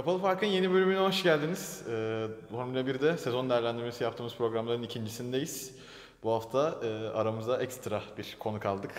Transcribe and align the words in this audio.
Kapalı 0.00 0.18
Fark'ın 0.18 0.46
yeni 0.46 0.72
bölümüne 0.72 0.98
hoş 0.98 1.22
geldiniz. 1.22 1.82
Ee, 1.90 2.26
Formula 2.50 2.80
1'de 2.80 3.18
sezon 3.18 3.50
değerlendirmesi 3.50 4.04
yaptığımız 4.04 4.34
programların 4.34 4.82
ikincisindeyiz. 4.82 5.74
Bu 6.22 6.32
hafta 6.32 6.78
e, 6.84 7.08
aramıza 7.08 7.62
ekstra 7.62 8.02
bir 8.18 8.36
konuk 8.38 8.66
aldık. 8.66 8.90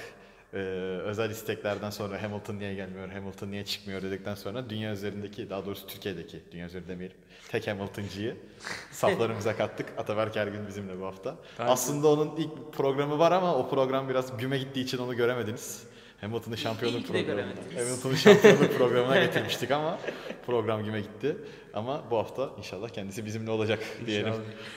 Ee, 0.54 0.58
özel 1.04 1.30
isteklerden 1.30 1.90
sonra 1.90 2.24
Hamilton 2.24 2.60
niye 2.60 2.74
gelmiyor, 2.74 3.10
Hamilton 3.10 3.52
niye 3.52 3.66
çıkmıyor 3.66 4.02
dedikten 4.02 4.36
sonra 4.36 4.70
dünya 4.70 4.94
üzerindeki, 4.94 5.50
daha 5.50 5.66
doğrusu 5.66 5.88
Türkiye'deki, 5.88 6.40
dünya 6.52 6.66
üzerinde 6.66 6.88
demeyelim, 6.88 7.18
tek 7.50 7.68
Hamilton'cıyı 7.68 8.38
saflarımıza 8.92 9.58
kattık. 9.58 9.94
Ataberk 9.98 10.38
Ergün 10.38 10.68
bizimle 10.68 11.02
bu 11.02 11.06
hafta. 11.06 11.36
Aslında 11.60 12.08
onun 12.08 12.36
ilk 12.36 12.74
programı 12.74 13.20
var 13.20 13.32
ama 13.32 13.56
o 13.56 13.70
program 13.70 14.10
biraz 14.10 14.38
güme 14.38 14.58
gittiği 14.58 14.82
için 14.82 14.98
onu 14.98 15.16
göremediniz. 15.16 15.91
Hamilton'ı 16.22 16.58
şampiyonluk 16.58 17.08
programı. 17.08 17.42
Hamilton'ı 17.76 18.18
şampiyonluk 18.18 18.74
programına 18.78 19.24
getirmiştik 19.24 19.72
ama 19.72 20.00
program 20.46 20.84
güme 20.84 21.02
gitti. 21.02 21.38
Ama 21.74 22.04
bu 22.12 22.18
hafta 22.18 22.50
inşallah 22.58 22.90
kendisi 22.90 23.26
bizimle 23.26 23.52
olacak 23.52 23.80
diyelim. 24.06 24.34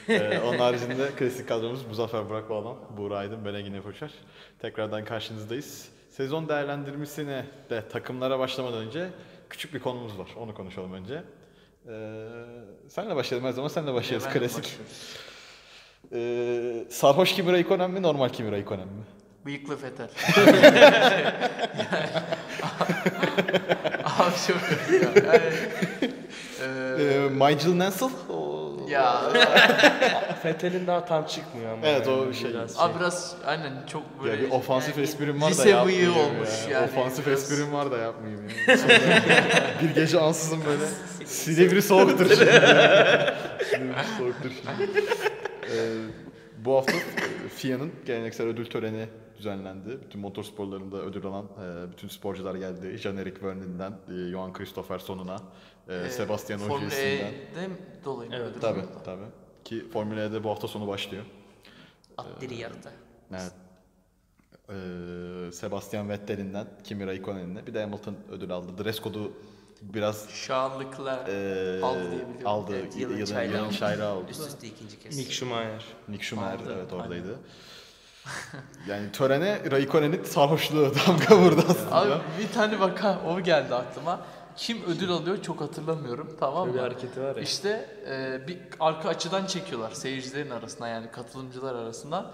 Ee, 0.09 0.39
onun 0.39 0.59
haricinde 0.59 1.09
klasik 1.19 1.49
kadromuz 1.49 1.87
Muzaffer 1.87 2.29
Burak 2.29 2.51
Bağlan, 2.51 2.77
Buğra 2.97 3.17
Aydın, 3.17 3.45
ben 3.45 3.55
Engin 3.55 3.75
Efoçer. 3.75 4.11
Tekrardan 4.59 5.05
karşınızdayız. 5.05 5.89
Sezon 6.11 6.49
değerlendirmesine 6.49 7.47
de 7.71 7.89
takımlara 7.89 8.39
başlamadan 8.39 8.87
önce 8.87 9.09
küçük 9.51 9.75
bir 9.75 9.81
konumuz 9.81 10.19
var. 10.19 10.29
Onu 10.37 10.55
konuşalım 10.55 10.93
önce. 10.93 11.23
Ee, 11.89 12.29
senle 12.89 13.17
başlayalım 13.17 13.49
her 13.49 13.53
zaman 13.53 13.69
senle 13.69 13.95
başlayalım. 13.95 14.31
Klasik. 14.31 14.79
Ee, 16.13 16.85
sarhoş 16.91 17.35
Kimi 17.35 17.53
Raikkonen 17.53 17.91
mi, 17.91 18.03
normal 18.03 18.29
Kimi 18.29 18.53
Raikkonen 18.53 18.89
mi? 18.89 19.03
Bıyıklı 19.47 19.77
Fetel. 19.77 20.09
Abi 24.05 24.35
çok 24.47 24.57
ya. 24.93 25.33
Yani, 25.33 25.43
Ee, 26.63 27.29
Nigel 27.33 27.69
Mansell? 27.75 28.09
O... 28.31 28.65
ya 28.89 29.21
Fethel'in 30.43 30.87
daha 30.87 31.05
tam 31.05 31.25
çıkmıyor 31.27 31.73
ama. 31.73 31.87
Evet, 31.87 32.09
o 32.09 32.11
yani 32.25 32.35
şey- 32.35 32.51
biraz 32.51 32.75
abi 32.81 32.99
biraz 33.01 33.35
aynen 33.47 33.73
çok 33.93 34.25
böyle 34.25 34.43
Ya 34.43 34.49
bir 34.49 34.51
ofansif 34.51 34.97
yani 34.97 35.05
esprim 35.05 35.37
var 35.43 35.47
da 35.47 35.51
lise 35.51 35.69
yapmayayım 35.71 36.15
bıyığı 36.15 36.25
olmuş 36.27 36.49
ya. 36.71 36.81
yani. 36.81 36.85
Ofansif 36.91 37.27
Biraz- 37.27 37.43
esprim 37.53 37.73
var 37.73 37.91
da 37.91 37.99
yapmayayım 37.99 38.43
ya. 38.69 38.77
Sonra 38.79 38.89
bir 39.83 39.95
gece 39.95 40.21
ansızın 40.21 40.59
böyle. 40.67 40.85
Silivri 41.27 41.83
soğuktur 41.83 42.29
şimdi. 42.29 42.45
Silivri 43.71 44.05
soğuktur 44.19 44.51
şimdi. 44.51 44.91
Ee, 45.71 46.24
bu 46.65 46.75
hafta 46.77 46.93
e, 46.93 47.49
FIA'nın 47.49 47.93
geleneksel 48.07 48.47
ödül 48.47 48.67
töreni 48.67 49.09
düzenlendi. 49.39 49.99
Bütün 50.05 50.21
motorsporlarında 50.21 50.97
ödül 51.03 51.27
alan 51.27 51.45
e, 51.45 51.93
bütün 51.93 52.09
sporcular 52.09 52.55
geldi. 52.55 52.99
Jean-Eric 52.99 53.43
Vernon'dan 53.43 53.93
e, 54.09 54.31
Johan 54.31 54.53
Christopherson'una, 54.53 55.37
e, 55.89 55.95
Ee, 55.95 56.11
Sebastian 56.11 56.61
Formula 56.61 56.77
Ogiesi'nden. 56.77 57.33
E'de 57.33 57.69
mi 57.69 57.75
dolayı 58.05 58.31
Evet, 58.33 58.51
ödül 58.51 58.61
Tabii 58.61 58.81
aldı? 58.81 58.89
tabii. 59.05 59.25
Ki 59.65 59.85
Formula 59.93 60.21
E'de 60.25 60.45
bu 60.45 60.51
hafta 60.51 60.69
sonu 60.69 60.87
başlıyor. 60.89 61.25
Attiri 62.19 62.55
yarıda. 62.55 62.91
Evet. 63.31 63.53
Ee, 64.71 65.53
Sebastian 65.53 66.09
Vettel'inden 66.09 66.67
Kimi 66.85 67.07
Raikkonen'ine 67.07 67.67
bir 67.67 67.75
de 67.75 67.81
Hamilton 67.81 68.17
ödül 68.31 68.51
aldı. 68.51 68.85
Dress 68.85 69.01
kodu 69.01 69.33
biraz 69.95 70.29
Şanlıklar 70.31 71.29
ee, 71.29 71.83
aldı 71.83 72.11
diye 72.11 72.21
biliyorum. 72.21 72.47
aldı. 72.47 72.73
Evet, 72.77 72.97
yılın, 72.97 73.17
yılın 73.17 74.01
oldu. 74.01 74.27
Üst 74.31 74.49
üste 74.49 74.67
ikinci 74.67 75.01
kez. 75.01 75.17
Mick 75.17 75.33
Schumacher. 75.33 75.85
Nick 76.09 76.25
Schumacher 76.25 76.59
Aldı, 76.59 76.75
evet 76.79 76.93
oradaydı. 76.93 77.39
yani 78.89 79.13
törene 79.13 79.71
Raikkonen'in 79.71 80.25
sarhoşluğu 80.25 80.93
damga 81.07 81.37
vurdu 81.37 81.65
aslında. 81.69 81.97
Abi 81.97 82.23
bir 82.39 82.53
tane 82.53 82.81
vaka 82.81 83.21
o 83.29 83.41
geldi 83.41 83.75
aklıma. 83.75 84.21
Kim 84.57 84.83
ödül 84.85 85.11
alıyor 85.11 85.43
çok 85.43 85.61
hatırlamıyorum 85.61 86.37
tamam 86.41 86.67
Böyle 86.67 86.75
bir 86.75 86.81
mı? 86.83 86.87
hareketi 86.87 87.23
var 87.23 87.37
ya. 87.37 87.43
İşte 87.43 87.89
e, 88.09 88.49
bir 88.49 88.59
arka 88.81 89.09
açıdan 89.09 89.47
çekiyorlar 89.47 89.91
seyircilerin 89.91 90.51
arasında 90.51 90.89
yani 90.89 91.11
katılımcılar 91.11 91.75
arasında. 91.75 92.31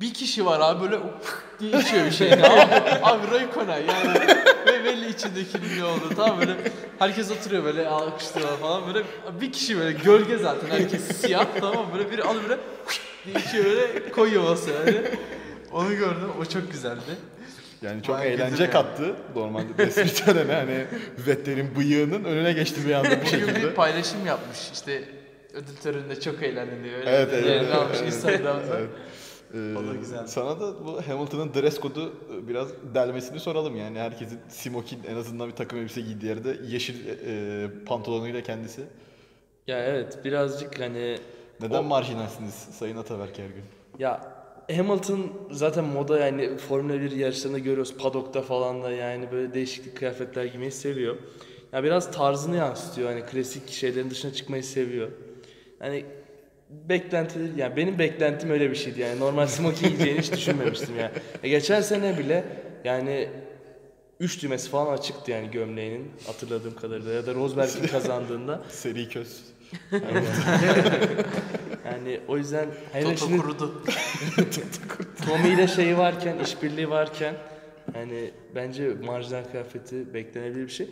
Bir 0.00 0.14
kişi 0.14 0.46
var 0.46 0.60
abi 0.60 0.84
böyle 0.84 0.98
diye 1.60 1.80
içiyor 1.80 2.06
bir 2.06 2.10
şey 2.10 2.30
tamam 2.30 2.58
mı? 2.68 2.74
Abi 3.02 3.30
Raikkonen 3.34 3.78
yani 3.78 4.20
ve 4.66 4.84
belli 4.84 5.08
içindekinin 5.08 5.78
ne 5.78 5.84
oldu 5.84 6.02
tamam 6.16 6.40
böyle 6.40 6.52
herkes 6.98 7.30
oturuyor 7.30 7.64
böyle 7.64 7.88
alkışlıyorlar 7.88 8.56
falan 8.58 8.82
böyle 8.86 9.06
bir 9.40 9.52
kişi 9.52 9.78
böyle 9.78 9.92
gölge 9.92 10.38
zaten 10.38 10.70
herkes 10.70 11.02
siyah 11.20 11.46
tamam 11.60 11.86
böyle 11.98 12.10
biri 12.10 12.22
alıyor 12.22 12.42
böyle 12.48 12.60
diye 13.26 13.44
içiyor 13.44 13.64
böyle 13.64 14.10
koyuyor 14.10 14.42
masaya 14.42 14.78
yani. 14.78 15.00
Onu 15.72 15.90
gördüm 15.96 16.30
o 16.40 16.44
çok 16.44 16.72
güzeldi. 16.72 17.00
Yani 17.82 18.02
çok 18.02 18.18
Bayağı 18.18 18.32
eğlence 18.34 18.62
yani. 18.62 18.72
kattı. 18.72 19.16
Normalde 19.36 19.66
resmi 19.78 20.14
törene 20.24 20.52
hani 20.54 20.84
Vettel'in 21.26 21.76
bıyığının 21.76 22.24
önüne 22.24 22.52
geçti 22.52 22.80
bir 22.86 22.94
anda 22.94 23.10
bu 23.10 23.14
Bugün 23.16 23.24
şekilde. 23.26 23.62
bir 23.62 23.70
paylaşım 23.74 24.26
yapmış 24.26 24.58
işte 24.72 25.04
ödül 25.54 25.76
töreninde 25.82 26.20
çok 26.20 26.42
eğlendim 26.42 26.84
diyor. 26.84 26.98
Öyle 26.98 27.10
Evet, 27.10 27.28
evet, 27.32 27.44
evet. 27.46 27.62
ne 27.68 27.74
yapmış 27.74 28.00
Instagram'da. 28.00 28.78
Evet. 28.78 28.88
Ee, 29.54 29.96
güzeldi. 30.00 30.28
Sana 30.28 30.60
da 30.60 30.84
bu 30.86 31.00
Hamilton'ın 31.08 31.54
dress 31.54 31.80
kodu 31.80 32.12
e, 32.34 32.48
biraz 32.48 32.68
delmesini 32.94 33.40
soralım 33.40 33.76
yani. 33.76 33.98
Herkesin 33.98 34.38
smokin 34.48 34.98
en 35.08 35.16
azından 35.16 35.48
bir 35.48 35.54
takım 35.54 35.78
elbise 35.78 36.00
giydiği 36.00 36.28
yerde 36.28 36.56
yeşil 36.68 36.94
e, 37.08 37.84
pantolonuyla 37.84 38.42
kendisi. 38.42 38.80
Ya 39.66 39.84
evet 39.84 40.18
birazcık 40.24 40.80
hani 40.80 41.18
Neden 41.60 41.78
O- 41.78 41.82
marjinalsiniz 41.82 42.54
Sayın 42.54 42.96
Ataberk 42.96 43.38
Ergün? 43.38 43.62
ya 43.98 44.38
Hamilton 44.76 45.32
zaten 45.50 45.84
moda 45.84 46.18
yani 46.18 46.56
Formula 46.56 47.00
1 47.00 47.10
yarışlarında 47.10 47.58
görüyoruz 47.58 47.94
paddock'ta 47.96 48.42
falan 48.42 48.82
da 48.82 48.90
yani 48.90 49.32
böyle 49.32 49.54
değişik 49.54 49.96
kıyafetler 49.96 50.44
giymeyi 50.44 50.72
seviyor. 50.72 51.16
Ya 51.72 51.84
biraz 51.84 52.12
tarzını 52.12 52.56
yansıtıyor 52.56 53.08
hani 53.08 53.22
klasik 53.26 53.70
şeylerin 53.70 54.10
dışına 54.10 54.32
çıkmayı 54.32 54.64
seviyor. 54.64 55.08
Hani 55.78 56.04
beklenti 56.70 57.38
yani 57.56 57.76
benim 57.76 57.98
beklentim 57.98 58.50
öyle 58.50 58.70
bir 58.70 58.76
şeydi 58.76 59.00
yani 59.00 59.20
normal 59.20 59.46
smoking 59.46 59.86
giyeceğini 59.86 60.20
hiç 60.20 60.32
düşünmemiştim 60.32 60.98
ya. 60.98 61.12
E 61.42 61.48
geçen 61.48 61.80
sene 61.80 62.18
bile 62.18 62.44
yani 62.84 63.28
üç 64.20 64.42
düğmesi 64.42 64.70
falan 64.70 64.92
açıktı 64.92 65.30
yani 65.30 65.50
gömleğinin 65.50 66.10
hatırladığım 66.26 66.74
kadarıyla 66.74 67.12
ya 67.12 67.26
da 67.26 67.34
Rosberg'in 67.34 67.86
kazandığında 67.92 68.62
Seri 68.68 69.08
köz. 69.08 69.44
yani 71.84 72.20
o 72.28 72.36
yüzden 72.36 72.68
hele 72.92 73.04
Toto 73.04 73.16
şimdi 73.16 73.38
kurudu. 73.38 73.82
Tommy 75.26 75.48
ile 75.48 75.68
şeyi 75.68 75.98
varken, 75.98 76.38
işbirliği 76.38 76.90
varken 76.90 77.34
yani 77.94 78.30
bence 78.54 78.88
marjinal 78.88 79.44
kıyafeti 79.44 80.14
beklenebilir 80.14 80.66
bir 80.66 80.72
şey. 80.72 80.88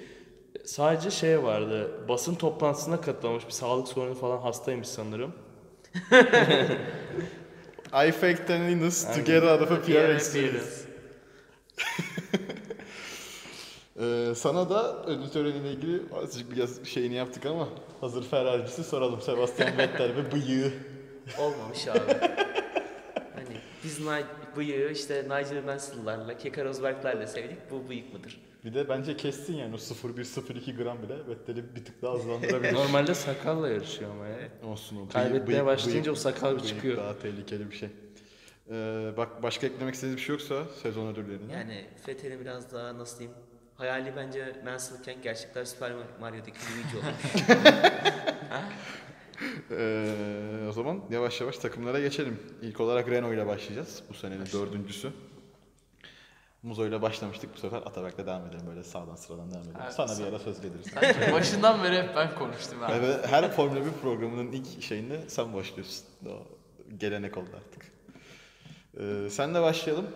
Sadece 0.64 1.10
şey 1.10 1.42
vardı, 1.42 1.90
basın 2.08 2.34
toplantısına 2.34 3.00
katılmış 3.00 3.46
bir 3.46 3.52
sağlık 3.52 3.88
sorunu 3.88 4.14
falan 4.14 4.38
hastaymış 4.38 4.88
sanırım. 4.88 5.32
I 7.92 8.12
faked 8.12 8.50
an 8.50 8.62
illness 8.62 9.04
to 9.14 9.20
get 9.20 9.42
out 9.42 9.62
of 9.62 9.70
a 9.72 9.80
PR 9.82 10.14
experience. 10.14 10.86
Ee, 14.00 14.32
sana 14.36 14.70
da 14.70 15.04
ödül 15.06 15.28
töreniyle 15.28 15.70
ilgili 15.72 16.02
azıcık 16.22 16.52
biraz 16.52 16.84
şeyini 16.84 17.14
yaptık 17.14 17.46
ama 17.46 17.68
hazır 18.00 18.22
Ferrari'cisi 18.22 18.84
soralım. 18.84 19.20
Sebastian 19.20 19.70
Vettel 19.78 20.16
ve 20.16 20.32
bıyığı. 20.32 20.72
Olmamış 21.38 21.88
abi. 21.88 21.98
hani 23.34 23.56
biz 23.84 24.00
Ni- 24.00 24.24
bıyığı 24.56 24.90
işte 24.92 25.22
Nigel 25.24 25.64
Mansell'larla, 25.64 26.38
Keke 26.38 26.64
Rosberg'lerle 26.64 27.26
sevdik. 27.26 27.58
Bu 27.70 27.88
bıyık 27.88 28.12
mıdır? 28.12 28.40
Bir 28.66 28.74
de 28.74 28.88
bence 28.88 29.16
kestin 29.16 29.56
yani 29.56 29.74
o 29.74 29.78
0,1-0,2 29.78 30.76
gram 30.76 31.02
bile 31.02 31.14
Vettel'i 31.28 31.76
bir 31.76 31.84
tık 31.84 32.02
daha 32.02 32.14
hızlandırabilir. 32.14 32.72
Normalde 32.74 33.14
sakalla 33.14 33.68
yarışıyor 33.68 34.10
ama 34.10 34.26
ya. 34.26 34.36
Olsun 34.64 34.96
o. 34.96 35.00
bıyık- 35.00 35.12
Kaybetmeye 35.12 35.46
bıyık- 35.60 35.66
başlayınca 35.66 36.10
bıyık- 36.12 36.18
o 36.18 36.20
sakal 36.20 36.50
bir 36.56 36.60
bıyık 36.60 36.68
çıkıyor. 36.74 36.96
daha 36.96 37.18
tehlikeli 37.18 37.70
bir 37.70 37.76
şey. 37.76 37.88
Ee, 38.70 39.10
bak 39.16 39.42
başka 39.42 39.66
eklemek 39.66 39.94
istediğiniz 39.94 40.16
bir 40.20 40.22
şey 40.26 40.32
yoksa 40.32 40.62
sezon 40.82 41.06
ödüllerine. 41.12 41.52
Yani 41.52 41.84
Fethel'in 42.06 42.40
biraz 42.40 42.72
daha 42.72 42.98
nasıl 42.98 43.18
diyeyim? 43.18 43.38
Hayali 43.76 44.12
bence 44.16 44.56
Mansell'ken 44.64 45.22
gerçekler 45.22 45.64
Super 45.64 45.92
Mario'daki 46.20 46.58
Luigi 46.58 46.96
olmuş. 47.06 47.48
Ee, 49.70 50.66
o 50.68 50.72
zaman 50.72 51.00
yavaş 51.10 51.40
yavaş 51.40 51.58
takımlara 51.58 52.00
geçelim. 52.00 52.38
İlk 52.62 52.80
olarak 52.80 53.08
Renault 53.10 53.34
ile 53.34 53.46
başlayacağız. 53.46 54.02
Bu 54.10 54.14
senenin 54.14 54.46
dördüncüsü. 54.52 55.12
Muzo 56.66 56.86
ile 56.86 57.02
başlamıştık. 57.02 57.54
Bu 57.54 57.58
sefer 57.58 57.78
Atabek'le 57.78 58.18
devam 58.18 58.46
edelim. 58.46 58.66
Böyle 58.68 58.84
sağdan 58.84 59.14
sıradan 59.14 59.50
devam 59.50 59.62
edelim. 59.62 59.76
Evet, 59.82 59.92
Sana 59.92 60.18
bir 60.18 60.24
ara 60.24 60.38
söz 60.38 60.60
geliriz. 60.60 60.86
Başından 61.32 61.82
beri 61.84 62.02
hep 62.02 62.16
ben 62.16 62.34
konuştum 62.34 62.82
abi. 62.82 62.92
Evet, 62.92 63.26
her 63.26 63.52
Formula 63.52 63.84
1 63.86 63.90
programının 64.02 64.52
ilk 64.52 64.82
şeyinde 64.82 65.20
sen 65.28 65.54
başlıyorsun. 65.54 66.04
O 66.26 66.30
gelenek 66.98 67.36
oldu 67.36 67.48
artık. 67.56 67.92
Ee, 69.00 69.30
senle 69.30 69.62
başlayalım. 69.62 70.06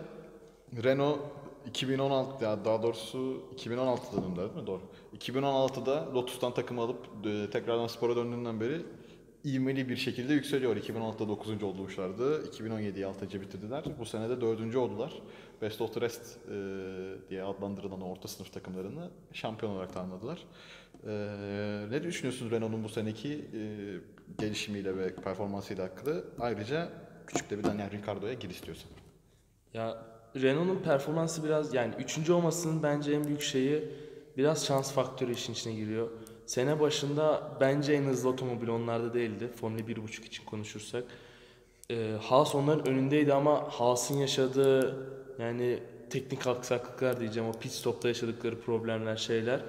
Renault 0.83 1.19
2016 1.67 2.45
ya 2.45 2.65
daha 2.65 2.83
doğrusu 2.83 3.43
2016'da 3.57 4.23
döndü 4.23 4.37
değil 4.41 4.53
mi? 4.55 4.67
Doğru. 4.67 4.81
2016'da 5.19 6.15
Lotus'tan 6.15 6.55
takım 6.55 6.79
alıp 6.79 7.07
e, 7.27 7.51
tekrardan 7.51 7.87
spora 7.87 8.17
döndüğünden 8.17 8.61
beri 8.61 8.83
ivmeli 9.45 9.89
bir 9.89 9.97
şekilde 9.97 10.33
yükseliyor. 10.33 10.77
2016'da 10.77 11.29
9. 11.29 11.63
olmuşlardı. 11.63 12.45
2017'yi 12.45 13.07
6. 13.07 13.41
bitirdiler. 13.41 13.85
Bu 13.99 14.05
sene 14.05 14.29
de 14.29 14.41
4. 14.41 14.77
oldular. 14.77 15.13
Best 15.63 15.81
of 15.81 15.95
the 15.95 16.01
Rest 16.01 16.23
e, 16.23 17.31
diye 17.31 17.43
adlandırılan 17.43 18.01
orta 18.01 18.29
sınıf 18.29 18.53
takımlarını 18.53 19.11
şampiyon 19.33 19.73
olarak 19.73 19.95
tanımladılar. 19.95 20.39
E, 21.07 21.11
ne 21.91 22.03
düşünüyorsunuz 22.03 22.53
Renault'un 22.53 22.85
bu 22.85 22.89
seneki 22.89 23.33
e, 23.33 23.63
gelişimiyle 24.39 24.97
ve 24.97 25.15
performansıyla 25.15 25.85
hakkında? 25.85 26.25
Ayrıca 26.39 26.89
küçük 27.27 27.51
de 27.51 27.59
bir 27.59 27.65
Daniel 27.65 27.91
Ricciardo'ya 27.91 28.35
gir 28.35 28.51
istiyorsan. 28.51 28.91
Ya 29.75 30.07
Renault'un 30.37 30.83
performansı 30.83 31.45
biraz 31.45 31.75
yani 31.75 31.95
üçüncü 31.99 32.33
olmasının 32.33 32.83
bence 32.83 33.13
en 33.13 33.25
büyük 33.25 33.43
şeyi 33.43 33.89
biraz 34.37 34.67
şans 34.67 34.93
faktörü 34.93 35.33
işin 35.33 35.53
içine 35.53 35.75
giriyor. 35.75 36.09
Sene 36.51 36.81
başında 36.81 37.43
bence 37.61 37.93
en 37.93 38.03
hızlı 38.03 38.29
otomobil 38.29 38.69
onlarda 38.69 39.15
değildi. 39.15 39.49
Formula 39.57 39.81
1.5 39.81 40.27
için 40.27 40.45
konuşursak. 40.45 41.05
Ee, 41.91 42.17
Haas 42.21 42.55
onların 42.55 42.89
önündeydi 42.89 43.35
ama 43.35 43.69
Haas'ın 43.69 44.19
yaşadığı 44.19 45.09
yani 45.39 45.79
teknik 46.11 46.47
aksaklıklar 46.47 47.21
diyeceğim 47.21 47.49
o 47.49 47.53
pit 47.53 47.73
stopta 47.73 48.09
yaşadıkları 48.09 48.61
problemler 48.61 49.17
şeyler. 49.17 49.61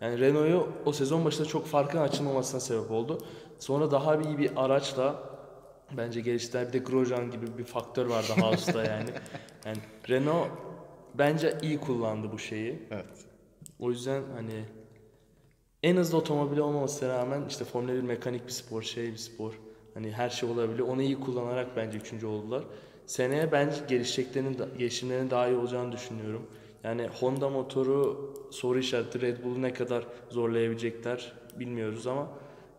Yani 0.00 0.20
Renault'u 0.20 0.72
o 0.84 0.92
sezon 0.92 1.24
başında 1.24 1.46
çok 1.46 1.66
farkın 1.66 1.98
açılmamasına 1.98 2.60
sebep 2.60 2.90
oldu. 2.90 3.18
Sonra 3.58 3.90
daha 3.90 4.16
iyi 4.16 4.38
bir 4.38 4.50
araçla 4.56 5.22
bence 5.96 6.20
geliştiler. 6.20 6.68
Bir 6.68 6.72
de 6.72 6.78
Grosjean 6.78 7.30
gibi 7.30 7.58
bir 7.58 7.64
faktör 7.64 8.06
vardı 8.06 8.32
Haas'ta 8.40 8.84
yani. 8.84 9.10
Yani 9.66 9.78
Renault 10.08 10.48
bence 11.14 11.58
iyi 11.62 11.80
kullandı 11.80 12.32
bu 12.32 12.38
şeyi. 12.38 12.82
Evet. 12.90 13.06
O 13.78 13.90
yüzden 13.90 14.22
hani 14.36 14.64
en 15.84 15.96
hızlı 15.96 16.18
otomobil 16.18 16.58
olmamasına 16.58 17.08
rağmen 17.08 17.42
işte 17.48 17.64
Formula 17.64 17.94
1 17.94 18.00
mekanik 18.00 18.46
bir 18.46 18.52
spor, 18.52 18.82
şey 18.82 19.12
bir 19.12 19.16
spor. 19.16 19.52
Hani 19.94 20.12
her 20.12 20.30
şey 20.30 20.48
olabilir. 20.48 20.80
Onu 20.80 21.02
iyi 21.02 21.20
kullanarak 21.20 21.76
bence 21.76 21.98
üçüncü 21.98 22.26
oldular. 22.26 22.64
Seneye 23.06 23.52
bence 23.52 23.76
gelişeceklerinin, 23.88 24.58
gelişimlerinin 24.78 25.30
daha 25.30 25.48
iyi 25.48 25.56
olacağını 25.56 25.92
düşünüyorum. 25.92 26.42
Yani 26.84 27.08
Honda 27.20 27.48
motoru 27.48 28.34
soru 28.50 28.78
işareti 28.78 29.20
Red 29.20 29.44
Bull'u 29.44 29.62
ne 29.62 29.72
kadar 29.72 30.06
zorlayabilecekler 30.30 31.32
bilmiyoruz 31.58 32.06
ama 32.06 32.28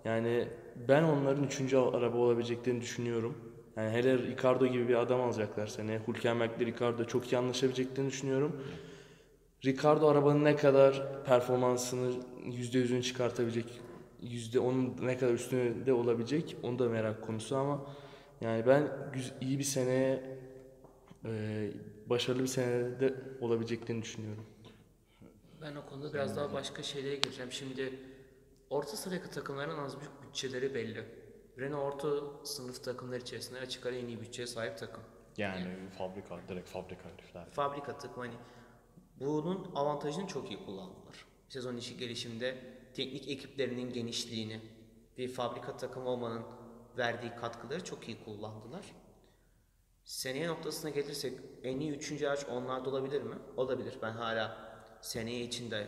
yani 0.06 0.48
ben 0.88 1.04
onların 1.04 1.44
üçüncü 1.44 1.78
araba 1.78 2.18
olabileceklerini 2.18 2.82
düşünüyorum. 2.82 3.36
Yani 3.78 3.92
hele 3.92 4.18
Ricardo 4.18 4.68
gibi 4.68 4.88
bir 4.88 4.96
adam 4.96 5.22
alacaklar 5.22 5.68
seneye. 5.68 6.02
Hülkenberg'le 6.08 6.60
Ricardo 6.60 7.06
çok 7.06 7.34
iyi 7.34 7.38
anlaşabileceklerini 7.38 8.10
düşünüyorum. 8.10 8.62
Ricardo 9.66 10.08
arabanın 10.08 10.44
ne 10.44 10.56
kadar 10.56 11.24
performansını 11.24 12.24
%100'ünü 12.46 13.02
çıkartabilecek, 13.02 13.82
yüzde 14.22 14.60
onun 14.60 14.98
ne 15.02 15.18
kadar 15.18 15.34
üstünde 15.34 15.94
olabilecek 15.94 16.58
onu 16.64 16.80
da 16.80 16.90
merak 16.90 17.22
konusu 17.22 17.58
ama 17.58 17.86
yani 18.42 18.68
ben 18.68 18.88
iyi 19.42 19.60
bir 19.60 19.64
seneye 19.64 20.40
e, 21.26 21.72
başarılı 22.06 22.44
bir 22.44 22.48
senede 22.48 23.16
olabileceklerini 23.42 24.02
düşünüyorum. 24.02 24.46
Ben 25.62 25.76
o 25.76 25.86
konuda 25.86 26.14
biraz 26.14 26.38
daha 26.38 26.54
başka 26.54 26.84
şeylere 26.84 27.16
gireceğim. 27.16 27.52
Şimdi 27.52 28.00
orta 28.70 28.98
sıradaki 28.98 29.30
takımların 29.30 29.78
az 29.78 30.00
büyük 30.00 30.24
bütçeleri 30.24 30.74
belli. 30.74 31.06
Renault 31.60 32.06
orta 32.06 32.46
sınıf 32.46 32.84
takımlar 32.84 33.18
içerisinde 33.18 33.60
açık 33.60 33.86
ara 33.86 33.96
en 33.96 34.08
iyi 34.08 34.22
bütçeye 34.22 34.48
sahip 34.48 34.78
takım. 34.78 35.04
Yani 35.38 35.66
fabrika, 35.98 36.40
direkt 36.50 36.70
fabrika 36.70 37.10
herifler. 37.10 37.46
Fabrika 37.52 37.98
takımı 37.98 38.26
hani 38.26 38.36
bunun 39.20 39.76
avantajını 39.76 40.28
çok 40.28 40.52
iyi 40.52 40.66
kullandılar. 40.66 41.26
Sezon 41.50 41.78
içi 41.78 41.98
gelişimde 41.98 42.58
teknik 42.94 43.28
ekiplerinin 43.28 43.94
genişliğini 43.94 44.62
bir 45.18 45.28
fabrika 45.28 45.78
takımı 45.78 46.10
olmanın 46.10 46.44
verdiği 46.98 47.36
katkıları 47.36 47.84
çok 47.84 48.08
iyi 48.08 48.24
kullandılar. 48.24 48.86
Seneye 50.06 50.48
noktasına 50.48 50.90
gelirsek 50.90 51.40
en 51.64 51.80
iyi 51.80 51.92
üçüncü 51.92 52.28
araç 52.28 52.46
onlarda 52.46 52.90
olabilir 52.90 53.22
mi? 53.22 53.36
Olabilir. 53.58 53.98
Ben 54.02 54.12
hala 54.12 54.76
seneye 55.02 55.42
içinde 55.42 55.88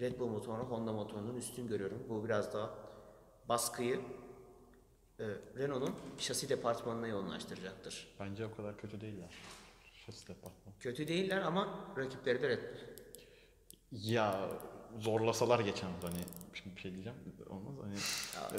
Red 0.00 0.20
Bull 0.20 0.28
motorunu 0.28 0.62
Honda 0.62 0.92
motorunun 0.92 1.36
üstün 1.36 1.68
görüyorum. 1.68 2.06
Bu 2.08 2.24
biraz 2.24 2.54
daha 2.54 2.78
baskıyı 3.48 4.00
e, 5.20 5.24
Renault'un 5.58 5.94
şasi 6.18 6.48
departmanına 6.48 7.06
yoğunlaştıracaktır. 7.06 8.16
Bence 8.20 8.46
o 8.46 8.56
kadar 8.56 8.76
kötü 8.78 9.00
değiller. 9.00 9.30
Kötü 10.80 11.08
değiller 11.08 11.38
ama 11.42 11.84
rakipleri 11.98 12.42
de 12.42 12.48
Red 12.48 12.58
Bull. 12.58 12.78
Ya 13.92 14.48
zorlasalar 15.00 15.60
geçen 15.60 15.88
hani 16.02 16.18
şimdi 16.54 16.76
bir 16.76 16.80
şey 16.80 16.92
diyeceğim 16.92 17.18
olmaz 17.50 17.74
hani 17.82 17.94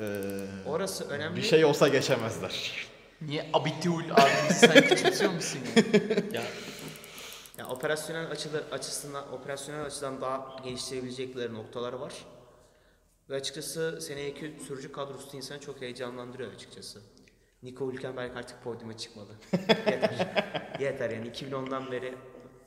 eee, 0.01 0.47
Orası 0.65 1.09
önemli. 1.09 1.37
bir 1.37 1.41
şey 1.41 1.65
olsa 1.65 1.87
geçemezler. 1.87 2.87
Niye 3.21 3.49
abitiul 3.53 4.03
abimizi 4.11 4.53
sen 4.53 4.81
küçültüyor 4.87 5.31
musun 5.31 5.59
ya? 5.75 5.83
Ya 6.33 6.43
Yani 7.57 7.69
operasyonel 7.71 8.31
açılar 8.31 8.63
açısından 8.71 9.33
operasyonel 9.33 9.85
açıdan 9.85 10.21
daha 10.21 10.55
geliştirebilecekleri 10.63 11.53
noktalar 11.53 11.93
var. 11.93 12.13
Ve 13.29 13.35
açıkçası 13.35 14.01
seneki 14.01 14.57
sürücü 14.67 14.91
kadrosu 14.91 15.37
insanı 15.37 15.59
çok 15.59 15.81
heyecanlandırıyor 15.81 16.53
açıkçası. 16.53 17.01
Nico 17.63 17.91
Hülkenberg 17.91 18.37
artık 18.37 18.63
podyuma 18.63 18.97
çıkmalı. 18.97 19.27
Yeter. 19.69 20.27
Yeter 20.79 21.09
yani 21.09 21.27
2010'dan 21.27 21.91
beri 21.91 22.13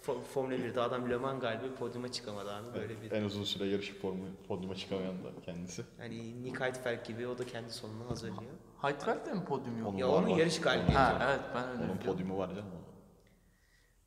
Fo- 0.07 0.23
Formula 0.23 0.55
1'de 0.55 0.81
adam 0.81 1.11
Le 1.11 1.17
Mans 1.17 1.41
galibi 1.41 1.75
podyuma 1.75 2.13
çıkamadı 2.13 2.53
abi 2.53 2.75
böyle 2.79 3.03
bir. 3.03 3.11
En 3.13 3.23
uzun 3.25 3.45
süre 3.45 3.65
yarışıp 3.67 4.03
formu, 4.03 4.25
podyuma 4.49 4.75
çıkamayan 4.75 5.25
da 5.25 5.29
kendisi. 5.45 5.83
Yani 6.01 6.43
Nick 6.45 6.65
Heidfeld 6.65 7.07
gibi 7.07 7.27
o 7.27 7.39
da 7.39 7.47
kendi 7.47 7.71
sonunu 7.73 8.11
hazırlıyor. 8.11 8.53
Heidfeld 8.83 9.27
de 9.27 9.33
mi 9.33 9.45
podyum 9.45 9.79
yok? 9.79 9.89
Onun 9.89 9.99
Ya 9.99 10.09
var, 10.09 10.13
onun 10.23 10.31
var. 10.31 10.37
yarış 10.39 10.61
galibiyeti. 10.61 10.95
Ha 10.99 11.15
var. 11.15 11.27
evet 11.31 11.41
ben 11.55 11.63
öyle 11.69 11.71
Onun 11.85 11.99
biliyorum. 11.99 12.05
podyumu 12.13 12.39
var 12.39 12.49
canım. 12.49 12.71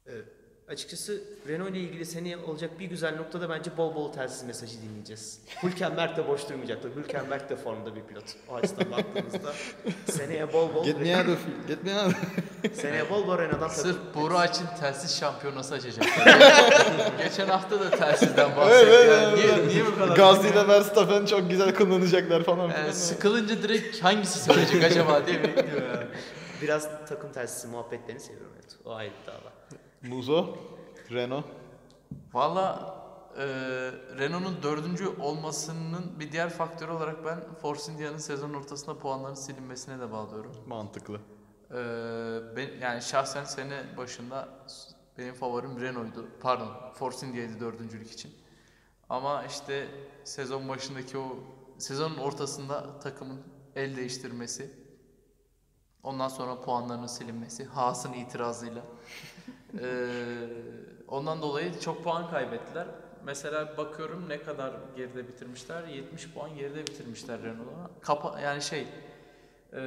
Ee, 0.07 0.11
açıkçası 0.67 1.21
Renault 1.47 1.69
ile 1.69 1.79
ilgili 1.79 2.05
seneye 2.05 2.37
olacak 2.37 2.79
bir 2.79 2.85
güzel 2.85 3.15
noktada 3.15 3.49
bence 3.49 3.77
bol 3.77 3.95
bol 3.95 4.13
telsiz 4.13 4.43
mesajı 4.43 4.81
dinleyeceğiz. 4.81 5.39
Hülkenberg 5.63 6.17
de 6.17 6.27
boş 6.27 6.49
durmayacaktır. 6.49 6.95
Hülkenberg 6.95 7.49
de 7.49 7.55
formda 7.55 7.95
bir 7.95 8.01
pilot. 8.01 8.23
O 8.49 8.55
açıdan 8.55 8.91
baktığımızda 8.91 9.53
seneye 10.11 10.53
bol 10.53 10.73
bol 10.73 10.85
Get 10.85 10.99
me 10.99 11.17
out 11.17 11.27
of, 11.29 11.39
get 11.67 11.83
me 11.83 11.99
out. 11.99 12.15
seneye 12.73 13.09
bol 13.09 13.27
bol 13.27 13.37
Renault'dan 13.37 13.67
Sırf 13.67 13.97
boru 14.15 14.37
açın 14.37 14.65
telsiz 14.79 15.19
şampiyonası 15.19 15.73
açacaklar. 15.73 16.39
Geçen 17.17 17.47
hafta 17.47 17.79
da 17.79 17.89
telsizden 17.89 18.55
bahsetti. 18.57 18.85
Evet, 18.89 19.11
yani. 19.11 19.39
evet, 19.39 19.57
Niye, 19.57 19.67
niye 19.67 19.85
bu 19.85 19.99
kadar? 19.99 20.15
Gazi 20.15 20.49
ile 20.49 20.67
Verstappen 20.67 21.25
çok 21.25 21.49
güzel 21.49 21.75
kullanacaklar 21.75 22.43
falan. 22.43 22.69
Yani 22.69 22.93
sıkılınca 22.93 23.63
direkt 23.63 24.03
hangisi 24.03 24.39
söyleyecek 24.39 24.83
acaba 24.83 25.27
diye 25.27 25.43
bekliyor 25.43 25.81
yani. 25.81 26.07
Biraz 26.61 26.87
takım 27.09 27.31
telsizi 27.31 27.67
muhabbetlerini 27.67 28.19
seviyorum 28.19 28.51
evet. 28.55 28.75
O 28.85 28.93
ayrı 28.93 29.13
dava. 29.27 29.53
Muzo, 30.03 30.57
Renault. 31.11 31.45
Valla 32.33 32.95
e, 33.37 33.45
Renault'un 34.17 34.63
dördüncü 34.63 35.07
olmasının 35.07 36.19
bir 36.19 36.31
diğer 36.31 36.49
faktörü 36.49 36.91
olarak 36.91 37.25
ben 37.25 37.53
Force 37.61 37.93
India'nın 37.93 38.17
sezon 38.17 38.53
ortasında 38.53 38.99
puanların 38.99 39.33
silinmesine 39.33 39.99
de 39.99 40.11
bağlıyorum. 40.11 40.51
Mantıklı. 40.67 41.15
E, 41.15 41.75
ben, 42.55 42.69
yani 42.81 43.01
şahsen 43.01 43.43
sene 43.43 43.97
başında 43.97 44.49
benim 45.17 45.33
favorim 45.33 45.81
Renault'du. 45.81 46.27
Pardon 46.41 46.71
Force 46.93 47.27
India'ydı 47.27 47.59
dördüncülük 47.59 48.11
için. 48.11 48.31
Ama 49.09 49.43
işte 49.43 49.87
sezon 50.23 50.69
başındaki 50.69 51.17
o 51.17 51.35
sezonun 51.77 52.17
ortasında 52.17 52.99
takımın 52.99 53.41
el 53.75 53.95
değiştirmesi 53.95 54.71
ondan 56.03 56.27
sonra 56.27 56.61
puanlarının 56.61 57.07
silinmesi 57.07 57.65
Haas'ın 57.65 58.13
itirazıyla 58.13 58.83
ee, 59.81 59.85
ondan 61.07 61.41
dolayı 61.41 61.79
çok 61.79 62.03
puan 62.03 62.29
kaybettiler. 62.29 62.87
Mesela 63.25 63.77
bakıyorum 63.77 64.29
ne 64.29 64.41
kadar 64.43 64.73
geride 64.97 65.27
bitirmişler. 65.27 65.83
70 65.87 66.29
puan 66.33 66.55
geride 66.55 66.81
bitirmişler 66.87 67.41
Renault'a. 67.43 67.89
Kapa 68.01 68.39
yani 68.39 68.61
şey 68.61 68.87
e, 69.73 69.79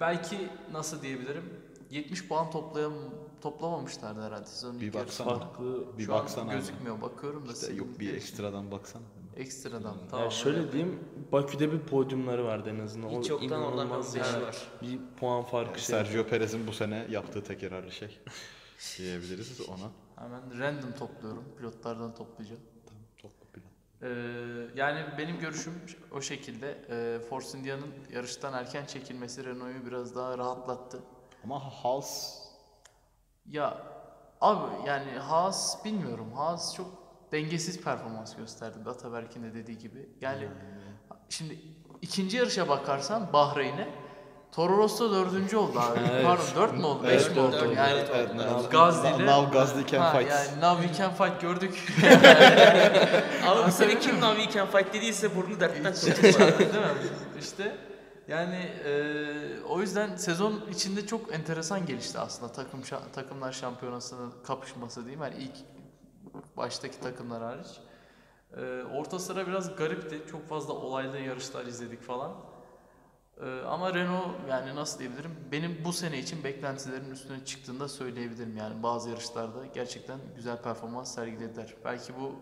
belki 0.00 0.48
nasıl 0.72 1.02
diyebilirim? 1.02 1.44
70 1.90 2.28
puan 2.28 2.50
toplayam 2.50 2.92
toplamamışlardı 3.40 4.22
herhalde 4.22 4.46
sezonun 4.46 4.80
Bir 4.80 4.86
ilk 4.86 4.94
baksana. 4.94 5.28
farklı 5.38 5.84
Bir 5.98 6.02
Şu 6.04 6.14
an 6.14 6.20
baksana. 6.22 6.52
gözükmüyor. 6.52 7.00
Bakıyorum 7.00 7.48
da 7.48 7.52
İşte 7.52 7.72
yok 7.72 7.88
bir 7.94 7.98
diye. 7.98 8.12
ekstradan 8.12 8.70
baksana. 8.70 9.02
ekstradan. 9.36 9.96
Tamam. 10.10 10.24
yani 10.24 10.32
şöyle 10.32 10.58
evet. 10.58 10.72
diyeyim 10.72 11.00
Bakü'de 11.32 11.72
bir 11.72 11.78
podyumları 11.80 12.44
vardı 12.44 12.70
en 12.70 12.84
azından. 12.84 13.08
Hiç 13.08 13.30
yoktan 13.30 13.62
ondan 13.62 13.72
inanılmaz 13.72 14.14
bir 14.14 14.20
yani. 14.20 14.42
var. 14.42 14.56
Bir 14.82 14.98
puan 15.20 15.42
farkı 15.42 15.80
şey. 15.80 15.86
Sergio 15.96 16.24
Perez'in 16.24 16.66
bu 16.66 16.72
sene 16.72 17.06
yaptığı 17.10 17.42
tekrarlı 17.44 17.92
şey 17.92 18.18
diyebiliriz 18.98 19.60
ona. 19.68 19.90
Hemen 20.16 20.58
random 20.58 20.92
topluyorum. 20.92 21.44
Pilotlardan 21.56 22.14
toplayacağım. 22.14 22.62
Tamam, 22.86 23.02
toplu 23.18 23.46
plan. 23.46 23.64
Ee, 24.02 24.08
yani 24.74 25.18
benim 25.18 25.38
görüşüm 25.38 25.72
o 26.12 26.20
şekilde. 26.20 26.84
Ee, 26.90 27.20
Force 27.28 27.58
India'nın 27.58 27.94
yarıştan 28.12 28.54
erken 28.54 28.86
çekilmesi 28.86 29.44
Renault'u 29.44 29.86
biraz 29.86 30.16
daha 30.16 30.38
rahatlattı. 30.38 31.02
Ama 31.44 31.60
Haas 31.60 32.38
Ya 33.46 33.82
abi 34.40 34.88
yani 34.88 35.10
Haas 35.10 35.84
bilmiyorum. 35.84 36.32
Haas 36.32 36.74
çok 36.74 36.86
dengesiz 37.32 37.82
performans 37.82 38.36
gösterdi. 38.36 38.90
Ataberk'in 38.90 39.42
de 39.42 39.54
dediği 39.54 39.78
gibi. 39.78 40.08
Yani 40.20 40.48
şimdi 41.28 41.58
ikinci 42.02 42.36
yarışa 42.36 42.68
bakarsan 42.68 43.32
Bahreyn'e 43.32 43.88
Toro 44.52 44.76
Rosso 44.78 45.10
dördüncü 45.10 45.56
oldu 45.56 45.78
abi. 45.80 45.98
Evet. 46.12 46.24
Pardon 46.26 46.44
dört 46.56 46.72
mü 46.78 46.84
oldu? 46.84 47.04
Beş 47.04 47.22
Evet, 47.26 47.36
mi 47.36 47.42
oldu? 47.42 47.52
dört, 47.52 47.76
Yani. 47.76 47.90
Evet, 48.12 48.30
ile- 48.34 49.26
Now 49.26 49.58
Gazze 49.58 49.86
can 49.86 50.00
Ha, 50.00 50.18
fight. 50.18 50.30
yani 50.30 50.60
Now 50.60 50.88
We 50.88 50.94
Can 50.98 51.14
Fight 51.14 51.40
gördük. 51.40 51.86
Ama 53.46 53.66
bu 53.66 53.70
sene 53.72 53.98
kim 54.00 54.20
Now 54.20 54.42
We 54.42 54.58
Can 54.58 54.66
Fight 54.66 54.94
dediyse 54.94 55.36
burnu 55.36 55.60
dertten 55.60 55.92
kurtulmadı. 55.94 56.58
Değil 56.58 56.70
mi? 56.70 56.90
İşte 57.40 57.76
yani 58.28 58.56
e, 58.84 58.92
o 59.68 59.80
yüzden 59.80 60.16
sezon 60.16 60.60
içinde 60.72 61.06
çok 61.06 61.34
enteresan 61.34 61.86
gelişti 61.86 62.18
aslında 62.18 62.52
takım 62.52 62.80
şa- 62.80 63.10
takımlar 63.12 63.52
şampiyonasının 63.52 64.32
kapışması 64.46 65.00
diyeyim 65.04 65.22
yani 65.22 65.34
ilk 65.38 65.54
baştaki 66.56 67.00
takımlar 67.00 67.42
hariç. 67.42 67.66
E, 68.56 68.82
orta 68.96 69.18
sıra 69.18 69.46
biraz 69.46 69.76
garipti. 69.76 70.22
Çok 70.30 70.48
fazla 70.48 70.72
olaylı 70.72 71.18
yarışlar 71.18 71.66
izledik 71.66 72.02
falan. 72.02 72.32
E, 73.40 73.60
ama 73.66 73.94
Renault 73.94 74.34
yani 74.48 74.74
nasıl 74.76 74.98
diyebilirim? 74.98 75.36
Benim 75.52 75.84
bu 75.84 75.92
sene 75.92 76.18
için 76.18 76.44
beklentilerin 76.44 77.10
üstüne 77.10 77.44
çıktığını 77.44 77.80
da 77.80 77.88
söyleyebilirim. 77.88 78.56
Yani 78.56 78.82
bazı 78.82 79.10
yarışlarda 79.10 79.66
gerçekten 79.66 80.18
güzel 80.36 80.62
performans 80.62 81.14
sergilediler. 81.14 81.74
Belki 81.84 82.12
bu 82.20 82.32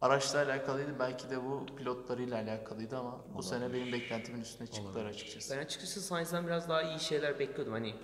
araçla 0.00 0.38
alakalıydı. 0.42 0.98
Belki 0.98 1.30
de 1.30 1.44
bu 1.44 1.66
pilotlarıyla 1.76 2.42
alakalıydı 2.42 2.98
ama 2.98 3.20
bu 3.34 3.42
sene 3.42 3.72
benim 3.72 3.92
beklentimin 3.92 4.40
üstüne 4.40 4.66
çıktılar 4.66 5.04
açıkçası. 5.06 5.56
Ben 5.56 5.64
açıkçası 5.64 6.00
Sainz'dan 6.00 6.46
biraz 6.46 6.68
daha 6.68 6.82
iyi 6.82 7.00
şeyler 7.00 7.38
bekliyordum. 7.38 7.72
Hani 7.72 7.94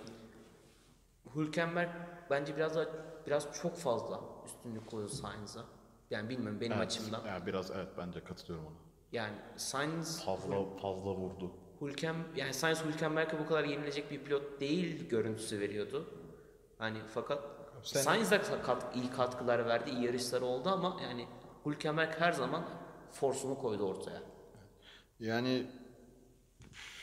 Hülkenberg 1.35 1.89
bence 2.29 2.57
biraz 2.57 2.75
daha 2.75 2.85
biraz 3.27 3.47
çok 3.61 3.77
fazla 3.77 4.19
üstünlük 4.45 4.87
koyuyor 4.91 5.09
Sainz'a. 5.09 5.61
Yani 6.09 6.29
bilmiyorum 6.29 6.61
benim 6.61 6.77
Evet, 6.77 6.85
açımdan. 6.85 7.25
Yani 7.25 7.45
biraz 7.45 7.71
evet 7.71 7.87
bence 7.97 8.23
katılıyorum 8.23 8.67
ona. 8.67 8.75
Yani 9.11 9.35
Sainz 9.57 10.25
Fazla 10.25 10.77
fazla 10.81 11.15
vurdu. 11.15 11.51
Hülken 11.81 12.15
yani 12.35 12.53
Sainz 12.53 12.83
Hülkenberg'e 12.85 13.39
bu 13.39 13.47
kadar 13.47 13.63
yenilecek 13.63 14.11
bir 14.11 14.23
pilot 14.23 14.59
değil 14.59 15.09
görüntüsü 15.09 15.59
veriyordu. 15.59 16.05
Hani 16.77 16.97
fakat 17.13 17.43
Sen- 17.83 18.01
Sainz 18.01 18.31
de 18.31 18.41
kat, 18.65 18.95
iyi 18.95 19.09
katkılar 19.11 19.65
verdi, 19.65 19.89
iyi 19.89 20.03
yarışları 20.05 20.45
oldu 20.45 20.69
ama 20.69 20.99
yani 21.03 21.27
Hülkenberg 21.65 22.13
her 22.19 22.31
zaman 22.31 22.65
forsunu 23.11 23.57
koydu 23.57 23.83
ortaya. 23.83 24.21
Yani 25.19 25.67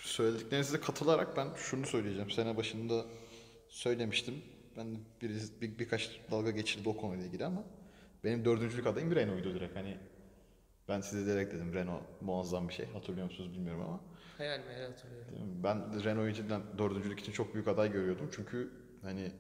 söylediklerinize 0.03 0.81
katılarak 0.81 1.37
ben 1.37 1.49
şunu 1.57 1.87
söyleyeceğim. 1.87 2.31
Sene 2.31 2.57
başında 2.57 3.05
söylemiştim. 3.69 4.43
Ben 4.77 4.99
bir, 5.23 5.61
bir, 5.61 5.79
birkaç 5.79 6.21
dalga 6.31 6.51
geçirdi 6.51 6.89
o 6.89 6.97
konuyla 6.97 7.27
ilgili 7.27 7.45
ama 7.45 7.65
benim 8.25 8.45
dördüncülük 8.45 8.87
adayım 8.87 9.11
bir 9.11 9.17
Renault'uydu 9.17 9.55
direkt. 9.55 9.77
Hani 9.77 9.97
ben 10.89 11.01
size 11.01 11.33
direkt 11.33 11.55
dedim 11.55 11.75
Renault 11.75 12.03
muazzam 12.21 12.69
bir 12.69 12.75
şey. 12.75 12.87
Hatırlıyor 12.87 13.27
musunuz 13.27 13.53
bilmiyorum 13.53 13.83
ama. 13.83 14.01
Hayal 14.39 14.61
meyal 14.69 14.91
hatırlıyorum. 14.91 15.33
Ben 15.65 16.05
Renault'u 16.05 16.33
cidden 16.33 16.63
dördüncülük 16.79 17.21
için 17.21 17.33
çok 17.33 17.55
büyük 17.55 17.69
aday 17.69 17.93
görüyordum. 17.93 18.31
Çünkü 18.33 18.71
hani 19.03 19.33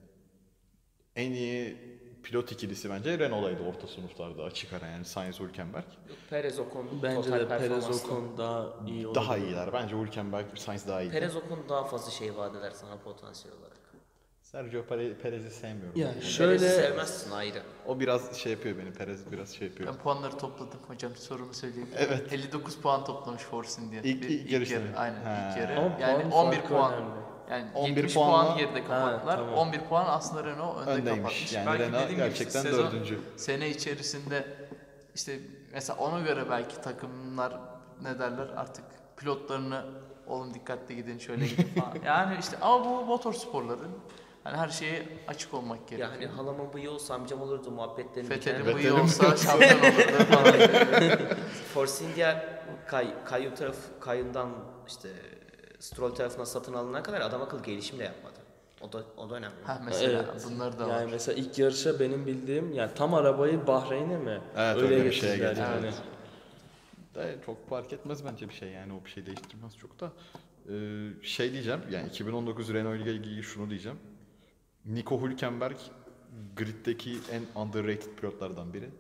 en 1.17 1.33
iyi 1.33 1.77
pilot 2.23 2.53
ikilisi 2.53 2.91
bence 2.91 3.19
Renault'aydı 3.19 3.63
orta 3.63 3.87
sınıflarda 3.87 4.43
açık 4.43 4.73
ara 4.73 4.87
yani 4.87 5.05
Sainz 5.05 5.41
Hülkenberg. 5.41 5.85
Yok, 6.09 6.19
Perez 6.31 6.59
Ocon 6.59 7.03
Bence 7.03 7.17
total 7.17 7.41
de 7.41 7.49
Perez 7.49 8.05
Ocon 8.05 8.39
daha 8.39 8.75
iyi 8.87 9.07
oldu. 9.07 9.15
Daha 9.15 9.39
iyiler. 9.39 9.73
Bence 9.73 9.97
Hülkenberg, 9.97 10.57
Sainz 10.57 10.89
daha 10.89 11.03
iyi. 11.03 11.11
Perez 11.11 11.37
Ocon 11.37 11.69
daha 11.69 11.85
fazla 11.85 12.11
şey 12.11 12.37
vaat 12.37 12.57
eder 12.57 12.71
sana 12.71 12.97
potansiyel 12.97 13.57
olarak. 13.59 13.82
Sergio 14.53 14.83
Pere- 14.83 15.15
Perez'i 15.15 15.51
sevmiyorum. 15.51 16.01
Ya 16.01 16.09
Yani. 16.09 16.23
şöyle 16.23 16.59
Perez'i 16.59 16.77
sevmezsin 16.77 17.31
ayrı. 17.31 17.63
O 17.87 18.01
biraz 18.01 18.37
şey 18.37 18.53
yapıyor 18.53 18.77
beni. 18.79 18.93
Perez 18.93 19.33
biraz 19.33 19.51
şey 19.51 19.69
yapıyor. 19.69 19.89
Ben 19.93 19.99
puanları 19.99 20.39
topladım 20.39 20.81
hocam 20.89 21.13
sorumu 21.17 21.55
söyleyeyim. 21.55 21.89
Evet. 21.99 22.33
59 22.33 22.77
puan 22.77 23.05
toplamış 23.05 23.43
Force 23.43 23.83
India. 23.83 24.01
İlk- 24.01 24.23
Bir- 24.23 24.29
ilk 24.29 24.53
yarışta 24.53 24.75
yarı, 24.75 24.85
mı? 24.85 24.91
Aynen 24.97 25.23
Ha. 25.25 25.49
ilk 25.51 25.59
yarı. 25.61 25.79
Ama 25.81 25.99
yani 26.01 26.31
puan 26.31 26.47
11 26.47 26.57
farkı 26.57 26.69
puan. 26.69 26.93
önemli. 26.95 27.13
Yani 27.51 27.67
11 27.75 27.89
70 27.97 28.15
puanla- 28.15 28.45
puan 28.45 28.59
geride 28.59 28.85
kapattılar. 28.85 29.37
tamam. 29.37 29.55
11 29.55 29.81
puan 29.81 30.05
aslında 30.09 30.45
Renault 30.45 30.79
önde 30.81 30.91
Öndeymiş. 30.91 31.17
kapatmış. 31.23 31.53
Yani 31.53 31.67
belki 31.67 31.83
Renault 31.83 31.95
dediğim 32.05 32.11
gibi 32.21 32.29
gerçekten 32.29 32.63
sezon- 32.63 32.79
dördüncü. 32.87 33.19
Sene 33.37 33.69
içerisinde 33.71 34.45
işte 35.15 35.39
mesela 35.73 35.99
ona 35.99 36.21
göre 36.21 36.51
belki 36.51 36.81
takımlar 36.81 37.53
ne 38.03 38.19
derler 38.19 38.49
artık 38.57 38.85
pilotlarını 39.17 39.85
oğlum 40.27 40.55
dikkatli 40.55 40.97
gidin 40.97 41.19
şöyle 41.19 41.47
gidin 41.47 41.69
falan. 41.81 41.95
yani 42.07 42.37
işte 42.41 42.57
ama 42.61 42.85
bu 42.85 43.05
motor 43.05 43.33
sporları 43.33 43.79
hani 44.45 44.57
her 44.57 44.69
şeye 44.69 45.09
açık 45.29 45.55
olmak 45.55 45.89
gerekiyor. 45.89 46.13
Yani 46.13 46.27
halamın 46.27 46.73
bıyığı 46.73 46.91
olsa 46.91 47.15
amcam 47.15 47.43
olurdu 47.43 47.71
muhabbetlerini 47.71 48.75
bu 48.75 48.79
iyi 48.79 48.93
olsa 48.93 49.37
şampiyon 49.37 49.79
olurdu 49.79 50.25
falan. 50.31 50.55
Force 51.75 52.05
India 52.05 52.43
Kay, 52.87 53.15
Kayu 53.25 53.55
taraf 53.55 53.77
Kayun'dan 54.01 54.51
işte 54.89 55.09
Stroll 55.79 56.15
tarafına 56.15 56.47
satın 56.47 56.73
alınana 56.75 57.03
kadar 57.03 57.21
adam 57.21 57.43
akıllı 57.43 57.63
gelişim 57.63 57.99
de 57.99 58.05
yapmadı. 58.05 58.35
O 58.81 58.93
da 58.93 59.03
o 59.17 59.31
da 59.31 59.35
önemli. 59.35 59.55
ha 59.65 59.83
mesela 59.85 60.25
Evet. 60.33 60.47
bunları 60.51 60.79
da 60.79 60.83
Yani 60.89 61.05
var. 61.07 61.09
mesela 61.13 61.39
ilk 61.41 61.59
yarışa 61.59 62.01
benim 62.01 62.27
bildiğim 62.27 62.73
yani 62.73 62.91
tam 62.95 63.15
arabayı 63.15 63.67
Bahreyn'e 63.67 64.17
mi? 64.19 64.41
Evet, 64.57 64.77
öyle, 64.77 64.95
öyle 64.95 65.05
bir 65.05 65.13
şeye 65.13 65.37
getirdiler 65.37 65.71
yani. 65.75 65.91
De 67.15 67.37
çok 67.47 67.69
fark 67.69 67.93
etmez 67.93 68.25
bence 68.25 68.49
bir 68.49 68.55
şey 68.55 68.69
yani 68.69 68.93
o 68.93 69.05
bir 69.05 69.11
şey 69.11 69.27
değiştirmez 69.27 69.77
çok 69.77 70.01
da. 70.01 70.13
Ee, 70.69 70.73
şey 71.23 71.53
diyeceğim 71.53 71.81
yani 71.91 72.09
2019 72.09 72.75
Renault 72.75 73.01
ile 73.01 73.13
ilgili 73.13 73.43
şunu 73.43 73.71
diyeceğim. 73.71 73.99
Nico 74.87 75.21
Hülkenberg 75.23 75.77
griddeki 76.57 77.19
en 77.33 77.61
underrated 77.61 78.15
pilotlardan 78.21 78.75
biri. 78.75 78.91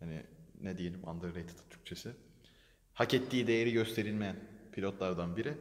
Hani 0.00 0.22
ne 0.62 0.78
diyelim 0.78 1.00
underrated 1.08 1.58
Türkçesi. 1.70 2.10
Hak 2.94 3.14
ettiği 3.14 3.46
değeri 3.46 3.72
gösterilmeyen 3.72 4.36
pilotlardan 4.72 5.36
biri. 5.36 5.54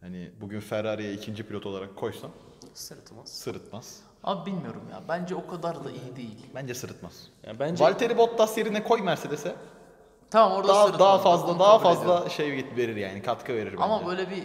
Hani 0.00 0.30
bugün 0.40 0.60
Ferrari'ye 0.60 1.12
ikinci 1.14 1.42
pilot 1.46 1.66
olarak 1.66 1.96
koysam 1.96 2.30
Sırıtmaz. 2.74 3.28
sırıtmaz. 3.28 4.00
Abi 4.24 4.50
bilmiyorum 4.50 4.82
ya. 4.90 5.02
Bence 5.08 5.34
o 5.34 5.46
kadar 5.46 5.84
da 5.84 5.90
iyi 5.90 6.16
değil. 6.16 6.46
Bence 6.54 6.74
sırıtmaz. 6.74 7.28
Yani 7.42 7.58
bence 7.58 7.84
Valtteri 7.84 8.18
Bottas 8.18 8.58
yerine 8.58 8.84
koy 8.84 9.00
Mercedes'e. 9.02 9.56
Tamam 10.30 10.52
orada 10.58 10.68
Daha 10.68 10.86
sırıtma. 10.86 11.04
daha 11.06 11.18
fazla 11.18 11.58
daha 11.58 11.76
ediyorum. 11.76 11.82
fazla 12.06 12.28
şey 12.30 12.50
verir 12.76 12.96
yani 12.96 13.22
katkı 13.22 13.52
verir 13.54 13.72
bence. 13.72 13.82
Ama 13.82 14.06
böyle 14.06 14.30
bir 14.30 14.44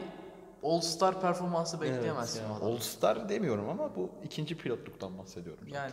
All 0.65 0.81
Star 0.81 1.21
performansı 1.21 1.81
bekleyemezsin 1.81 2.43
ya. 2.43 2.49
o 2.51 2.53
adamdan. 2.53 2.71
All 2.71 2.77
Star 2.77 3.29
demiyorum 3.29 3.69
ama 3.69 3.95
bu 3.95 4.11
ikinci 4.23 4.57
pilotluktan 4.57 5.17
bahsediyorum. 5.17 5.67
Yani 5.67 5.91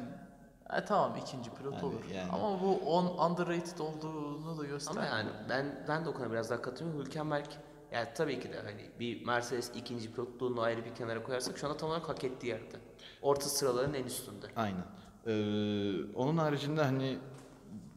e, 0.73 0.85
tamam 0.85 1.17
ikinci 1.23 1.51
pilot 1.51 1.73
Yani- 1.75 1.85
olur. 1.85 2.05
yani. 2.15 2.33
Ama 2.33 2.61
bu 2.63 2.77
on 2.77 3.31
underrated 3.31 3.79
olduğunu 3.79 4.59
da 4.59 4.65
göster. 4.67 4.93
Ama 4.93 5.05
yani 5.05 5.29
ben 5.49 5.85
ben 5.89 6.05
de 6.05 6.09
o 6.09 6.13
konuda 6.15 6.31
biraz 6.33 6.51
daha 6.51 6.63
katılıyorum. 6.63 7.01
Hülkenberg 7.05 7.47
yani 7.93 8.09
tabii 8.15 8.41
ki 8.41 8.53
de 8.53 8.57
hani 8.61 8.91
bir 9.01 9.27
Mercedes 9.27 9.73
ikinci 9.77 10.13
pilotluğunu 10.13 10.61
ayrı 10.61 10.85
bir 10.85 10.95
kenara 10.95 11.23
koyarsak 11.23 11.59
şu 11.59 11.67
anda 11.67 11.77
tam 11.77 11.89
olarak 11.91 12.09
hak 12.09 12.25
ettiği 12.25 12.47
yerde. 12.47 12.77
Orta 13.23 13.49
sıraların 13.49 13.95
en 13.95 14.05
üstünde. 14.05 14.47
Aynen. 14.57 14.85
Ee, 15.27 16.15
onun 16.15 16.37
haricinde 16.39 16.83
hani 16.83 17.19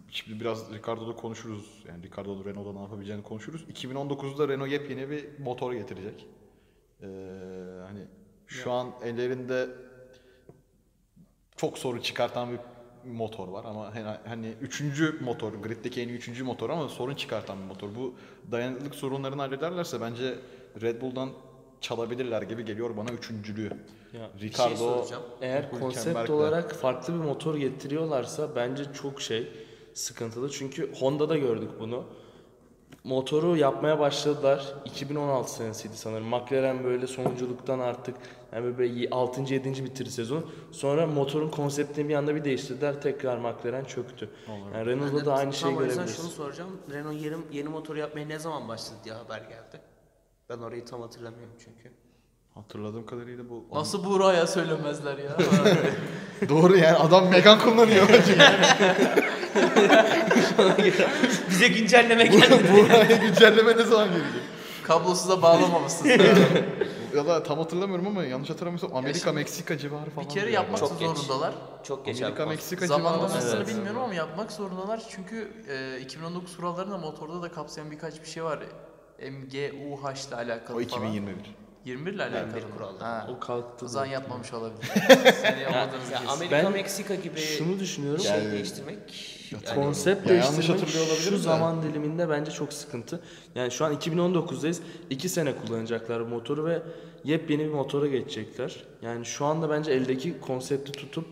şimdi 0.10 0.40
biraz 0.40 0.74
Ricardo'da 0.74 1.16
konuşuruz. 1.16 1.84
Yani 1.88 2.04
Ricardo'da 2.04 2.50
Renault'da 2.50 2.74
ne 2.74 2.82
yapabileceğini 2.82 3.24
konuşuruz. 3.24 3.62
2019'da 3.70 4.48
Renault 4.48 4.70
yepyeni 4.72 5.10
bir 5.10 5.40
motor 5.40 5.74
getirecek. 5.74 6.28
Ee, 7.02 7.08
hani 7.88 8.00
şu 8.48 8.72
an 8.72 8.92
ellerinde 9.04 9.68
çok 11.56 11.78
sorun 11.78 12.00
çıkartan 12.00 12.52
bir 12.52 12.60
motor 13.10 13.48
var 13.48 13.66
ama 13.66 13.94
hani, 14.26 14.54
üçüncü 14.62 15.20
motor, 15.22 15.54
griddeki 15.54 16.02
en 16.02 16.10
üçüncü 16.10 16.44
motor 16.44 16.70
ama 16.70 16.90
sorun 16.90 17.16
çıkartan 17.16 17.58
bir 17.60 17.64
motor. 17.64 17.96
Bu 17.96 18.16
dayanıklılık 18.52 18.96
sorunlarını 18.96 19.42
hallederlerse 19.42 20.02
bence 20.02 20.36
Red 20.82 21.02
Bull'dan 21.02 21.30
çalabilirler 21.82 22.42
gibi 22.42 22.66
geliyor 22.66 22.98
bana 22.98 23.12
üçüncülüğü. 23.12 23.72
Ya, 24.14 24.30
şey 24.40 24.50
Ricardo, 24.50 24.76
soracağım. 24.76 25.24
eğer 25.42 25.72
konsept 25.72 26.30
olarak 26.30 26.76
farklı 26.76 27.14
bir 27.14 27.20
motor 27.20 27.56
getiriyorlarsa 27.56 28.56
bence 28.56 28.84
çok 28.94 29.22
şey 29.22 29.48
sıkıntılı. 29.94 30.52
Çünkü 30.52 30.94
Honda'da 30.94 31.38
gördük 31.38 31.70
bunu. 31.80 32.06
Motoru 33.06 33.58
yapmaya 33.58 34.00
başladılar. 34.00 34.74
2016 34.86 35.54
senesiydi 35.54 35.98
sanırım. 35.98 36.28
McLaren 36.28 36.84
böyle 36.84 37.08
sonunculuktan 37.08 37.80
artık 37.80 38.16
yani 38.54 38.78
böyle 38.78 39.10
6. 39.10 39.54
7. 39.54 39.86
bitirdi 39.86 40.12
sezon. 40.12 40.46
Sonra 40.72 41.08
motorun 41.08 41.50
konseptini 41.50 42.10
bir 42.10 42.16
anda 42.16 42.36
bir 42.36 42.44
değiştirdiler. 42.44 43.02
Tekrar 43.02 43.38
McLaren 43.38 43.84
çöktü. 43.84 44.30
Yani 44.74 44.86
Renault'da 44.86 45.26
da 45.26 45.34
aynı 45.34 45.54
şeyi 45.54 45.78
görebiliriz. 45.78 46.18
şunu 46.18 46.30
soracağım. 46.30 46.70
Renault 46.92 47.22
yeni, 47.22 47.36
yeni 47.52 47.70
motor 47.70 47.96
yapmaya 47.96 48.26
ne 48.26 48.40
zaman 48.40 48.68
başladı 48.68 48.98
diye 49.04 49.16
haber 49.16 49.40
geldi. 49.40 49.82
Ben 50.50 50.58
orayı 50.58 50.86
tam 50.86 51.02
hatırlamıyorum 51.02 51.56
çünkü. 51.60 51.92
Hatırladığım 52.54 53.06
kadarıyla 53.06 53.50
bu 53.50 53.66
Nasıl 53.74 54.06
Buğra'ya 54.06 54.48
söylemezler 54.48 55.18
ya? 55.18 55.38
Doğru 56.50 56.78
yani 56.78 56.98
adam 56.98 57.30
Megan 57.30 57.60
kullanıyor. 57.60 58.08
Bize 61.56 61.68
güncelleme 61.68 62.24
geldi. 62.26 62.64
Buraya 62.74 63.16
güncelleme 63.18 63.78
ne 63.78 63.84
zaman 63.84 64.08
gelecek? 64.08 64.42
Kablosuza 64.84 65.42
bağlamamışsın. 65.42 66.10
Ya 67.16 67.26
da 67.26 67.44
tam 67.44 67.58
hatırlamıyorum 67.58 68.08
ama 68.08 68.24
yanlış 68.24 68.50
hatırlamıyorsam 68.50 68.96
Amerika 68.96 69.20
şimdi 69.20 69.36
Meksika 69.36 69.78
civarı 69.78 70.10
falan. 70.10 70.28
bir 70.28 70.34
kere 70.34 70.44
diyor 70.44 70.54
yapmak. 70.54 70.80
Çok 70.80 71.00
geç. 71.00 71.08
zorundalar. 71.10 71.54
Çok 71.84 72.06
geç 72.06 72.22
Amerika 72.22 72.44
abi. 72.44 72.50
Meksika 72.50 72.88
civarı. 72.88 73.04
Zamanlamasını 73.04 73.56
Evet. 73.58 73.68
bilmiyorum 73.68 74.02
ama 74.04 74.14
yapmak 74.14 74.52
zorundalar. 74.52 75.04
Çünkü 75.10 75.52
e, 75.70 76.02
2019 76.02 76.58
kurallarında 76.58 76.98
motorda 76.98 77.42
da 77.42 77.52
kapsayan 77.52 77.92
birkaç 77.92 78.22
bir 78.22 78.28
şey 78.28 78.44
var. 78.44 78.60
MGUH 79.20 80.28
ile 80.28 80.36
alakalı 80.36 80.78
O 80.78 80.88
falan. 80.88 81.08
2021. 81.08 81.36
21 81.86 82.14
ile 82.14 82.24
alakalı 82.24 82.40
21 82.48 82.64
mı? 82.64 82.70
kuralda. 82.78 83.06
Ha. 83.06 83.28
O 83.36 83.40
kalktı. 83.40 83.86
O 83.86 83.88
zaman 83.90 84.06
yapmamış 84.06 84.54
olabilir. 84.54 84.86
Seni 85.42 85.62
Ya 85.62 85.90
kesin. 85.92 86.26
Amerika 86.28 86.58
Ben 86.58 86.72
Meksika 86.72 87.16
gibi 87.16 87.40
Şunu 87.40 87.80
düşünüyorum. 87.80 88.22
şey 88.24 88.32
Yani- 88.32 88.52
değiştirmek 88.52 89.00
yani 89.52 89.76
Konsept 89.76 90.28
Ya 90.30 90.36
yanlış 90.36 90.52
değiştirmek 90.52 90.82
hatırlıyor 90.82 91.06
olabilirim 91.08 91.32
şu 91.32 91.38
de. 91.40 91.44
zaman 91.44 91.84
diliminde 91.84 92.30
bence 92.30 92.52
çok 92.52 92.74
sıkıntı. 92.74 93.20
Yani 93.56 93.72
şu 93.72 93.86
an 93.86 93.94
2019'dayız. 93.94 94.82
2 95.10 95.30
sene 95.30 95.56
kullanacaklar 95.56 96.26
bu 96.26 96.30
motoru 96.30 96.66
ve 96.66 96.82
yepyeni 97.24 97.64
bir 97.64 97.70
motora 97.74 98.08
geçecekler. 98.08 98.84
Yani 99.02 99.26
şu 99.26 99.46
anda 99.46 99.70
bence 99.70 99.92
eldeki 99.92 100.40
konsepti 100.40 100.92
tutup 100.92 101.26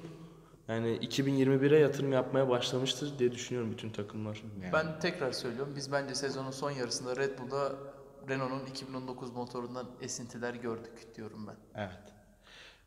yani 0.67 0.97
2021'e 0.97 1.79
yatırım 1.79 2.13
yapmaya 2.13 2.49
başlamıştır 2.49 3.19
diye 3.19 3.31
düşünüyorum 3.31 3.71
bütün 3.71 3.89
takımlar. 3.89 4.43
Yani. 4.61 4.73
Ben 4.73 4.99
tekrar 4.99 5.31
söylüyorum. 5.31 5.73
Biz 5.75 5.91
bence 5.91 6.15
sezonun 6.15 6.51
son 6.51 6.71
yarısında 6.71 7.15
Red 7.15 7.39
Bull'da 7.39 7.71
Renault'un 8.29 8.65
2019 8.65 9.31
motorundan 9.31 9.87
esintiler 10.01 10.53
gördük 10.53 11.15
diyorum 11.15 11.47
ben. 11.47 11.55
Evet. 11.75 12.13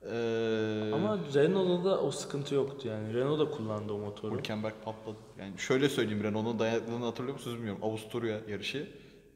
Ee, 0.03 0.93
Ama 0.95 1.19
Renault'da 1.35 1.91
da 1.91 2.01
o 2.01 2.11
sıkıntı 2.11 2.55
yoktu 2.55 2.89
yani. 2.89 3.15
Renault 3.15 3.41
da 3.41 3.51
kullandı 3.51 3.93
o 3.93 3.99
motoru. 3.99 4.39
Hülkenberg 4.39 4.75
patladı. 4.85 5.17
Yani 5.39 5.59
şöyle 5.59 5.89
söyleyeyim 5.89 6.25
Renault'un 6.25 6.59
dayanıklılığını 6.59 7.05
hatırlıyor 7.05 7.35
musunuz 7.37 7.57
bilmiyorum. 7.57 7.85
Avusturya 7.85 8.41
yarışı. 8.49 8.91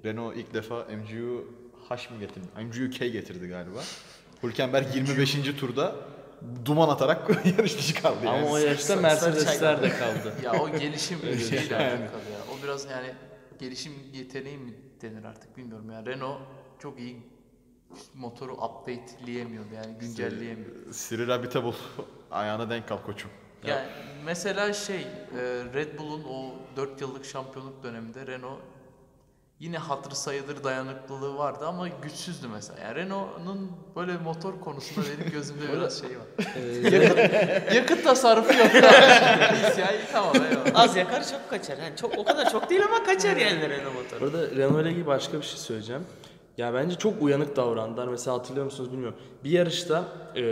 Renault 0.04 0.36
ilk 0.36 0.54
defa 0.54 0.74
MGU 0.84 1.44
H 1.88 2.10
mi 2.14 2.18
getirdi? 2.20 2.46
MGU 2.64 2.98
K 2.98 3.08
getirdi 3.08 3.48
galiba. 3.48 3.78
Hülkenberg 4.42 4.94
25. 4.94 5.34
turda 5.60 5.94
duman 6.64 6.88
atarak 6.88 7.30
yarış 7.58 7.78
dışı 7.78 8.02
kaldı 8.02 8.18
yani. 8.24 8.38
Ama 8.38 8.50
o 8.50 8.56
yarışta 8.56 8.96
Mercedesler 8.96 9.82
de 9.82 9.88
kaldı. 9.88 10.34
Ya 10.44 10.62
o 10.62 10.78
gelişim 10.78 11.18
şeyle 11.50 11.76
alakalı 11.76 12.00
ya. 12.32 12.40
O 12.54 12.62
biraz 12.62 12.90
yani 12.90 13.14
gelişim 13.60 13.92
yeteneği 14.12 14.58
mi 14.58 14.74
denir 15.02 15.24
artık 15.24 15.56
bilmiyorum 15.56 15.90
ya. 15.90 16.06
Renault 16.06 16.40
çok 16.78 16.98
iyi 16.98 17.22
motoru 18.14 18.52
updateleyemiyordu 18.52 19.74
yani 19.74 19.98
güncelleyemiyordu. 19.98 20.92
Cyril 20.92 21.34
Abiteboul 21.34 21.74
ayağına 22.30 22.70
denk 22.70 22.88
kal 22.88 22.98
koçum. 22.98 23.30
Yani 23.66 23.86
mesela 24.24 24.72
şey 24.72 25.00
e, 25.00 25.06
Red 25.74 25.98
Bull'un 25.98 26.24
o 26.24 26.52
4 26.76 27.00
yıllık 27.00 27.24
şampiyonluk 27.24 27.82
döneminde 27.82 28.26
Renault 28.26 28.60
yine 29.60 29.78
hatırı 29.78 30.14
sayılır 30.14 30.64
dayanıklılığı 30.64 31.36
vardı 31.38 31.66
ama 31.66 31.88
güçsüzdü 31.88 32.48
mesela. 32.48 32.80
Yani 32.80 32.94
Renault'un 32.94 33.70
böyle 33.96 34.16
motor 34.16 34.60
konusunda 34.60 35.06
benim 35.18 35.32
gözümde 35.32 35.72
biraz 35.72 36.00
şey 36.00 36.10
var. 36.10 36.26
yakıt, 36.92 37.74
yakıt 37.74 38.04
tasarrufu 38.04 38.58
yok. 38.58 38.74
ya 39.78 39.92
iyi 39.92 40.00
tamam 40.12 40.32
eyvallah. 40.36 40.80
az 40.84 40.96
yakar 40.96 41.28
çok 41.30 41.50
kaçar. 41.50 41.78
Yani 41.78 41.96
çok 41.96 42.18
o 42.18 42.24
kadar 42.24 42.50
çok 42.50 42.70
değil 42.70 42.82
ama 42.84 43.04
kaçar 43.04 43.36
yani 43.36 43.68
Renault 43.70 43.94
motoru. 43.94 44.20
Burada 44.20 44.50
Renault 44.56 44.82
ile 44.82 44.90
ilgili 44.90 45.06
başka 45.06 45.38
bir 45.38 45.42
şey 45.46 45.58
söyleyeceğim. 45.58 46.02
Ya 46.58 46.74
bence 46.74 46.94
çok 46.96 47.22
uyanık 47.22 47.56
davrandılar. 47.56 48.08
Mesela 48.08 48.36
hatırlıyor 48.36 48.64
musunuz 48.64 48.92
bilmiyorum. 48.92 49.18
Bir 49.44 49.50
yarışta 49.50 50.04
eee 50.36 50.42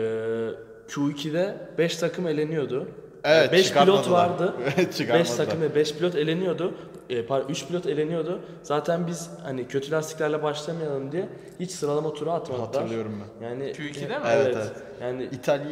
Q2'de 0.89 1.69
5 1.79 1.97
takım 1.97 2.27
eleniyordu. 2.27 2.89
Evet, 3.25 3.53
5 3.53 3.73
pilot 3.73 4.11
vardı. 4.11 4.55
Evet, 4.63 4.79
5 4.89 4.97
çıkartmadılar. 4.97 5.37
takım 5.37 5.61
ve 5.61 5.75
5 5.75 5.95
pilot 5.95 6.15
eleniyordu. 6.15 6.75
E, 7.11 7.27
pardon 7.27 7.49
3 7.49 7.67
pilot 7.67 7.87
eleniyordu. 7.87 8.41
Zaten 8.63 9.07
biz 9.07 9.31
hani 9.43 9.69
kötü 9.69 9.91
lastiklerle 9.91 10.43
başlamayalım 10.43 11.13
diye 11.13 11.29
hiç 11.61 11.71
sıralama 11.71 12.15
turu 12.15 12.31
atmadılar. 12.31 12.67
Hatırlıyorum 12.67 13.13
ben. 13.41 13.47
Yani 13.49 13.65
Q2'de 13.73 14.19
mi? 14.19 14.25
Evet. 14.31 14.57
Evet, 14.57 14.73
Yani 15.03 15.25
İtalya 15.33 15.71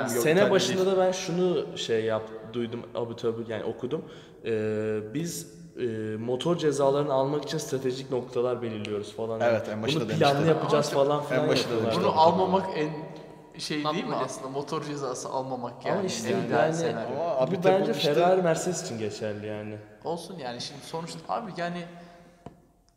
yok, 0.00 0.10
sene 0.10 0.32
İtalya 0.32 0.50
başında 0.50 0.86
değil. 0.86 0.96
da 0.96 1.00
ben 1.00 1.12
şunu 1.12 1.66
şey 1.76 2.04
yap 2.04 2.22
duydum 2.52 2.80
abu 2.94 3.16
tabi 3.16 3.42
yani 3.48 3.64
okudum. 3.64 4.02
Ee, 4.46 4.98
biz 5.14 5.54
e, 5.80 5.86
motor 6.16 6.56
cezalarını 6.56 7.12
almak 7.12 7.44
için 7.44 7.58
stratejik 7.58 8.10
noktalar 8.10 8.62
belirliyoruz 8.62 9.12
falan. 9.16 9.40
Evet, 9.40 9.68
en 9.72 9.82
başında 9.82 10.00
Bunu 10.00 10.08
demişti. 10.08 10.18
planlı 10.32 10.46
yapacağız 10.48 10.90
Ama 10.94 11.04
falan 11.04 11.22
filan 11.24 11.44
en 11.44 11.48
yapıyorlar. 11.48 11.82
demişti. 11.82 12.00
Bunu 12.02 12.20
almamak 12.20 12.66
en 12.76 12.88
şey 13.58 13.76
değil 13.76 14.04
mi 14.04 14.10
Makbule. 14.10 14.16
aslında? 14.16 14.48
Motor 14.48 14.84
cezası 14.84 15.28
almamak 15.28 15.86
yani. 15.86 15.98
Ama 15.98 16.06
işte 16.06 16.28
en 16.28 16.36
yani, 16.36 16.46
ideal 16.46 16.72
senaryo. 16.72 17.14
Ama 17.20 17.36
bu 17.36 17.42
Abiteboul 17.42 17.80
bence 17.80 17.92
işte- 17.92 18.14
Ferrari 18.14 18.42
Mercedes 18.42 18.82
için 18.84 18.98
geçerli 18.98 19.46
yani. 19.46 19.76
Olsun 20.04 20.38
yani 20.38 20.60
şimdi 20.60 20.80
sonuçta 20.84 21.18
abi 21.28 21.52
yani 21.56 21.84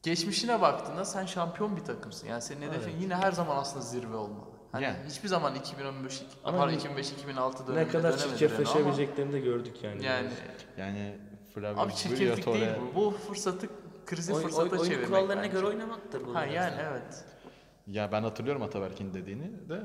geçmişine 0.04 0.62
baktığında 0.62 1.06
sen 1.06 1.26
şampiyon 1.26 1.76
bir 1.76 1.82
takımsın. 1.82 2.28
Yani 2.28 2.42
senin 2.42 2.62
hedefin 2.62 2.98
yine 3.02 3.16
her 3.16 3.32
zaman 3.32 3.56
aslında 3.56 3.86
zirve 3.86 4.16
olmalı. 4.16 4.48
Hani 4.72 4.84
Yani. 4.84 4.98
hiçbir 5.10 5.28
zaman 5.28 5.56
2015 5.56 6.22
Ama 6.44 6.58
pardon 6.58 6.74
2005 6.74 7.12
2006 7.12 7.68
döneminde 7.68 7.88
ne 7.88 7.92
kadar 7.92 8.18
çirkefleşebileceklerini 8.18 9.34
de 9.34 9.40
gördük 9.40 9.84
yani. 9.84 10.06
Yani 10.06 10.30
Yani 10.78 11.18
Flavio 11.56 11.82
abi 11.82 11.96
çirkeflik 11.96 12.46
değil 12.46 12.68
bu. 12.96 12.96
Bu 13.02 13.12
fırsatı 13.12 13.68
krizi 14.06 14.34
Oy, 14.34 14.42
fırsata 14.42 14.64
oy, 14.64 14.70
oyun 14.72 14.84
çevirmek 14.84 15.08
kurallarına 15.08 15.42
bence. 15.42 15.54
göre 15.54 15.66
oynamaktır 15.66 16.26
bu. 16.28 16.36
Ha 16.36 16.46
yani 16.46 16.78
da. 16.78 16.82
evet. 16.82 17.26
Ya 17.92 18.12
ben 18.12 18.24
hatırlıyorum 18.24 18.62
Ataberk'in 18.62 19.14
dediğini 19.14 19.52
de 19.70 19.82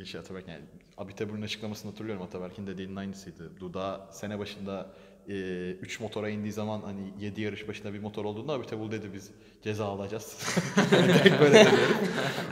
e, 0.00 0.04
şey 0.04 0.20
Ataberk 0.20 0.48
yani 0.48 0.60
Abiteboul'un 0.98 1.42
açıklamasını 1.42 1.90
hatırlıyorum 1.90 2.22
Ataberk'in 2.22 2.66
dediğinin 2.66 2.96
aynısıydı. 2.96 3.60
Duda 3.60 4.08
sene 4.10 4.38
başında 4.38 4.90
3 5.28 6.00
motora 6.00 6.28
indiği 6.28 6.52
zaman 6.52 6.80
hani 6.80 7.00
7 7.20 7.40
yarış 7.40 7.68
başında 7.68 7.94
bir 7.94 7.98
motor 7.98 8.24
olduğunda 8.24 8.52
Abiteboul 8.52 8.90
dedi 8.90 9.10
biz 9.14 9.30
ceza 9.62 9.84
alacağız. 9.84 10.56
Direkt 10.90 11.40
böyle 11.40 11.54
demiyorum. 11.64 11.96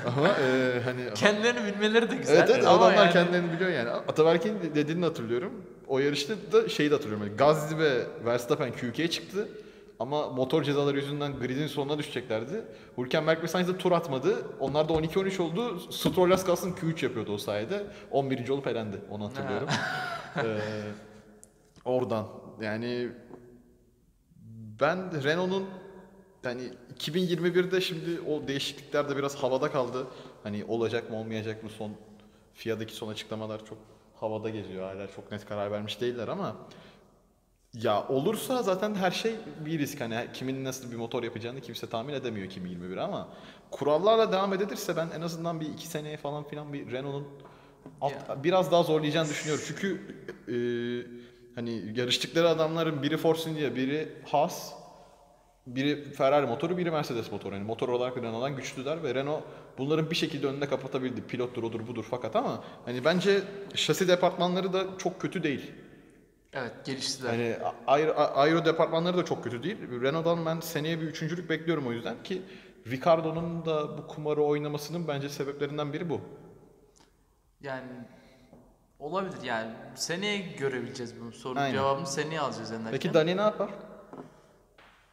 Ama 0.07 0.29
e, 0.29 0.81
hani 0.85 1.15
Kendilerini 1.15 1.75
bilmeleri 1.75 2.11
de 2.11 2.17
güzel. 2.17 2.37
Evet 2.37 2.51
evet 2.51 2.67
ama 2.67 2.87
adamlar 2.87 3.05
yani, 3.05 3.13
kendilerini 3.13 3.53
biliyor 3.53 3.71
yani. 3.71 3.91
Ataberk'in 3.91 4.55
dediğini 4.75 5.05
hatırlıyorum. 5.05 5.53
O 5.87 5.99
yarışta 5.99 6.35
da 6.53 6.69
şeyi 6.69 6.91
de 6.91 6.95
hatırlıyorum. 6.95 7.27
Yani 7.27 7.37
Gazli 7.37 7.79
ve 7.79 8.07
Verstappen 8.25 8.71
Q2'ye 8.73 9.11
çıktı. 9.11 9.49
Ama 9.99 10.29
motor 10.29 10.63
cezaları 10.63 10.97
yüzünden 10.97 11.39
gridin 11.39 11.67
sonuna 11.67 11.99
düşeceklerdi. 11.99 12.65
Hülkenberg 12.99 13.43
ve 13.43 13.49
Sainz 13.49 13.69
de 13.69 13.79
tur 13.79 13.93
atmadı. 13.93 14.47
Onlar 14.61 14.89
da 14.89 14.93
12-13 14.93 15.43
oldu. 15.43 15.81
Stroll 15.81 16.31
az 16.31 16.45
kalsın 16.45 16.73
Q3 16.73 17.05
yapıyordu 17.05 17.33
o 17.33 17.39
sayede. 17.39 17.87
11. 18.11 18.49
olup 18.49 18.67
elendi. 18.67 18.97
Onu 19.11 19.25
hatırlıyorum. 19.25 19.69
ee, 20.37 20.61
oradan 21.85 22.29
yani 22.61 23.09
ben 24.81 25.25
Renault'un 25.25 25.67
yani 26.45 26.63
2021'de 26.99 27.81
şimdi 27.81 28.21
o 28.21 28.49
değişiklikler 28.49 29.09
de 29.09 29.17
biraz 29.17 29.35
havada 29.35 29.73
kaldı. 29.73 30.07
Hani 30.43 30.65
olacak 30.65 31.11
mı 31.11 31.17
olmayacak 31.17 31.63
mı 31.63 31.71
son 31.71 31.93
FIA'daki 32.55 32.95
son 32.95 33.09
açıklamalar 33.09 33.65
çok 33.65 33.79
havada 34.15 34.51
geziyor. 34.51 34.95
Hala 34.95 35.07
çok 35.07 35.33
net 35.33 35.47
karar 35.47 35.71
vermiş 35.71 36.01
değiller 36.01 36.29
ama 36.29 36.57
ya 37.75 38.09
olursa 38.09 38.63
zaten 38.63 38.95
her 38.95 39.11
şey 39.11 39.35
bir 39.67 39.79
risk. 39.79 40.01
Hani 40.01 40.27
kimin 40.35 40.65
nasıl 40.65 40.91
bir 40.91 40.97
motor 40.97 41.23
yapacağını 41.23 41.61
kimse 41.61 41.87
tahmin 41.89 42.15
edemiyor 42.15 42.47
2021 42.47 42.97
ama 42.97 43.29
kurallarla 43.71 44.33
devam 44.33 44.53
edilirse 44.53 44.97
ben 44.97 45.09
en 45.17 45.21
azından 45.21 45.61
bir 45.61 45.67
iki 45.67 45.87
seneye 45.87 46.17
falan 46.17 46.45
filan 46.49 46.73
bir 46.73 46.93
Renault'un 46.93 47.29
alt- 48.01 48.45
biraz 48.45 48.73
daha 48.73 48.83
zorlayacağını 48.83 49.29
düşünüyorum. 49.29 49.65
Çünkü 49.69 50.01
e, 50.49 50.55
hani 51.55 51.99
yarıştıkları 51.99 52.49
adamların 52.49 53.03
biri 53.03 53.17
Force 53.17 53.51
India, 53.51 53.75
biri 53.77 54.09
Haas, 54.27 54.73
biri 55.67 56.13
Ferrari 56.13 56.47
motoru, 56.47 56.77
biri 56.79 56.91
Mercedes 56.91 57.33
motoru. 57.33 57.55
Yani 57.55 57.65
motor 57.65 57.89
olarak 57.89 58.17
Renault'dan 58.17 58.57
güçlüler 58.57 59.03
ve 59.03 59.15
Renault 59.15 59.43
bunların 59.79 60.11
bir 60.11 60.17
şekilde 60.17 60.47
önüne 60.47 60.69
kapatabildi. 60.69 61.23
Pilottur, 61.23 61.63
odur, 61.63 61.87
budur 61.87 62.05
fakat 62.11 62.37
ama 62.37 62.65
hani 62.85 63.05
bence 63.05 63.43
şasi 63.75 64.09
departmanları 64.09 64.73
da 64.73 64.85
çok 64.99 65.21
kötü 65.21 65.43
değil. 65.43 65.73
Evet 66.53 66.73
geliştiler. 66.85 67.31
Hani 67.31 67.57
aero, 67.87 68.13
aero 68.17 68.65
departmanları 68.65 69.17
da 69.17 69.25
çok 69.25 69.45
kötü 69.45 69.63
değil. 69.63 69.79
Renault'dan 70.03 70.47
ben 70.47 70.61
seneye 70.61 71.01
bir 71.01 71.07
üçüncülük 71.07 71.51
bekliyorum 71.51 71.87
o 71.87 71.93
yüzden 71.93 72.23
ki 72.23 72.43
Ricardo'nun 72.87 73.65
da 73.65 73.99
bu 73.99 74.07
kumarı 74.07 74.43
oynamasının 74.43 75.09
bence 75.09 75.29
sebeplerinden 75.29 75.93
biri 75.93 76.11
bu. 76.11 76.21
Yani 77.61 77.91
olabilir 78.99 79.43
yani 79.43 79.71
seneye 79.95 80.39
görebileceğiz 80.39 81.21
bunu. 81.21 81.33
Sorunun 81.33 81.61
Aynen. 81.61 81.75
cevabını 81.75 82.07
seneye 82.07 82.41
alacağız 82.41 82.73
en 82.73 82.91
Peki. 82.91 83.15
Dani 83.15 83.37
ne 83.37 83.41
yapar? 83.41 83.71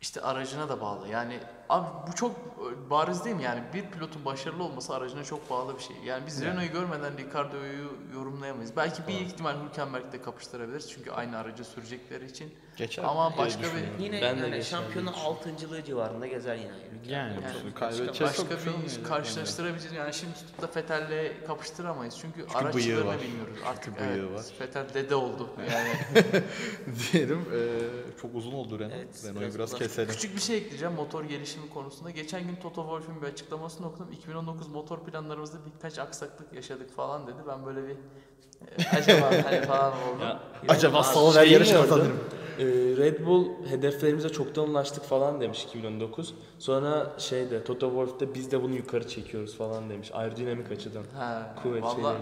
İşte 0.02 0.21
aracına 0.21 0.69
da 0.69 0.82
bağlı. 0.82 1.08
Yani 1.08 1.39
abi 1.69 1.88
bu 2.08 2.15
çok 2.15 2.32
e, 2.32 2.89
bariz 2.89 3.25
değil 3.25 3.36
mi? 3.36 3.43
Yani 3.43 3.63
bir 3.73 3.86
pilotun 3.86 4.25
başarılı 4.25 4.63
olması 4.63 4.95
aracına 4.95 5.23
çok 5.23 5.49
bağlı 5.49 5.77
bir 5.77 5.84
şey. 5.84 5.95
Yani 6.05 6.23
biz 6.27 6.41
Renault'u 6.41 6.73
görmeden 6.73 7.17
Ricardo'yu 7.17 7.93
yorumlayamayız. 8.13 8.75
Belki 8.77 9.08
bir 9.08 9.13
ihtimal 9.13 9.55
Hülkenberg'de 9.65 10.21
kapıştırabiliriz. 10.21 10.91
Çünkü 10.91 11.12
aynı 11.12 11.38
aracı 11.38 11.63
sürecekleri 11.63 12.25
için. 12.25 12.53
Geçer 12.77 13.03
Ama 13.03 13.38
başka 13.38 13.62
bir. 13.62 14.03
Yine 14.03 14.21
Ben 14.21 14.21
de 14.21 14.25
yani 14.25 14.36
geçerli 14.39 14.63
şampiyonu 14.65 15.08
düşünüyorum. 15.08 15.36
altıncılığı 15.38 15.84
civarında 15.84 16.27
gezer 16.27 16.55
yine. 16.55 16.71
Yani, 17.08 17.34
Yani 17.34 17.73
kaybedeceğiz 17.75 18.21
başka 18.21 18.49
çok 18.49 18.62
şey 18.62 18.73
bir 18.73 18.91
yani. 18.95 19.03
karşılaştırabileceğiz. 19.03 19.95
Yani 19.95 20.13
şimdi 20.13 20.34
tutup 20.34 20.62
da 20.62 20.67
Fettel'le 20.67 21.45
kapıştıramayız. 21.47 22.17
Çünkü, 22.21 22.39
bıyığı 22.39 22.58
araçlarını 22.58 23.21
bilmiyoruz. 23.21 23.58
Artık 23.67 23.84
Çünkü 23.84 23.99
bıyığı 23.99 24.27
evet, 24.29 24.39
var. 24.39 24.45
Fettel 24.60 24.86
dede 24.93 25.15
oldu. 25.15 25.49
Yani 25.71 25.93
Diyelim 27.13 27.45
eee, 27.53 27.60
çok 28.21 28.36
uzun 28.36 28.51
oldu 28.51 28.79
Renault. 28.79 28.93
Evet, 28.95 29.23
Renault'u 29.23 29.41
biraz 29.41 29.55
biraz, 29.55 29.75
keselim. 29.75 30.10
Küçük 30.10 30.36
bir 30.36 30.41
şey 30.41 30.58
ekleyeceğim 30.58 30.93
motor 30.93 31.23
gelişimi 31.23 31.58
konusunda. 31.73 32.09
Geçen 32.11 32.47
gün 32.47 32.55
Toto 32.55 32.81
Wolff'un 32.81 33.21
bir 33.21 33.27
açıklamasını 33.27 33.87
okudum. 33.87 34.11
2019 34.11 34.67
motor 34.67 34.99
planlarımızda 34.99 35.57
birkaç 35.75 35.99
aksaklık 35.99 36.53
yaşadık 36.53 36.95
falan 36.95 37.27
dedi. 37.27 37.35
Ben 37.47 37.65
böyle 37.65 37.83
bir 37.87 37.95
e, 38.85 38.97
acaba 38.97 39.25
hani 39.43 39.61
falan 39.61 39.93
oldum. 39.93 40.21
Ya, 40.21 40.39
Acaba 40.67 41.03
Salver 41.03 41.45
yarışı 41.47 41.71
gördüm. 41.71 41.89
kazanırım. 41.89 42.19
Ee, 42.59 42.63
Red 42.97 43.25
Bull 43.25 43.47
hedeflerimize 43.69 44.29
çoktan 44.29 44.69
ulaştık 44.69 45.03
falan 45.03 45.41
demiş 45.41 45.63
2019. 45.63 46.33
Sonra 46.59 47.13
şeyde 47.17 47.63
Toto 47.63 47.87
Wolff'te 47.89 48.33
biz 48.33 48.51
de 48.51 48.63
bunu 48.63 48.75
yukarı 48.75 49.07
çekiyoruz 49.07 49.57
falan 49.57 49.89
demiş. 49.89 50.09
Aerodinamik 50.13 50.71
açıdan. 50.71 51.03
Ha, 51.17 51.55
Kuvvet 51.63 51.83
valla 51.83 51.95
şeylerini. 51.95 52.19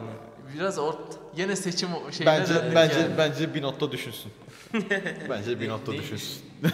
biraz 0.55 0.79
ort 0.79 0.97
yine 1.37 1.55
seçim 1.55 1.89
şeyine 2.11 2.33
Bence 2.39 2.53
bence 2.75 2.99
yani. 2.99 3.13
bence 3.17 3.53
bir 3.53 3.61
notta 3.61 3.91
düşünsün. 3.91 4.31
bence 5.29 5.59
bir 5.59 5.69
notta 5.69 5.91
düşünsün. 5.93 6.41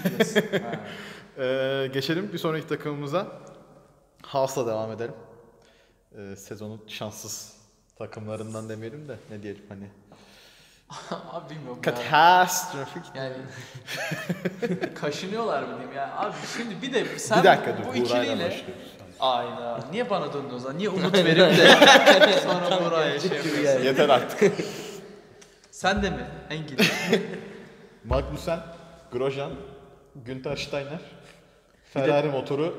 Ee, 1.37 1.89
geçelim 1.93 2.33
bir 2.33 2.37
sonraki 2.37 2.67
takımımıza. 2.67 3.27
Haas'la 4.21 4.67
devam 4.67 4.91
edelim. 4.91 5.13
Ee, 6.17 6.35
sezonun 6.35 6.81
şanssız 6.87 7.53
takımlarından 7.97 8.69
demeyelim 8.69 9.07
de 9.07 9.15
ne 9.29 9.43
diyelim 9.43 9.63
hani. 9.69 9.87
Abi 11.31 11.49
bilmiyorum 11.49 11.81
ya. 11.85 11.93
Katastrofik. 11.95 13.03
Yani 13.15 13.33
kaşınıyorlar 14.95 15.63
mı 15.63 15.69
diyeyim 15.69 15.95
ya. 15.95 16.15
Abi 16.17 16.33
şimdi 16.57 16.81
bir 16.81 16.93
de 16.93 17.19
sen 17.19 17.39
bir 17.39 17.43
dakika 17.43 17.77
dur. 17.77 17.83
bu 17.87 17.95
ikiliyle. 17.95 18.63
Aynen. 19.19 19.81
Niye 19.91 20.09
bana 20.09 20.33
döndün 20.33 20.55
o 20.55 20.59
zaman? 20.59 20.77
Niye 20.77 20.89
umut 20.89 21.13
verip 21.13 21.37
de 21.37 22.39
sonra 22.43 22.85
Buğra'ya 22.85 23.19
şey 23.19 23.31
yapıyorsun? 23.31 23.83
Yeter 23.83 24.09
artık. 24.09 24.53
Sen 25.71 26.03
de 26.03 26.09
mi? 26.09 26.27
Engin. 26.49 26.77
Magnussen, 28.03 28.59
Grosjean, 29.11 29.51
Günther 30.15 30.55
Steiner, 30.55 30.99
Ferrari 31.93 32.27
motoru 32.27 32.75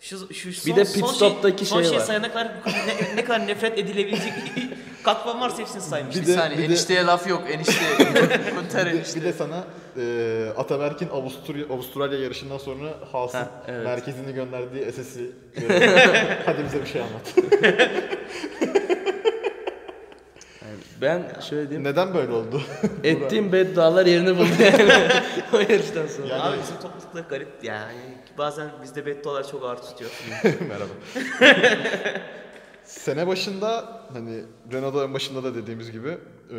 Şu, 0.00 0.34
şu 0.34 0.48
Bir 0.48 0.54
son, 0.54 0.76
de 0.76 0.84
son 0.84 1.00
pit 1.00 1.10
stop'taki 1.16 1.64
son 1.66 1.80
şey 1.82 1.90
şey 1.90 1.98
var. 2.00 2.04
sayana 2.04 2.28
kadar 2.32 2.48
ne, 2.66 3.16
ne 3.16 3.24
kadar 3.24 3.46
nefret 3.46 3.78
edilebilecek 3.78 4.32
katman 5.04 5.40
varsa 5.40 5.58
hepsini 5.58 5.82
saymış. 5.82 6.16
Bir 6.16 6.22
Bir 6.22 6.26
de- 6.26 6.32
saniye 6.34 6.58
bir 6.58 6.62
de- 6.62 6.66
enişteye 6.66 7.04
laf 7.04 7.28
yok. 7.28 7.42
Enişte. 7.50 7.72
Kunter 8.56 8.86
bir 8.86 8.92
de, 8.92 8.96
enişte. 8.96 9.20
bir 9.20 9.24
de 9.26 9.32
sana 9.32 9.64
e, 10.00 10.46
Ataberk'in 10.56 11.08
Avusturya, 11.08 11.64
Avustralya 11.66 12.18
yarışından 12.20 12.58
sonra 12.58 12.94
Haas'ın 13.12 13.38
Ha, 13.38 13.50
evet. 13.68 13.84
merkezini 13.84 14.34
gönderdiği 14.34 14.92
SS'i. 14.92 15.30
Hadi 16.46 16.64
bize 16.64 16.80
bir 16.82 16.86
şey 16.86 17.02
anlat. 17.02 17.34
Ben 21.06 21.40
şöyle 21.40 21.70
diyeyim. 21.70 21.84
Neden 21.84 22.14
böyle 22.14 22.32
oldu? 22.32 22.62
Ettiğim 23.04 23.52
beddualar 23.52 24.06
yerini 24.06 24.36
buldu 24.38 24.48
yani. 24.60 24.92
o 25.52 25.58
yarıştan 25.58 26.06
sonra. 26.06 26.26
Yani- 26.28 26.42
Abi 26.42 26.56
bizim 26.62 26.76
topluluklar 26.76 27.20
garip 27.30 27.48
yani. 27.62 27.98
Bazen 28.38 28.70
bizde 28.82 29.06
bettolar 29.06 29.48
çok 29.50 29.64
ağır 29.64 29.76
tutuyor. 29.76 30.10
Merhaba. 30.68 30.92
Sene 32.84 33.26
başında 33.26 34.00
hani 34.12 34.44
Renault'da 34.72 35.04
en 35.04 35.14
başında 35.14 35.44
da 35.44 35.54
dediğimiz 35.54 35.92
gibi 35.92 36.18
e, 36.52 36.56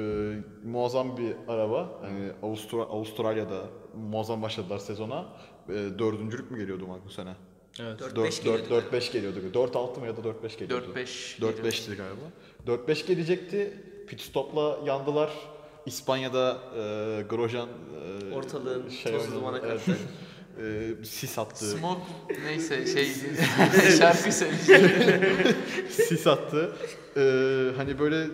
muazzam 0.65 1.17
bir 1.17 1.33
araba. 1.47 1.89
Hani 2.01 2.29
Avustra- 2.43 2.89
Avustralya'da 2.89 3.61
muazzam 3.95 4.41
başladılar 4.41 4.77
sezona. 4.79 5.25
E, 5.69 5.73
dördüncülük 5.99 6.51
mü 6.51 6.59
geliyordu 6.59 6.87
Magnussen'e? 6.87 7.33
Evet. 7.81 8.01
4-5 8.01 8.43
geliyordu. 8.43 8.83
4-5 8.91 9.11
geliyordu. 9.13 9.39
4-6 9.53 9.99
mı 9.99 10.05
ya 10.05 10.17
da 10.17 10.21
4-5 10.21 10.59
geliyordu? 10.59 10.85
4-5 10.95 11.39
4-5'ti 11.41 11.95
galiba. 11.95 12.83
4-5 12.87 13.07
gelecekti. 13.07 13.73
Pit 14.07 14.21
stop'la 14.21 14.77
yandılar. 14.85 15.29
İspanya'da 15.85 16.57
e, 16.75 17.21
Grosjean 17.29 17.67
e, 18.31 18.35
Ortalığın 18.35 18.83
toz 19.03 19.05
oynadı. 19.13 19.35
dumana 19.35 19.57
Evet. 19.57 19.69
karşı. 19.85 19.91
E, 21.01 21.05
sis 21.05 21.39
attı. 21.39 21.65
Smoke 21.65 22.01
neyse 22.45 22.85
şey 22.93 23.07
şarkı 23.97 24.31
söyleyeceğim. 24.31 24.91
sis 25.89 26.27
attı. 26.27 26.71
Ee, 27.17 27.21
hani 27.77 27.99
böyle 27.99 28.27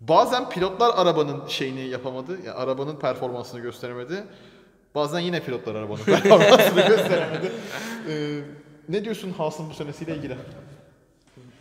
bazen 0.00 0.48
pilotlar 0.50 0.90
arabanın 0.96 1.46
şeyini 1.48 1.88
yapamadı. 1.88 2.32
Yani 2.46 2.50
arabanın 2.56 2.96
performansını 2.96 3.60
gösteremedi. 3.60 4.24
Bazen 4.94 5.20
yine 5.20 5.40
pilotlar 5.42 5.74
arabanın 5.74 6.04
performansını 6.04 6.86
gösteremedi. 6.88 7.52
Ee, 8.08 8.40
ne 8.88 9.04
diyorsun 9.04 9.30
Haas'ın 9.30 9.70
bu 9.70 9.74
senesiyle 9.74 10.16
ilgili? 10.16 10.36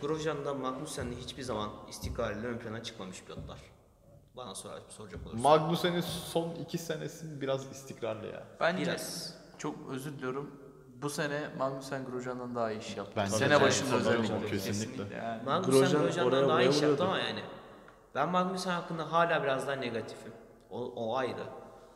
Grosjean'da 0.08 0.54
Magnussen'de 0.54 1.16
hiçbir 1.16 1.44
zaman 1.44 1.70
istikrarlı 1.90 2.48
ön 2.48 2.58
plana 2.58 2.84
çıkmamış 2.84 3.24
pilotlar. 3.24 3.58
Bana 4.38 4.56
sorar, 4.56 4.82
soracak 4.90 5.28
olursa. 5.28 5.38
Magnussen'in 5.50 6.02
son 6.02 6.50
iki 6.56 6.78
senesi 6.78 7.42
biraz 7.42 7.72
istikrarlı 7.72 8.28
ya. 8.28 8.44
Bence 8.60 8.84
Biraz. 8.84 9.34
çok 9.58 9.76
özür 9.90 10.14
diliyorum. 10.14 10.52
Bu 11.02 11.10
sene 11.10 11.50
Magnussen 11.58 12.06
Grosjean'dan 12.06 12.56
daha 12.56 12.72
iyi 12.72 12.80
iş 12.80 12.98
yaptı. 12.98 13.14
Bence 13.16 13.32
sene 13.32 13.50
de. 13.60 13.62
başında 13.62 13.90
Tabii, 13.90 13.98
özellikle. 14.18 14.50
kesinlikle. 14.50 15.16
Yani. 15.16 15.44
Magnussen 15.44 15.82
Grosjean 15.82 16.04
Grosjean'dan 16.04 16.32
daha 16.32 16.42
iyi 16.62 16.68
buraya 16.68 16.70
iş 16.70 16.82
yaptı 16.82 16.86
vuruyordu. 16.88 17.04
ama 17.04 17.18
yani. 17.20 17.44
Ben 18.16 18.30
Magnussen 18.30 18.72
hakkında 18.72 19.12
hala 19.12 19.44
biraz 19.44 19.68
daha 19.68 19.76
negatifim. 19.76 20.34
O, 20.70 20.80
o 20.82 21.16
ayrı. 21.18 21.36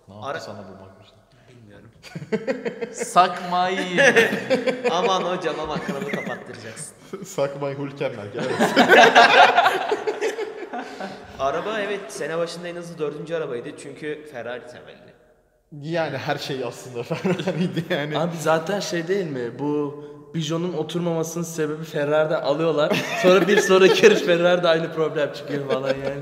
Ne 0.08 0.13
yaptı 0.13 0.30
Ara- 0.30 0.39
sana 0.39 0.58
bu 0.58 0.72
Magnussen? 0.84 1.17
Bilmiyorum. 1.49 1.89
Sakmayı. 2.93 4.15
Aman 4.91 5.21
hocam 5.23 5.55
aman 5.60 5.79
kanalı 5.88 6.12
kapattıracaksın. 6.12 6.93
Sakmay 7.25 7.77
Hülkenberg. 7.77 8.36
Evet. 8.36 8.71
Araba 11.39 11.79
evet 11.79 11.99
sene 12.07 12.38
başında 12.38 12.67
en 12.67 12.75
hızlı 12.75 12.97
dördüncü 12.97 13.36
arabaydı 13.36 13.69
çünkü 13.83 14.25
Ferrari 14.31 14.62
temelli. 14.67 15.17
Yani 15.81 16.17
her 16.17 16.38
şey 16.38 16.63
aslında 16.63 17.03
Ferrari'ydi 17.03 17.86
yani. 17.89 18.19
Abi 18.19 18.38
zaten 18.41 18.79
şey 18.79 19.07
değil 19.07 19.25
mi? 19.25 19.60
Bu 19.60 20.03
Bijon'un 20.33 20.73
oturmamasının 20.73 21.43
sebebi 21.43 21.83
Ferrari'den 21.83 22.41
alıyorlar. 22.41 23.03
Sonra 23.21 23.47
bir 23.47 23.57
sonraki 23.57 24.05
yarış 24.05 24.21
Ferrari'de 24.21 24.67
aynı 24.67 24.93
problem 24.93 25.33
çıkıyor 25.33 25.69
falan 25.69 25.88
yani. 25.88 26.21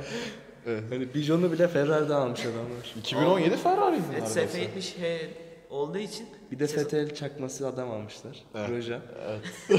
Evet. 0.65 0.83
Hani 0.89 1.13
Bijon'u 1.13 1.51
bile 1.51 1.67
Ferrari'den 1.67 2.15
almış 2.15 2.45
adamlar. 2.45 2.95
2017 2.99 3.57
Ferrari'ydi 3.57 4.03
Evet 4.13 4.35
neredeyse. 4.35 4.59
SF70H 4.79 5.27
olduğu 5.69 5.97
için 5.97 6.27
Bir 6.51 6.59
de 6.59 6.67
sezon- 6.67 6.83
Fetel 6.89 7.15
çakması 7.15 7.67
adam 7.67 7.91
almışlar. 7.91 8.43
Evet. 8.55 8.67
Proje. 8.69 9.01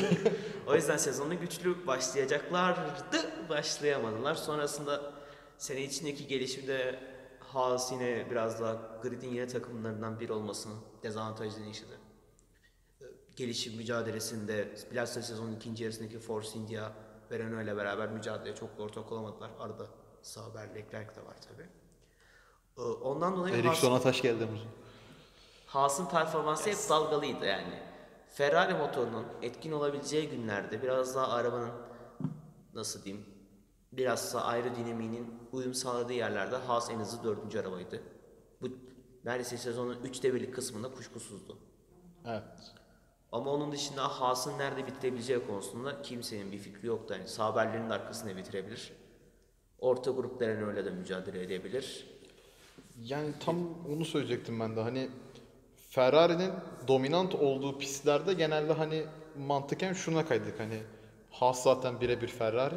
o 0.67 0.75
yüzden 0.75 0.97
sezonu 0.97 1.41
güçlü 1.41 1.87
başlayacaklardı. 1.87 2.81
Başlayamadılar. 3.49 4.35
Sonrasında 4.35 5.13
sene 5.59 5.83
içindeki 5.83 6.27
gelişimde 6.27 6.99
Haas 7.41 7.93
yine 7.93 8.27
biraz 8.31 8.61
daha 8.61 8.99
gridin 9.03 9.35
yeni 9.35 9.49
takımlarından 9.49 10.21
biri 10.21 10.33
olmasının 10.33 10.77
dezavantajını 11.03 11.67
yaşadı. 11.67 11.99
Gelişim 13.37 13.77
mücadelesinde 13.77 14.69
bilhassa 14.91 15.23
sezonun 15.23 15.57
ikinci 15.57 15.85
yarısındaki 15.85 16.19
Force 16.19 16.49
India 16.59 16.93
ve 17.31 17.39
Renault 17.39 17.65
ile 17.65 17.77
beraber 17.77 18.09
mücadeleye 18.11 18.55
çok 18.55 18.79
da 18.79 18.83
ortak 18.83 19.13
olamadılar. 19.13 19.51
Arada 19.61 19.87
Sauber, 20.27 20.75
Leclerc 20.75 21.17
de 21.17 21.25
var 21.27 21.37
tabi. 21.49 21.69
Ondan 23.03 23.37
dolayı 23.37 23.55
Eriksson 23.55 23.93
Ataş 23.93 24.23
geldi 24.23 24.47
Muzun. 24.47 24.69
Haas'ın 25.67 26.07
performansı 26.07 26.71
hep 26.71 26.77
dalgalıydı 26.89 27.47
yani. 27.47 27.83
Ferrari 28.29 28.75
motorunun 28.75 29.27
etkin 29.43 29.73
olabileceği 29.73 30.29
günlerde 30.29 30.83
biraz 30.83 31.15
daha 31.15 31.29
arabanın 31.29 31.71
nasıl 32.75 33.05
diyeyim 33.05 33.27
biraz 33.93 34.35
daha 34.35 34.45
aerodinamiğinin 34.45 35.49
uyum 35.53 35.75
sağladığı 35.75 36.13
yerlerde 36.13 36.57
Haas 36.57 36.91
en 36.91 36.99
hızlı 36.99 37.25
dördüncü 37.25 37.59
arabaydı. 37.59 38.03
Bu 38.61 38.69
neredeyse 39.25 39.59
sezonun 39.59 40.03
üçte 40.03 40.35
birlik 40.35 40.55
kısmında 40.55 40.93
kuşkusuzdu. 40.93 41.59
Evet. 42.27 42.75
Ama 43.33 43.51
onun 43.51 43.73
dışında 43.73 44.21
Haas'ın 44.21 44.59
nerede 44.59 44.87
bitirebileceği 44.87 45.47
konusunda 45.47 46.03
kimsenin 46.03 46.53
bir 46.53 46.59
fikri 46.59 46.87
yoktu. 46.87 47.15
Yani 47.15 47.29
Sauber'lerin 47.29 47.91
de 47.91 47.95
arkasında 47.95 48.37
bitirebilir. 48.37 49.06
Orta 49.81 50.11
grupların 50.11 50.69
öyle 50.69 50.85
de 50.85 50.91
mücadele 50.91 51.43
edebilir. 51.43 52.07
Yani 53.05 53.29
tam 53.45 53.57
onu 53.95 54.05
söyleyecektim 54.05 54.61
ben 54.61 54.77
de 54.77 54.81
hani 54.81 55.09
Ferrari'nin 55.91 56.51
dominant 56.89 57.35
olduğu 57.35 57.79
pistlerde 57.79 58.33
genelde 58.35 58.73
hani 58.73 59.05
mantıken 59.39 59.93
şuna 59.93 60.27
kaydık 60.27 60.61
hani 60.61 60.81
Haas 61.31 61.63
zaten 61.63 62.01
birebir 62.01 62.29
Ferrari. 62.29 62.75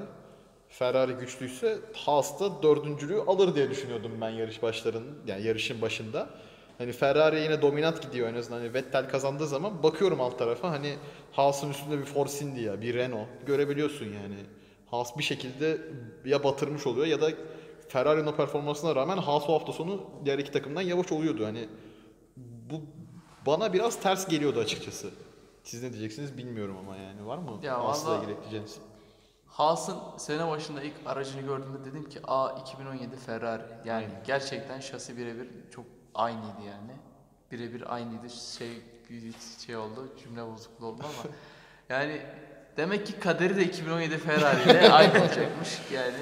Ferrari 0.69 1.13
güçlüyse 1.13 1.77
Haas 1.93 2.39
da 2.39 2.63
dördüncülüğü 2.63 3.19
alır 3.19 3.55
diye 3.55 3.69
düşünüyordum 3.69 4.11
ben 4.21 4.29
yarış 4.29 4.61
başlarının 4.63 5.17
yani 5.27 5.43
yarışın 5.43 5.81
başında. 5.81 6.29
Hani 6.77 6.91
Ferrari 6.91 7.39
yine 7.39 7.61
dominant 7.61 8.01
gidiyor 8.01 8.29
en 8.29 8.35
azından. 8.35 8.59
Hani 8.59 8.73
Vettel 8.73 9.09
kazandığı 9.09 9.47
zaman 9.47 9.83
bakıyorum 9.83 10.21
alt 10.21 10.39
tarafa 10.39 10.71
hani 10.71 10.95
Haas'ın 11.31 11.69
üstünde 11.69 11.99
bir 11.99 12.05
Force 12.05 12.45
India, 12.45 12.81
bir 12.81 12.93
Renault 12.93 13.27
görebiliyorsun 13.45 14.05
yani. 14.05 14.35
Haas 14.91 15.17
bir 15.17 15.23
şekilde 15.23 15.81
ya 16.25 16.43
batırmış 16.43 16.87
oluyor 16.87 17.07
ya 17.07 17.21
da 17.21 17.31
Ferrari'nin 17.87 18.27
o 18.27 18.35
performansına 18.35 18.95
rağmen 18.95 19.17
Haas 19.17 19.49
o 19.49 19.53
hafta 19.53 19.73
sonu 19.73 20.09
diğer 20.25 20.39
iki 20.39 20.51
takımdan 20.51 20.81
yavaş 20.81 21.11
oluyordu. 21.11 21.45
Hani 21.45 21.69
bu 22.69 22.81
bana 23.45 23.73
biraz 23.73 23.99
ters 23.99 24.27
geliyordu 24.27 24.59
açıkçası. 24.59 25.09
Siz 25.63 25.83
ne 25.83 25.89
diyeceksiniz 25.93 26.37
bilmiyorum 26.37 26.77
ama 26.79 26.97
yani 26.97 27.25
var 27.25 27.37
mı 27.37 27.59
Ya 27.63 27.83
Haas'la 27.83 28.17
ilgili 28.17 28.31
ekleyeceğiniz? 28.31 28.77
Haas'ın 29.47 29.97
sene 30.17 30.47
başında 30.47 30.83
ilk 30.83 30.93
aracını 31.05 31.41
gördüğümde 31.41 31.85
dedim 31.85 32.09
ki 32.09 32.19
a 32.27 32.59
2017 32.61 33.15
Ferrari. 33.15 33.63
Yani 33.85 34.07
gerçekten 34.25 34.79
şasi 34.79 35.17
birebir 35.17 35.47
çok 35.71 35.85
aynıydı 36.15 36.61
yani. 36.67 36.91
Birebir 37.51 37.95
aynıydı. 37.95 38.29
Şey 38.29 38.81
şey 39.65 39.77
oldu. 39.77 40.09
Cümle 40.23 40.47
bozukluğu 40.47 40.85
oldu 40.85 41.01
ama 41.03 41.33
yani 41.89 42.21
demek 42.79 43.07
ki 43.07 43.19
kaderi 43.19 43.55
de 43.55 43.63
2017 43.65 44.17
Ferrari 44.17 44.63
ile 44.71 44.89
aynı 44.91 45.11
olacakmış 45.11 45.79
yani. 45.93 46.17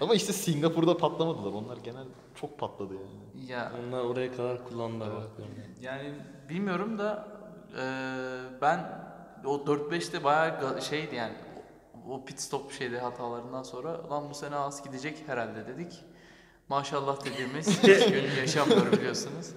Ama 0.00 0.14
işte 0.14 0.32
Singapur'da 0.32 0.96
patlamadılar. 0.96 1.52
Onlar 1.52 1.76
genel 1.76 2.04
çok 2.40 2.58
patladı 2.58 2.94
yani. 2.94 3.50
Ya 3.50 3.72
Onlar 3.88 4.00
oraya 4.04 4.36
kadar 4.36 4.64
kullandılar. 4.68 5.08
bakıyorum. 5.08 5.54
yani 5.82 6.12
bilmiyorum 6.48 6.98
da 6.98 7.28
eee, 7.76 7.82
ben 8.62 9.04
o 9.44 9.54
4-5'te 9.56 10.24
bayağı 10.24 10.48
ga- 10.60 10.80
şeydi 10.82 11.14
yani 11.14 11.32
o- 12.10 12.24
pit 12.24 12.40
stop 12.40 12.72
şeyde 12.72 12.98
hatalarından 13.00 13.62
sonra 13.62 14.10
lan 14.10 14.30
bu 14.30 14.34
sene 14.34 14.56
az 14.56 14.82
gidecek 14.84 15.16
herhalde 15.26 15.66
dedik. 15.66 15.92
Maşallah 16.68 17.24
dediğimiz 17.24 17.68
hiç 17.82 18.06
gün 18.06 18.24
yaşamıyor 18.40 18.92
biliyorsunuz. 18.92 19.50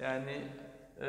Yani 0.00 0.42
eee, 1.00 1.06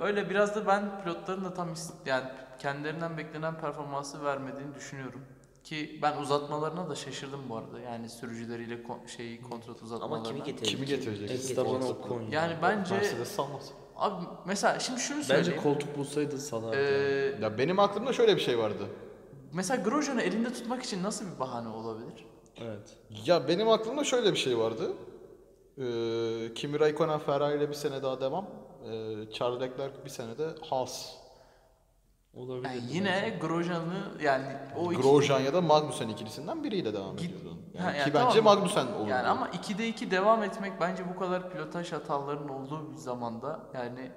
öyle 0.00 0.30
biraz 0.30 0.56
da 0.56 0.66
ben 0.66 1.02
pilotların 1.04 1.44
da 1.44 1.54
tam 1.54 1.68
yani 2.06 2.24
kendilerinden 2.62 3.18
beklenen 3.18 3.60
performansı 3.60 4.24
vermediğini 4.24 4.74
düşünüyorum. 4.74 5.20
Ki 5.64 5.98
ben 6.02 6.16
uzatmalarına 6.16 6.90
da 6.90 6.94
şaşırdım 6.94 7.40
bu 7.48 7.56
arada. 7.56 7.80
Yani 7.80 8.08
sürücüleriyle 8.08 8.82
kon- 8.82 9.06
şeyi 9.16 9.42
kontrat 9.42 9.82
uzatmalarına. 9.82 10.16
Ama 10.16 10.28
kimi 10.28 10.42
getirecek? 10.42 10.76
Kimi 10.76 10.86
getirecek? 10.86 11.30
Esteban 11.30 11.82
Ocon. 11.82 12.22
Yani 12.30 12.56
bence 12.62 12.94
Mercedes 12.94 13.28
salmaz. 13.28 13.70
abi 13.96 14.24
mesela 14.46 14.78
şimdi 14.78 15.00
şunu 15.00 15.18
Bence 15.18 15.24
söyleyeyim. 15.34 15.62
koltuk 15.62 15.96
bulsaydı 15.96 16.38
salardı. 16.38 16.76
Eee, 16.76 17.38
Ya 17.42 17.58
benim 17.58 17.78
aklımda 17.78 18.12
şöyle 18.12 18.36
bir 18.36 18.40
şey 18.40 18.58
vardı. 18.58 18.86
Mesela 19.52 19.82
Grosjean'ı 19.82 20.22
elinde 20.22 20.52
tutmak 20.52 20.82
için 20.82 21.02
nasıl 21.02 21.34
bir 21.34 21.40
bahane 21.40 21.68
olabilir? 21.68 22.26
evet. 22.60 22.96
Ya 23.26 23.48
benim 23.48 23.68
aklımda 23.68 24.04
şöyle 24.04 24.32
bir 24.32 24.38
şey 24.38 24.58
vardı. 24.58 24.92
Ee, 25.78 26.54
Kimi 26.54 26.80
Raikkonen 26.80 27.18
Ferrari 27.18 27.58
ile 27.58 27.68
bir 27.68 27.74
sene 27.74 28.02
daha 28.02 28.20
devam. 28.20 28.46
Ee, 28.84 29.32
Charles 29.32 29.60
Leclerc 29.60 30.04
bir 30.04 30.10
sene 30.10 30.38
de 30.38 30.46
Haas. 30.70 31.21
Olabilir. 32.34 32.68
Yani 32.68 32.82
yine 32.90 33.38
Grosjean'ı 33.40 34.22
yani 34.22 34.46
o 34.76 34.92
iki... 34.92 35.02
Grosjean 35.02 35.40
ya 35.40 35.54
da 35.54 35.60
Magnussen 35.60 36.08
ikilisinden 36.08 36.64
biriyle 36.64 36.94
devam 36.94 37.16
Git- 37.16 37.30
ediyordu. 37.36 37.56
Ha, 37.78 37.84
Yani 37.84 37.96
yani 37.98 38.04
ki 38.08 38.14
bence 38.14 38.38
tamam. 38.38 38.44
Magnussen 38.44 38.86
olurdu. 38.86 39.10
Yani 39.10 39.28
ama 39.28 39.48
2'de 39.48 39.88
2 39.88 40.10
devam 40.10 40.42
etmek 40.42 40.80
bence 40.80 41.04
bu 41.14 41.18
kadar 41.18 41.50
pilotaj 41.52 41.92
hatalarının 41.92 42.48
olduğu 42.48 42.92
bir 42.92 42.96
zamanda 42.96 43.60
yani 43.74 44.10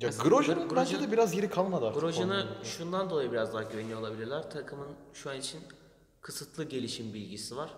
ya 0.00 0.10
Grosjean'ın 0.22 0.68
Grosjean- 0.68 0.76
bence 0.76 1.00
de 1.00 1.12
biraz 1.12 1.34
yeri 1.34 1.50
kalmadı 1.50 1.86
artık. 1.86 2.00
Grosjean'ı 2.02 2.40
Formula 2.42 2.64
şundan 2.64 3.10
dolayı 3.10 3.32
biraz 3.32 3.54
daha 3.54 3.62
güveniyor 3.62 4.00
olabilirler. 4.00 4.50
Takımın 4.50 4.88
şu 5.14 5.30
an 5.30 5.36
için 5.36 5.60
kısıtlı 6.20 6.64
gelişim 6.64 7.14
bilgisi 7.14 7.56
var. 7.56 7.70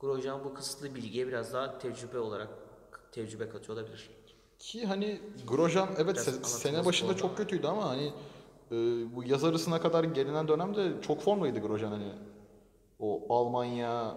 Grosjean 0.00 0.44
bu 0.44 0.54
kısıtlı 0.54 0.94
bilgiye 0.94 1.26
biraz 1.28 1.52
daha 1.52 1.78
tecrübe 1.78 2.18
olarak 2.18 2.48
tecrübe 3.12 3.48
katıyor 3.48 3.78
olabilir. 3.78 4.10
Ki 4.58 4.86
hani 4.86 5.20
Grosjean 5.46 5.88
evet 5.98 6.14
Biraz 6.26 6.52
sene 6.52 6.84
başında 6.84 7.16
çok 7.16 7.36
kötüydü 7.36 7.66
ama 7.66 7.88
hani 7.88 8.12
e, 8.74 9.16
bu 9.16 9.24
yaz 9.24 9.44
arasına 9.44 9.80
kadar 9.80 10.04
gelinen 10.04 10.48
dönemde 10.48 11.02
çok 11.02 11.20
formluydu 11.20 11.58
Grosjean 11.60 11.90
hani. 11.90 12.12
O 12.98 13.34
Almanya, 13.38 14.14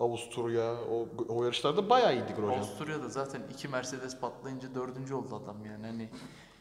Avusturya 0.00 0.74
o, 0.74 1.08
o 1.28 1.44
yarışlarda 1.44 1.90
bayağı 1.90 2.14
iyiydi 2.14 2.32
Grosjean. 2.36 2.58
Avusturya'da 2.58 3.08
zaten 3.08 3.42
iki 3.54 3.68
Mercedes 3.68 4.20
patlayınca 4.20 4.74
dördüncü 4.74 5.14
oldu 5.14 5.40
adam 5.44 5.64
yani 5.64 5.86
hani 5.86 6.08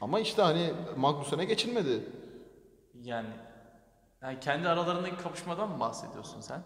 Ama 0.01 0.19
işte 0.19 0.41
hani 0.41 0.73
Magnussen'e 0.97 1.45
geçilmedi. 1.45 2.03
yani 3.03 3.29
yani 4.21 4.39
kendi 4.39 4.69
aralarındaki 4.69 5.17
kapışmadan 5.17 5.69
mı 5.69 5.79
bahsediyorsun 5.79 6.41
sen? 6.41 6.61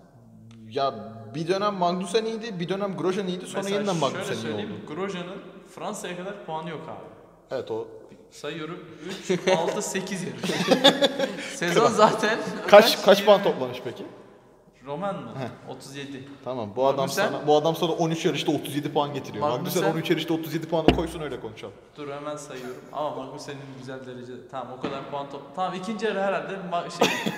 Ya 0.70 0.94
bir 1.36 1.48
dönem 1.48 1.74
Magnussen 1.74 2.26
iyiydi, 2.26 2.60
bir 2.60 2.70
dönem 2.70 2.98
Grosjean 2.98 3.28
iyiydi, 3.28 3.46
sonra 3.46 3.58
Mesela 3.64 3.76
yeniden 3.80 3.94
şöyle 3.94 4.06
Magnussen 4.06 4.34
iyi 4.36 4.42
söyleyeyim, 4.42 4.72
oldu. 4.72 4.96
Grosjean'ın 4.96 5.42
Fransa'ya 5.76 6.18
kadar 6.18 6.46
puanı 6.46 6.70
yok 6.70 6.82
abi. 6.88 7.06
Evet 7.52 7.72
o. 7.72 7.88
Sayıyorum 8.34 8.80
3, 9.30 9.48
6, 9.58 9.82
8 9.82 10.24
yarış. 10.24 10.41
Sezon 11.56 11.88
zaten 11.88 12.39
Kaç 12.67 13.02
kaç 13.06 13.26
puan 13.26 13.43
toplamış 13.43 13.78
peki? 13.84 14.04
Roman 14.86 15.15
mı? 15.15 15.32
37. 15.69 16.24
Tamam 16.43 16.69
bu 16.76 16.88
adam 16.88 17.06
Magnussen- 17.08 17.10
sana 17.13 17.48
bu 17.48 17.58
adam 17.58 17.76
sana 17.76 17.91
13 17.91 18.26
yarışta 18.26 18.52
37 18.52 18.93
puan 18.93 19.13
getiriyor. 19.13 19.50
Magnussen 19.50 19.84
Magnussen- 19.84 19.93
13 19.93 20.10
yarışta 20.10 20.34
37 20.34 20.67
puanı 20.69 20.86
koysun 20.88 21.22
öyle 21.22 21.39
konuşalım. 21.39 21.74
Dur 21.98 22.10
hemen 22.12 22.36
sayıyorum. 22.38 22.76
Ama 22.93 23.10
Magnussen'in 23.15 23.60
güzel 23.80 24.00
derece. 24.06 24.34
Tamam 24.52 24.74
o 24.78 24.82
kadar 24.82 25.12
puan 25.12 25.30
top. 25.32 25.41
Tamam 25.56 25.74
ikinci 25.74 26.06
yarı 26.06 26.22
herhalde 26.22 26.54
ma- 26.72 26.91
şey 26.98 27.08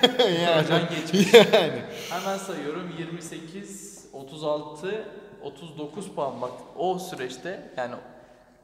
Grosjean 0.56 0.88
geçmiş. 0.88 1.34
yani. 1.34 1.82
Hemen 2.10 2.38
sayıyorum 2.38 2.92
28, 2.98 4.04
36, 4.12 5.04
39 5.42 6.08
puan 6.08 6.40
bak 6.42 6.52
o 6.76 6.98
süreçte 6.98 7.70
yani 7.76 7.94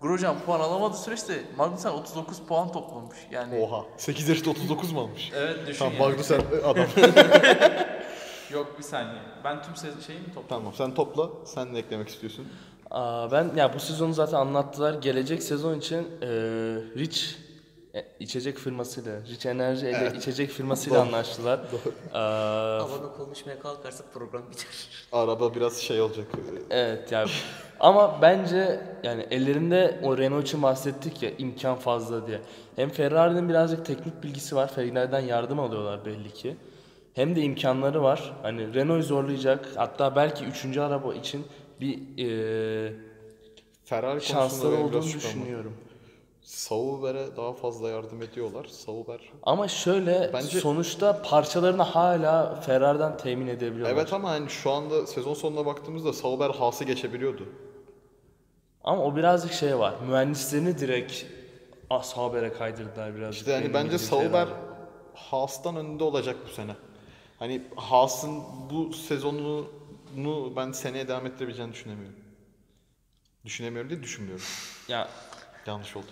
Grosjean 0.03 0.37
puan 0.47 0.61
alamadığı 0.61 0.97
süreçte 0.97 1.43
Magnussen 1.57 1.91
39 1.91 2.38
puan 2.49 2.73
toplamış. 2.73 3.17
Yani 3.31 3.59
Oha. 3.61 3.85
8 3.97 4.29
yarışta 4.29 4.51
39 4.51 4.93
mu 4.93 5.01
almış? 5.01 5.31
evet 5.35 5.67
düşün 5.67 5.79
Tamam 5.79 5.95
yani. 5.95 6.03
Magnussen 6.03 6.41
adam. 6.65 6.87
Yok 8.53 8.79
bir 8.79 8.83
saniye. 8.83 9.23
Ben 9.45 9.62
tüm 9.62 9.73
se- 9.75 10.07
şeyi 10.07 10.19
mi 10.19 10.27
topladım? 10.27 10.47
tamam 10.49 10.73
sen 10.77 10.95
topla. 10.95 11.29
Sen 11.45 11.75
ne 11.75 11.79
eklemek 11.79 12.09
istiyorsun? 12.09 12.47
Aa, 12.91 13.33
ben 13.33 13.51
ya 13.57 13.75
bu 13.75 13.81
sezonu 13.81 14.12
zaten 14.12 14.37
anlattılar. 14.37 14.95
Gelecek 14.95 15.43
sezon 15.43 15.79
için 15.79 15.97
eee 16.23 16.29
Rich 16.99 17.23
e, 17.23 17.42
içecek 18.21 18.59
firmasıyla, 18.59 19.21
Rich 19.29 19.47
Enerji 19.47 19.87
ile 19.89 20.13
içecek 20.17 20.51
firmasıyla 20.51 20.99
Doğru. 20.99 21.07
anlaştılar. 21.07 21.61
Aa, 22.13 22.79
Havanı 22.83 23.13
konuşmaya 23.17 23.59
kalkarsak 23.59 24.13
program 24.15 24.43
biter. 24.51 24.67
Araba 25.13 25.55
biraz 25.55 25.77
şey 25.77 26.01
olacak. 26.01 26.27
evet 26.71 27.13
ya. 27.13 27.25
Ama 27.81 28.19
bence 28.23 28.81
yani 29.03 29.27
ellerinde 29.31 30.01
o 30.03 30.19
Renault 30.19 30.43
için 30.47 30.63
bahsettik 30.63 31.23
ya 31.23 31.31
imkan 31.39 31.77
fazla 31.77 32.27
diye. 32.27 32.41
Hem 32.77 32.91
Ferrari'nin 32.91 33.49
birazcık 33.49 33.87
teknik 33.87 34.23
bilgisi 34.23 34.57
var. 34.57 34.73
Ferrari'den 34.75 35.21
yardım 35.21 35.61
alıyorlar 35.61 36.05
belli 36.05 36.31
ki. 36.35 36.57
Hem 37.15 37.37
de 37.37 37.41
imkanları 37.41 38.03
var. 38.03 38.33
Hani 38.43 38.75
Renault'u 38.75 39.03
zorlayacak. 39.07 39.69
Hatta 39.77 40.17
belki 40.17 40.45
üçüncü 40.45 40.81
araba 40.81 41.15
için 41.15 41.47
bir 41.81 41.99
eee 42.17 42.93
Ferrari 43.85 44.21
şansları 44.21 44.75
olduğunu 44.75 45.03
düşünüyorum. 45.03 45.73
Sauber'e 46.43 47.37
daha 47.37 47.53
fazla 47.53 47.89
yardım 47.89 48.23
ediyorlar. 48.23 48.65
Sauber. 48.65 49.21
Ama 49.43 49.69
şöyle 49.69 50.31
Bence- 50.33 50.61
sonuçta 50.61 51.23
parçalarını 51.23 51.83
hala 51.83 52.55
Ferrari'den 52.55 53.17
temin 53.17 53.47
edebiliyorlar. 53.47 53.95
Evet 53.95 54.13
ama 54.13 54.31
hani 54.31 54.51
şu 54.51 54.71
anda 54.71 55.07
sezon 55.07 55.35
sonuna 55.35 55.67
baktığımızda 55.67 56.13
Sauber 56.13 56.51
Haas'ı 56.51 56.85
geçebiliyordu. 56.85 57.49
Ama 58.85 59.05
o 59.05 59.17
birazcık 59.17 59.53
şey 59.53 59.79
var. 59.79 59.95
Mühendislerini 60.09 60.79
direkt 60.79 61.25
as 61.91 62.17
habere 62.17 62.53
kaydırdılar 62.53 63.17
birazcık. 63.17 63.39
İşte 63.41 63.53
hani 63.53 63.63
benim 63.63 63.75
bence 63.75 63.99
Sauber. 63.99 64.49
Haas'tan 65.15 65.77
önünde 65.77 66.05
olacak 66.05 66.37
bu 66.49 66.53
sene. 66.53 66.77
Hani 67.39 67.63
Haas'ın 67.77 68.43
bu 68.71 68.93
sezonunu 68.93 70.53
ben 70.57 70.73
seneye 70.73 71.09
devam 71.09 71.27
ettirebileceğini 71.27 71.73
düşünemiyorum. 71.73 72.17
Düşünemiyorum 73.45 73.91
değil, 73.91 74.03
düşünmüyorum. 74.03 74.45
Ya 74.89 75.09
Yanlış 75.67 75.97
oldu. 75.97 76.07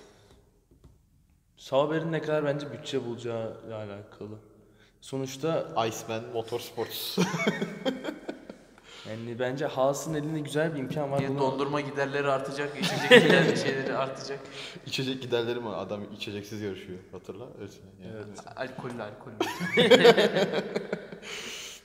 Sauber'in 1.60 2.12
ne 2.12 2.22
kadar 2.22 2.44
bence 2.44 2.72
bütçe 2.72 3.04
bulacağı 3.04 3.56
ile 3.66 3.74
alakalı. 3.74 4.38
Sonuçta 5.00 5.68
Iceman 5.88 6.24
Motorsports. 6.32 7.18
yani 9.08 9.38
bence 9.38 9.66
Haas'ın 9.66 10.14
elinde 10.14 10.40
güzel 10.40 10.74
bir 10.74 10.80
imkan 10.80 11.10
var. 11.10 11.28
Bunu- 11.28 11.38
dondurma 11.38 11.80
giderleri 11.80 12.28
artacak, 12.30 12.76
içecek 12.80 13.22
gider 13.22 13.56
şeyleri 13.56 13.96
artacak. 13.96 14.40
İçecek 14.86 15.22
giderleri 15.22 15.60
mi? 15.60 15.68
Adam 15.68 16.00
içeceksiz 16.16 16.60
yarışıyor. 16.60 16.98
Hatırla. 17.12 17.44
Evet. 17.60 17.72
Yani. 18.04 18.12
Evet. 18.16 18.38
Alkollü 18.56 19.02
alkollü. 19.02 19.34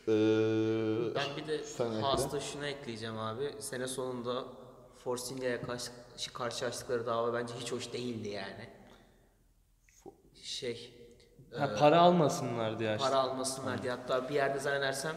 Ee, 0.07 1.15
Ben 1.15 1.37
bir 1.37 1.47
de. 1.47 2.01
Haas'ta 2.01 2.39
şunu 2.39 2.65
ekleyeceğim 2.65 3.17
abi. 3.17 3.51
Sene 3.59 3.87
sonunda 3.87 4.43
Force 5.03 5.35
India'ya 5.35 5.61
karşı, 5.61 5.91
karşılaştıkları 6.33 7.05
dava 7.05 7.33
bence 7.33 7.53
hiç 7.59 7.71
hoş 7.71 7.93
değildi 7.93 8.27
yani. 8.29 8.69
Şey, 10.45 10.93
Ha, 11.59 11.75
para 11.79 11.99
almasınlar 11.99 12.79
diye. 12.79 12.97
para 12.97 13.15
almasınlar 13.15 13.81
diye. 13.83 13.91
Hatta 13.91 14.29
bir 14.29 14.33
yerde 14.33 14.59
zannedersem 14.59 15.15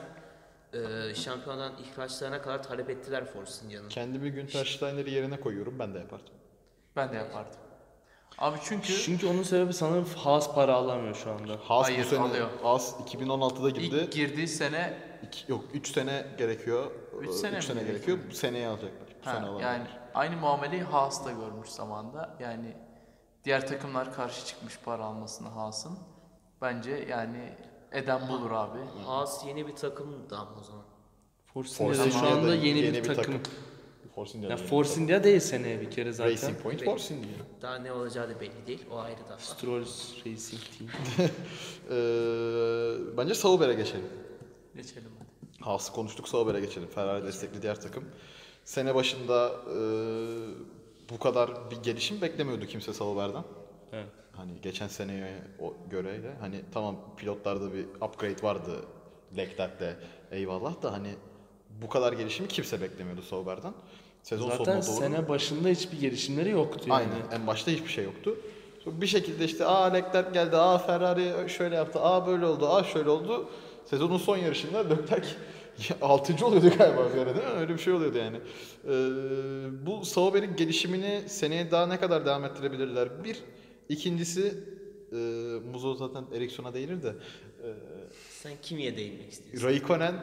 e, 0.72 1.14
şampiyondan 1.14 1.72
ihraçlarına 1.82 2.42
kadar 2.42 2.62
talep 2.62 2.90
ettiler 2.90 3.24
Force 3.24 3.52
India'nın. 3.64 3.88
kendimi 3.88 4.30
Günter 4.30 4.64
Steiner'i 4.64 5.10
yerine 5.10 5.40
koyuyorum. 5.40 5.78
Ben 5.78 5.94
de 5.94 5.98
yapardım. 5.98 6.34
Ben 6.96 7.12
de 7.12 7.16
yapardım. 7.16 7.60
Abi 8.38 8.58
çünkü 8.64 8.92
Çünkü 8.92 9.26
onun 9.26 9.42
sebebi 9.42 9.72
sanırım 9.72 10.04
Haas 10.16 10.54
para 10.54 10.74
alamıyor 10.74 11.14
şu 11.14 11.30
anda. 11.30 11.52
Haas 11.62 11.86
Hayır, 11.86 12.04
bu 12.04 12.08
sene 12.08 12.20
alıyor. 12.20 12.48
Haas 12.62 12.94
2016'da 13.00 13.70
girdi. 13.70 13.96
ilk 13.96 14.12
girdiği 14.12 14.48
sene 14.48 14.98
İki- 15.26 15.52
yok 15.52 15.64
3 15.74 15.92
sene 15.92 16.26
gerekiyor. 16.38 16.90
Üç 17.20 17.28
Ee, 17.28 17.32
sene 17.32 17.58
üç 17.58 17.64
sene 17.64 17.74
gerekiyor? 17.82 17.96
gerekiyor. 17.96 18.18
Bu 18.30 18.34
seneye 18.34 18.68
alacaklar. 18.68 19.08
Bu 19.22 19.26
ha, 19.30 19.34
sene 19.34 19.62
yani 19.62 19.86
aynı 20.14 20.36
muameleyi 20.36 20.82
Haas 20.82 21.26
da 21.26 21.32
görmüş 21.32 21.68
zamanda. 21.68 22.36
Yani 22.40 22.76
diğer 23.48 23.66
takımlar 23.66 24.14
karşı 24.14 24.46
çıkmış 24.46 24.78
para 24.84 25.04
almasına 25.04 25.56
Haas'ın. 25.56 25.98
Bence 26.62 27.06
yani 27.10 27.52
eden 27.92 28.28
bulur 28.28 28.50
abi. 28.50 28.78
Haas 29.04 29.46
yeni 29.46 29.66
bir 29.66 29.76
takım 29.76 30.30
da 30.30 30.38
ama 30.38 30.60
o 30.60 30.62
zaman. 30.62 30.84
Force 31.54 31.74
Force 31.74 32.02
India'da 32.02 32.10
şu 32.10 32.18
India'da 32.18 32.34
anda 32.34 32.54
yeni, 32.54 32.82
bir, 32.92 33.04
takım. 33.04 33.40
Force 34.14 34.38
India'da 34.38 34.52
Ya 34.52 34.58
yeni 34.58 34.68
Force 34.68 35.00
India 35.00 35.24
değil 35.24 35.40
seneye 35.40 35.80
bir 35.80 35.90
kere 35.90 36.12
zaten. 36.12 36.32
Racing 36.32 36.62
Point 36.62 36.84
Force 36.84 37.14
India. 37.14 37.28
Daha 37.62 37.78
ne 37.78 37.92
olacağı 37.92 38.28
da 38.28 38.40
belli 38.40 38.66
değil. 38.66 38.86
O 38.90 38.98
ayrı 38.98 39.28
da. 39.28 39.38
Stroll 39.38 39.84
Racing 40.26 40.62
Team. 40.78 40.90
Ee, 41.90 43.16
bence 43.16 43.34
Sauber'e 43.34 43.74
geçelim. 43.74 44.08
Geçelim 44.76 45.10
hadi. 45.18 45.64
Haas'ı 45.64 45.92
konuştuk 45.92 46.28
Sauber'e 46.28 46.60
geçelim. 46.60 46.88
Ferrari 46.88 47.24
destekli 47.24 47.62
diğer 47.62 47.80
takım. 47.80 48.04
Sene 48.64 48.94
başında 48.94 49.52
e, 49.66 49.78
bu 51.10 51.18
kadar 51.18 51.50
bir 51.70 51.76
gelişim 51.76 52.20
beklemiyordu 52.20 52.66
kimse 52.66 52.92
Sauber'den. 52.92 53.44
Evet. 53.92 54.06
Hani 54.36 54.52
geçen 54.62 54.88
seneye 54.88 55.32
o 55.60 55.74
göreyle 55.90 56.34
hani 56.40 56.60
tamam 56.74 56.96
pilotlarda 57.16 57.74
bir 57.74 57.84
upgrade 57.84 58.42
vardı 58.42 58.70
Leclerc'le 59.36 59.96
eyvallah 60.30 60.82
da 60.82 60.92
hani 60.92 61.08
bu 61.82 61.88
kadar 61.88 62.12
gelişimi 62.12 62.48
kimse 62.48 62.80
beklemiyordu 62.80 63.22
Sauber'den. 63.22 63.72
Sezon 64.22 64.50
Zaten 64.50 64.76
doğru. 64.76 64.82
sene 64.82 65.28
başında 65.28 65.68
hiçbir 65.68 66.00
gelişimleri 66.00 66.50
yoktu 66.50 66.84
yani. 66.86 66.92
Aynen. 66.92 67.40
En 67.40 67.46
başta 67.46 67.70
hiçbir 67.70 67.88
şey 67.88 68.04
yoktu. 68.04 68.36
Bir 68.86 69.06
şekilde 69.06 69.44
işte 69.44 69.64
aa 69.64 69.84
Leclerc 69.84 70.30
geldi, 70.32 70.56
aa 70.56 70.78
Ferrari 70.78 71.50
şöyle 71.50 71.74
yaptı, 71.76 72.00
aa 72.00 72.26
böyle 72.26 72.46
oldu, 72.46 72.68
aa 72.68 72.84
şöyle 72.84 73.10
oldu. 73.10 73.48
Sezonun 73.84 74.18
son 74.18 74.36
yarışında 74.36 74.78
Leclerc 74.78 75.28
6. 76.02 76.46
oluyordu 76.46 76.70
galiba 76.78 77.12
bir 77.14 77.18
ara 77.18 77.34
değil 77.34 77.46
mi? 77.46 77.52
Öyle 77.52 77.74
bir 77.74 77.78
şey 77.78 77.92
oluyordu 77.92 78.18
yani. 78.18 78.36
Ee, 78.36 79.86
bu 79.86 80.04
Sauber'in 80.04 80.56
gelişimini 80.56 81.22
seneye 81.28 81.70
daha 81.70 81.86
ne 81.86 82.00
kadar 82.00 82.26
devam 82.26 82.44
ettirebilirler? 82.44 83.24
Bir. 83.24 83.38
ikincisi 83.88 84.54
e, 85.12 85.16
Muzo 85.72 85.94
zaten 85.94 86.24
Ericsson'a 86.34 86.74
değinir 86.74 87.02
de 87.02 87.08
e, 87.08 87.68
Sen 88.30 88.52
kimiye 88.62 88.96
değinmek 88.96 89.32
istiyorsun? 89.32 89.66
Raikkonen, 89.68 90.14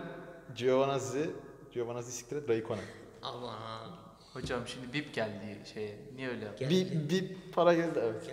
Giovinazzi, 0.56 1.30
Giovinazzi 1.74 2.12
siktir 2.12 2.36
et 2.38 2.50
Raikkonen. 2.50 2.84
Aman. 3.22 4.06
Hocam 4.34 4.62
şimdi 4.68 4.94
bip 4.94 5.14
geldi 5.14 5.60
şeye. 5.74 5.98
Niye 6.16 6.30
öyle 6.30 6.46
yaptın? 6.46 6.70
Bir, 6.70 7.10
bir 7.10 7.36
para 7.52 7.74
geldi 7.74 8.00
evet. 8.04 8.24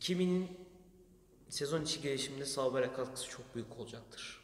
Kiminin 0.00 0.48
sezon 1.48 1.82
içi 1.82 2.00
gelişiminde 2.02 2.44
Sauber'e 2.44 2.92
katkısı 2.92 3.30
çok 3.30 3.54
büyük 3.54 3.78
olacaktır. 3.78 4.41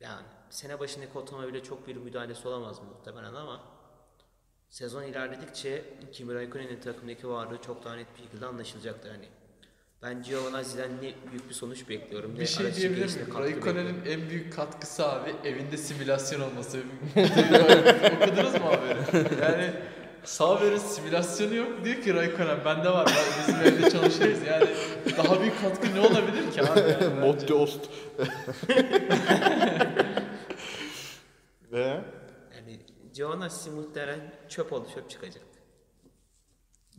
Yani 0.00 0.22
sene 0.50 0.80
başındaki 0.80 1.18
otomobile 1.18 1.62
çok 1.62 1.88
bir 1.88 1.96
müdahalesi 1.96 2.48
olamaz 2.48 2.80
muhtemelen 2.92 3.34
ama 3.34 3.60
sezon 4.70 5.02
ilerledikçe 5.02 5.84
Kimi 6.12 6.34
Raikkonen'in 6.34 6.80
takımdaki 6.80 7.28
varlığı 7.28 7.62
çok 7.62 7.84
daha 7.84 7.94
net 7.94 8.06
bir 8.16 8.22
şekilde 8.22 8.46
anlaşılacaktır. 8.46 9.10
Hani 9.10 9.28
ben 10.02 10.22
Giovinazzi'den 10.22 10.96
ne 10.96 11.14
büyük 11.30 11.48
bir 11.48 11.54
sonuç 11.54 11.88
bekliyorum. 11.88 12.34
ne 12.34 12.40
Bir 12.40 12.46
şey 12.46 12.74
diyebilir 12.74 13.14
miyim? 13.14 13.34
Raikkonen'in 13.38 14.04
en 14.06 14.30
büyük 14.30 14.52
katkısı 14.52 15.08
abi 15.08 15.34
evinde 15.44 15.76
simülasyon 15.76 16.40
olması. 16.40 16.78
Okudunuz 18.16 18.54
mu 18.54 18.66
haberi? 18.66 19.42
Yani 19.42 19.72
Sauber'in 20.24 20.78
simülasyonu 20.78 21.54
yok. 21.54 21.84
Diyor 21.84 22.02
ki 22.02 22.14
Raikkonen 22.14 22.64
bende 22.64 22.90
var. 22.90 23.06
Ben, 23.06 23.24
bizim 23.40 23.60
evde 23.60 23.90
çalışırız. 23.90 24.42
Yani 24.42 24.66
daha 25.16 25.40
büyük 25.40 25.60
katkı 25.60 25.94
ne 25.94 26.00
olabilir 26.00 26.52
ki 26.52 26.62
abi? 26.62 26.80
Yani. 26.80 27.20
Mod 27.20 27.48
Ost. 27.48 27.80
Ve 31.76 32.00
Yani 32.56 32.80
Giovinazzi 33.14 33.70
muhtemelen 33.70 34.20
çöp 34.48 34.72
oldu 34.72 34.88
çöp 34.94 35.10
çıkacak. 35.10 35.42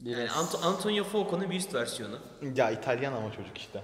Yani 0.03 0.17
Biraz 0.17 0.29
Ant- 0.29 0.65
Antonio 0.65 1.03
Foucault'un 1.03 1.49
bir 1.49 1.55
üst 1.55 1.73
versiyonu. 1.73 2.19
ya 2.55 2.71
İtalyan 2.71 3.13
ama 3.13 3.31
çocuk 3.31 3.57
işte. 3.57 3.81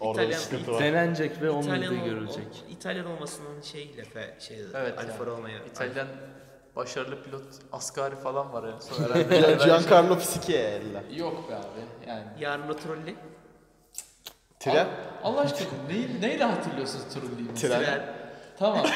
Orada 0.00 0.22
İtalyan- 0.22 0.30
bir 0.30 0.44
sıkıntı 0.44 0.72
var. 0.72 0.82
denenecek 0.82 1.42
ve 1.42 1.50
onun 1.50 1.62
İtalyan, 1.62 1.96
da 1.96 2.00
ol- 2.00 2.04
görülecek. 2.04 2.64
o- 2.68 2.70
İtalyan 2.72 3.06
olmasının 3.06 3.60
şeyiyle 3.60 4.04
fe, 4.04 4.36
şey 4.40 4.60
Evet 4.74 4.98
Alfa 4.98 5.12
yani. 5.12 5.26
Romeo. 5.26 5.66
İtalyan 5.70 6.08
başarılı 6.76 7.22
pilot 7.22 7.42
Ascari 7.72 8.16
falan 8.16 8.52
var 8.52 8.68
en 8.74 8.78
son 8.78 9.04
herhalde. 9.04 9.34
Yani 9.36 9.46
ben- 9.58 9.64
Giancarlo 9.66 10.16
Fisichella. 10.18 11.02
Yok 11.16 11.50
be 11.50 11.54
abi 11.56 12.08
yani. 12.08 12.24
Yarın 12.40 12.68
o 12.68 12.76
trolli. 12.76 13.16
Tren. 14.60 14.88
Allah 15.22 15.40
aşkına 15.40 15.68
neyi, 15.88 16.20
neyle 16.20 16.44
hatırlıyorsunuz 16.44 17.04
Trulli'yi? 17.04 17.54
Tren. 17.54 17.80
Tren. 17.82 18.23
Tamam. 18.58 18.86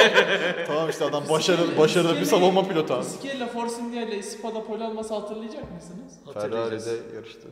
Tamam 0.66 0.90
işte 0.90 1.04
adam 1.04 1.24
başarılı, 1.30 1.78
başarılı 1.78 2.16
bir 2.20 2.24
savunma 2.24 2.68
pilotu 2.68 2.94
abi. 2.94 3.02
Fisichella 3.04 3.46
Force 3.46 3.74
India 3.80 4.02
ile 4.02 4.22
Spada 4.22 4.64
pole 4.64 4.84
alması 4.84 5.14
hatırlayacak 5.14 5.72
mısınız? 5.74 6.12
Hatırlayacağız. 6.24 6.84
Ferrari'de 6.84 7.14
yarıştı. 7.16 7.48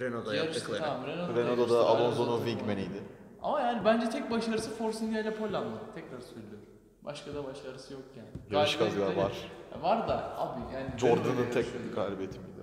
Renault'da 0.00 0.34
Yarıştı 0.34 0.58
yaptıkları. 0.58 0.82
tamam. 0.82 1.06
Renault'da, 1.06 1.40
Renault'da 1.40 1.50
yarıştı, 1.60 1.74
da 1.74 1.78
bayağı 1.84 1.86
Alonso'nun 1.96 2.44
wingman'iydi. 2.46 3.02
Ama 3.42 3.60
yani 3.60 3.84
bence 3.84 4.10
tek 4.10 4.30
başarısı 4.30 4.70
Force 4.70 4.98
India 4.98 5.20
ile 5.20 5.34
pole 5.34 5.56
almak. 5.56 5.94
Tekrar 5.94 6.20
söylüyorum. 6.20 6.66
Başka 7.02 7.34
da 7.34 7.44
başarısı 7.44 7.92
yok 7.92 8.02
yani. 8.16 8.28
Yarış 8.50 8.76
Galibiyeti 8.78 9.16
var. 9.16 9.32
Ya 9.76 9.82
Var 9.82 10.08
da 10.08 10.38
abi 10.38 10.60
yani. 10.74 10.86
Jordan'ın 10.98 11.44
tek 11.44 11.56
yarışıyor. 11.56 11.94
galibiyeti 11.94 12.38
miydi 12.38 12.59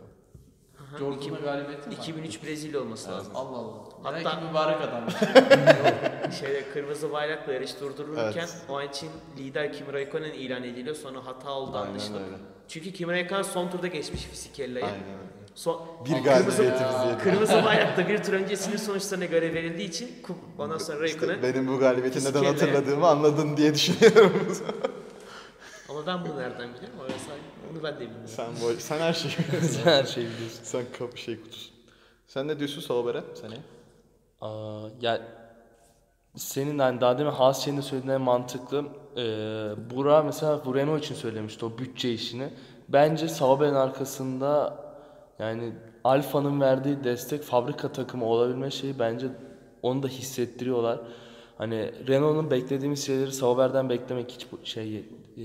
iki- 1.16 1.30
galibiyeti 1.30 1.90
mi 1.90 1.96
var? 1.96 2.02
2003 2.04 2.44
Brezilya 2.44 2.80
olması 2.82 3.12
lazım. 3.12 3.32
Allah 3.36 3.58
Allah. 3.58 3.74
Hatta- 4.04 4.16
Belki 4.26 4.46
mübarek 4.50 4.78
adammış. 4.82 5.14
Şeyde 6.40 6.64
kırmızı 6.74 7.12
bayrakla 7.12 7.54
yarış 7.54 7.80
durdurulurken 7.82 8.40
Evet. 8.40 8.56
o 8.70 8.78
an 8.78 8.88
için 8.88 9.10
lider 9.38 9.74
Kimi 9.74 9.94
Raikkonen 9.94 10.32
ilan 10.32 10.64
ediliyor. 10.64 10.96
Sonra 10.96 11.26
hata 11.26 11.52
oldu 11.52 11.78
Aynen 11.78 11.90
anlaşılıp. 11.90 12.22
öyle. 12.22 12.36
Çünkü 12.68 12.92
Kimi 12.94 13.14
Raikkonen 13.14 13.42
son 13.44 13.70
turda 13.70 13.88
geçmiş 13.88 14.22
Fisichella'yı. 14.24 14.86
Aynen 14.86 14.98
öyle. 15.04 15.28
Son, 15.56 15.82
Bir 16.06 16.12
galibiyetimiz 16.24 16.60
yedi. 17.08 17.24
kırmızı 17.24 17.54
bayrakta 17.66 18.08
bir 18.08 18.24
tur 18.24 18.34
öncesinin 18.34 18.78
sonuçlarına 18.78 19.26
göre 19.26 19.54
verildiği 19.54 19.88
için 19.90 20.08
kup- 20.24 20.62
ondan 20.64 20.78
sonra 20.78 21.00
Raikkonen 21.00 21.36
İşte 21.36 21.54
benim 21.54 21.68
bu 21.68 21.80
galibiyeti 21.80 22.20
neden 22.26 22.44
hatırladığımı 22.44 23.08
anladın 23.08 23.58
diye 23.58 23.74
düşünüyorum. 23.74 24.34
ama 25.98 26.08
ben 26.08 26.26
bunu 26.26 26.38
nereden 26.40 26.70
biliyorum? 26.74 27.00
Orası 27.02 27.32
onu 27.72 27.84
ben 27.84 27.96
de 27.96 28.00
bilmiyorum. 28.00 28.28
sen, 28.28 28.48
bu- 28.62 28.80
sen 28.82 29.00
her 29.00 29.14
şeyi 29.14 29.34
biliyorsun. 29.48 29.82
Her 29.84 30.04
şeyi 30.04 30.28
biliyorsun. 30.30 30.60
sen 30.64 30.86
kapı 31.00 31.18
şey 31.18 31.42
kutusun. 31.42 31.74
Sen 32.28 32.48
ne 32.48 32.60
diyorsun 32.60 32.82
Sauber'e 32.82 33.24
seneye? 33.42 33.62
Aa, 34.42 34.88
ya 35.02 35.22
senin 36.36 36.80
hani 36.80 37.02
daha 37.02 37.18
demin 37.18 37.32
Haas 37.32 37.64
şeyinde 37.66 37.82
söylediğin 37.82 38.22
mantıklı. 38.22 38.86
Ee, 39.18 39.96
Burak 39.96 40.26
mesela 40.26 40.66
bu 40.66 40.76
Renault 40.76 41.04
için 41.04 41.16
söylemişti 41.16 41.66
o 41.66 41.78
bütçe 41.78 42.14
işini. 42.14 42.50
Bence 42.90 43.28
Sauber'in 43.28 43.74
arkasında 43.74 44.84
yani 45.40 45.74
Alfa'nın 46.04 46.62
verdiği 46.62 47.04
destek 47.04 47.44
fabrika 47.44 47.92
takımı 47.92 48.26
olabilme 48.26 48.72
şeyi 48.72 49.00
bence 49.00 49.28
onu 49.82 50.04
da 50.04 50.08
hissettiriyorlar. 50.08 51.00
Hani 51.58 52.08
Renault'un 52.08 52.52
beklediğimiz 52.52 53.06
şeyleri 53.06 53.32
Sauber'den 53.32 53.90
beklemek 53.90 54.32
hiç 54.32 54.48
şey 54.64 55.06
e, 55.38 55.42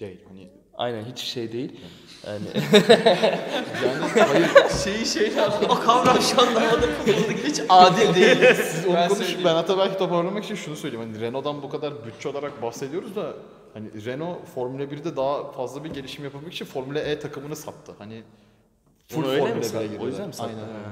Değil 0.00 0.18
hani 0.28 0.48
aynen 0.74 1.04
hiç 1.04 1.18
şey 1.18 1.52
değil. 1.52 1.80
Yani 2.26 2.44
Şeyi 4.84 5.06
şeyle 5.06 5.42
anlamadım. 5.42 5.68
O 5.70 5.80
kavram 5.80 6.20
şu 6.20 6.42
anda 6.42 6.60
havada 6.60 6.86
Hiç 7.44 7.60
adil 7.68 8.14
değil. 8.14 8.54
Siz 8.54 8.86
onu 8.86 8.94
Ben 8.94 9.08
konuş. 9.08 9.18
söyleyeyim. 9.18 9.40
Ben 9.44 9.54
hatta 9.54 9.78
belki 9.78 9.98
toparlamak 9.98 10.44
için 10.44 10.54
şunu 10.54 10.76
söyleyeyim. 10.76 11.06
Hani 11.12 11.20
Renault'dan 11.20 11.62
bu 11.62 11.68
kadar 11.70 12.06
bütçe 12.06 12.28
olarak 12.28 12.62
bahsediyoruz 12.62 13.16
da 13.16 13.34
hani 13.74 14.04
Renault 14.04 14.46
Formula 14.54 14.82
1'de 14.82 15.16
daha 15.16 15.52
fazla 15.52 15.84
bir 15.84 15.90
gelişim 15.90 16.24
yapabilmek 16.24 16.52
için 16.52 16.64
Formula 16.64 16.98
E 17.00 17.18
takımını 17.18 17.56
sattı. 17.56 17.92
Hani 17.98 18.22
full 19.08 19.22
Formula 19.22 19.38
1'e 19.48 19.62
sattı? 19.62 19.82
giriyorlar. 19.84 20.04
O 20.04 20.08
yüzden 20.08 20.28
mi 20.28 20.34
sattı? 20.34 20.50
Aynen. 20.50 20.60
Ha. 20.74 20.90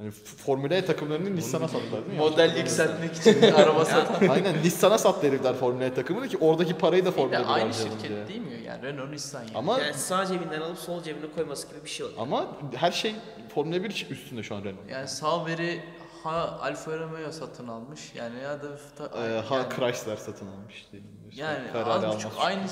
Hani 0.00 0.10
Formula 0.10 0.74
E 0.74 0.84
takımlarını 0.84 1.36
Nissan'a 1.36 1.68
sattılar 1.68 2.06
değil 2.06 2.12
mi? 2.12 2.18
Model 2.18 2.56
yükseltmek 2.56 3.16
için 3.16 3.42
bir 3.42 3.52
araba 3.52 3.84
satan. 3.84 4.28
Aynen 4.28 4.62
Nissan'a 4.62 4.98
sattı 4.98 5.26
herifler 5.26 5.54
Formula 5.54 5.84
E 5.84 5.94
takımını 5.94 6.28
ki 6.28 6.38
oradaki 6.40 6.78
parayı 6.78 7.04
da 7.04 7.10
Formula 7.12 7.38
de 7.38 7.42
1'e 7.42 7.46
aynı 7.46 7.74
şirket 7.74 8.08
diye. 8.08 8.28
değil 8.28 8.40
mi? 8.40 8.62
Yani 8.66 8.82
Renault 8.82 9.10
Nissan 9.10 9.40
yani. 9.40 9.50
Ama 9.54 9.78
Yani 9.78 9.94
sağ 9.94 10.26
cebinden 10.26 10.60
alıp 10.60 10.78
sol 10.78 11.02
cebine 11.02 11.32
koyması 11.34 11.68
gibi 11.68 11.84
bir 11.84 11.90
şey 11.90 12.06
oluyor. 12.06 12.20
ama 12.22 12.46
her 12.76 12.92
şey 12.92 13.14
Formula 13.54 13.84
1 13.84 14.06
üstünde 14.10 14.42
şu 14.42 14.54
an 14.54 14.64
Renault. 14.64 14.90
Yani 14.90 15.08
Sauber'i 15.08 15.80
ha 16.24 16.58
Alfa 16.62 16.98
Romeo 16.98 17.32
satın 17.32 17.68
almış 17.68 18.12
yani 18.14 18.40
ya 18.42 18.62
da 18.62 18.68
ta- 18.98 19.24
Ee, 19.26 19.40
ha 19.40 19.56
yani, 19.56 19.68
Chrysler 19.76 20.16
satın 20.16 20.46
almış 20.46 20.86
mi? 20.92 21.00
İşte 21.30 21.42
yani 21.42 21.68
az 21.84 22.16
buçuk 22.16 22.32
aynı 22.38 22.66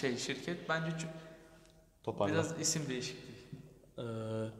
şey 0.00 0.16
şirket 0.18 0.68
bence 0.68 0.90
çok, 2.04 2.28
biraz 2.28 2.60
isim 2.60 2.82
değişikliği. 2.88 3.33
Ee, 3.98 4.02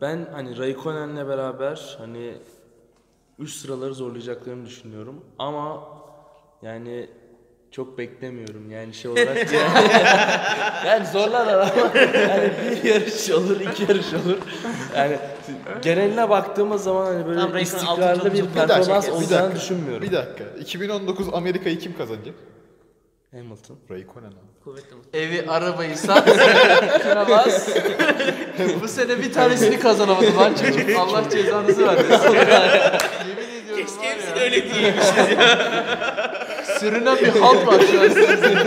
ben 0.00 0.26
hani 0.32 0.58
Raikkonen'le 0.58 1.28
beraber 1.28 1.96
hani 1.98 2.34
üst 3.38 3.60
sıraları 3.60 3.94
zorlayacaklarını 3.94 4.66
düşünüyorum 4.66 5.24
ama 5.38 5.88
yani 6.62 7.08
çok 7.70 7.98
beklemiyorum 7.98 8.70
yani 8.70 8.94
şey 8.94 9.10
olarak 9.10 9.36
yani, 9.52 9.88
yani 10.86 11.06
zorlarlar 11.06 11.58
ama 11.58 11.98
yani 11.98 12.52
bir 12.70 12.84
yarış 12.84 13.30
olur 13.30 13.60
iki 13.60 13.82
yarış 13.82 14.14
olur 14.14 14.38
yani 14.96 15.18
geneline 15.82 16.30
baktığımız 16.30 16.82
zaman 16.82 17.06
hani 17.06 17.26
böyle 17.26 17.40
Tamam, 17.40 17.54
Raikkonen 17.54 17.82
istikrarlı 17.82 18.32
bir 18.32 18.46
performans 18.46 19.08
olacağını 19.08 19.54
düşünmüyorum. 19.54 20.02
Bir 20.02 20.12
dakika. 20.12 20.44
2019 20.60 21.34
Amerika'yı 21.34 21.78
kim 21.78 21.96
kazanacak? 21.96 22.34
Hamilton. 23.34 23.76
Raikkonen 23.90 24.26
abi. 24.26 24.34
Kuvvetli 24.64 24.96
mi? 24.96 25.02
Evi, 25.14 25.44
arabayı 25.50 25.96
sat, 25.96 26.28
bas. 27.30 27.68
Bu 28.82 28.88
sene 28.88 29.18
bir 29.18 29.32
tanesini 29.32 29.80
kazanamadı 29.80 30.36
lan 30.36 30.54
çocuk. 30.54 30.98
Allah 30.98 31.30
cezanızı 31.30 31.86
vermesin. 31.86 32.34
Yemin 32.34 33.62
ediyorum 33.62 33.86
Keşke 33.86 33.98
var 33.98 34.16
hepsini 34.16 34.38
ya. 34.38 34.44
öyle 34.44 34.56
değilmişiz 34.74 35.38
ya. 35.38 35.58
Sürünen 36.80 37.16
bir 37.18 37.40
halk 37.40 37.66
var 37.66 37.80
şu 37.92 38.00
an 38.00 38.08
sizin. 38.08 38.58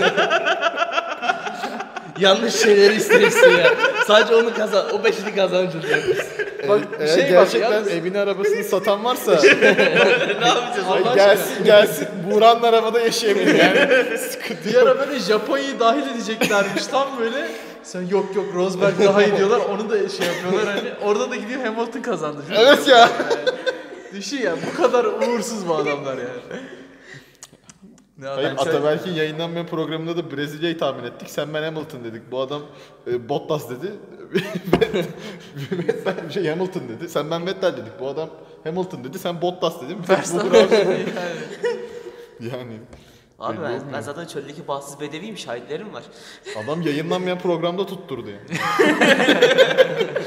Yanlış 2.20 2.54
şeyleri 2.54 2.96
istiyorsun 2.96 3.50
ya. 3.50 3.74
Sadece 4.08 4.36
onu 4.36 4.54
kazan, 4.54 4.96
o 4.96 5.04
beşini 5.04 5.36
kazan 5.36 5.66
çocuğum. 5.70 6.04
Bak 6.70 6.82
Eğer 7.00 7.08
bir 7.08 7.14
şey 7.14 7.24
var 7.24 7.30
gerçekten 7.30 7.72
yalnız. 7.72 7.88
evini 7.88 8.20
arabasını 8.20 8.64
satan 8.70 9.04
varsa 9.04 9.32
ne 9.32 10.48
yapacağız 10.48 10.88
Allah 10.90 11.16
gelsin 11.16 11.64
gelsin 11.66 12.08
Buğra'nın 12.32 12.64
arabada 12.64 13.00
yaşayabilir 13.02 13.56
yani. 13.56 14.18
Sıkıntı 14.18 14.76
yok. 14.76 14.88
ara 14.88 15.00
böyle 15.00 15.20
Japonya'yı 15.20 15.80
dahil 15.80 16.04
edeceklermiş 16.16 16.88
tam 16.88 17.08
böyle. 17.20 17.48
Sen 17.84 18.02
yok 18.02 18.36
yok 18.36 18.46
Rosberg 18.56 18.94
daha 19.06 19.24
iyi 19.24 19.38
diyorlar. 19.38 19.60
Onu 19.74 19.90
da 19.90 20.10
şey 20.10 20.28
yapıyorlar 20.28 20.76
hani. 20.76 20.90
Orada 21.12 21.32
da 21.32 21.36
gidiyor 21.36 21.62
Hamilton 21.66 22.02
kazandı. 22.02 22.38
Evet 22.58 22.88
ya. 22.88 23.10
Düşün 24.14 24.38
ya 24.42 24.54
bu 24.74 24.82
kadar 24.82 25.06
uğursuz 25.06 25.68
bu 25.68 25.76
adamlar 25.76 26.18
yani. 26.18 26.62
Ne 28.20 28.28
Hayır 28.28 28.48
adam 28.48 28.58
sen- 28.66 28.70
Ataberk'in 28.72 29.12
yayınlanmayan 29.14 29.66
programında 29.68 30.18
da 30.18 30.32
Brezilya'yı 30.32 30.78
tahmin 30.78 31.04
ettik. 31.04 31.30
Sen 31.30 31.54
ben 31.54 31.64
Hamilton 31.64 32.04
dedik. 32.04 32.32
Bu 32.32 32.40
adam 32.42 32.62
e, 33.08 33.30
Bottas 33.30 33.70
dedi. 33.70 33.92
Vettel 35.72 36.30
şey 36.30 36.48
Hamilton 36.48 36.90
dedi. 36.90 37.10
Sen 37.10 37.32
ben 37.32 37.46
Vettel 37.48 37.74
dedik. 37.78 38.00
Bu 38.00 38.08
adam 38.08 38.30
Hamilton 38.64 39.04
dedi. 39.04 39.20
Sen 39.20 39.42
Bottas 39.42 39.82
dedin. 39.82 39.98
Bir 39.98 40.04
tek 40.04 40.10
bu 40.10 40.14
Verstappen 40.20 40.52
bravo. 40.52 40.74
yani. 40.74 41.06
Yani 42.52 42.78
Abi 43.40 43.58
Belli 43.58 43.64
ben, 43.64 43.70
olmuyor. 43.70 43.94
ben 43.94 44.02
zaten 44.02 44.26
çöldeki 44.26 44.68
bahtsız 44.68 45.00
bedeviyim 45.00 45.38
şahitlerim 45.38 45.94
var. 45.94 46.04
adam 46.66 46.82
yayınlanmayan 46.82 47.40
programda 47.40 47.86
tutturdu 47.86 48.30
yani. 48.30 48.60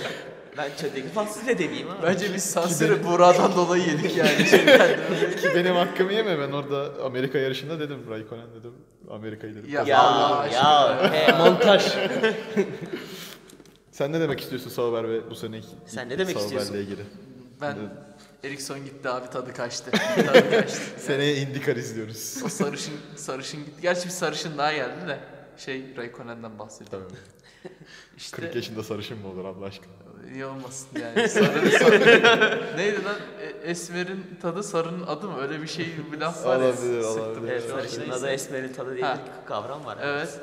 Ben 0.57 0.71
çöldeki 0.81 1.17
bahtsız 1.17 1.49
bedeviyim 1.49 1.91
abi. 1.91 2.03
Bence 2.03 2.35
biz 2.35 2.45
sansürü 2.45 3.05
Buğra'dan 3.05 3.57
dolayı 3.57 3.83
yedik 3.87 4.17
yani. 4.17 4.45
Ki 5.41 5.49
benim 5.55 5.75
hakkımı 5.75 6.13
yeme 6.13 6.39
ben 6.39 6.53
orada 6.53 7.05
Amerika 7.05 7.39
yarışında 7.39 7.81
dedim 7.81 7.99
Raikkonen 8.11 8.55
dedim. 8.61 8.73
Amerika'yı 9.11 9.55
dedim. 9.55 9.71
Ya, 9.71 9.83
Ya 9.87 9.99
Allah 10.03 10.47
ya 10.47 11.13
he, 11.13 11.33
Montaj. 11.39 11.83
Sen 13.93 14.13
ne 14.13 14.21
demek 14.21 14.41
istiyorsun 14.41 14.71
Sauber 14.71 15.09
ve 15.09 15.31
bu 15.31 15.35
seneki 15.35 15.67
Sen 15.87 16.09
ne 16.09 16.19
demek 16.19 16.37
Sauber'le 16.37 16.47
istiyorsun? 16.61 16.75
ilgili? 16.75 17.03
Ben 17.61 17.77
Erikson 18.45 18.85
gitti 18.85 19.09
abi 19.09 19.31
tadı 19.31 19.53
kaçtı. 19.53 19.91
Tadı 20.27 20.51
kaçtı. 20.51 20.81
Seneye 20.99 21.37
IndyCar 21.37 21.77
izliyoruz. 21.77 22.43
O 22.45 22.49
sarışın 22.49 22.95
sarışın 23.17 23.61
gitti. 23.65 23.83
Gerçi 23.83 24.05
bir 24.05 24.11
sarışın 24.11 24.59
daha 24.59 24.73
geldi 24.73 25.09
de 25.09 25.19
şey 25.57 25.97
Raikkonen'den 25.97 26.59
bahsediyorum. 26.59 27.09
Tabii. 27.09 27.73
İşte 28.17 28.37
40 28.37 28.55
yaşında 28.57 28.83
sarışın 28.83 29.19
mı 29.19 29.29
olur 29.29 29.45
Allah 29.45 29.65
aşkına? 29.65 29.93
İyi 30.35 30.45
olmasın 30.45 30.89
yani. 31.03 31.29
Sarı, 31.29 31.71
sarı. 31.71 32.61
Neydi 32.77 33.05
lan? 33.05 33.17
E, 33.65 33.71
Esmer'in 33.71 34.39
tadı 34.43 34.63
sarının 34.63 35.07
adı 35.07 35.29
mı? 35.29 35.41
Öyle 35.43 35.63
bir 35.63 35.67
şey 35.69 35.87
bir 36.13 36.21
laf 36.21 36.47
var 36.47 36.61
ya. 36.61 36.67
Olabilir, 36.67 37.05
olabilir. 37.05 37.53
Evet, 37.53 37.65
Şu 37.69 37.75
an 37.75 37.79
sarışın 37.79 38.01
neyse. 38.01 38.15
adı 38.15 38.29
esmerin 38.31 38.73
tadı 38.73 38.95
diye 38.97 39.05
Ha. 39.07 39.17
bir 39.43 39.47
kavram 39.49 39.85
var. 39.85 39.99
Evet. 40.03 40.39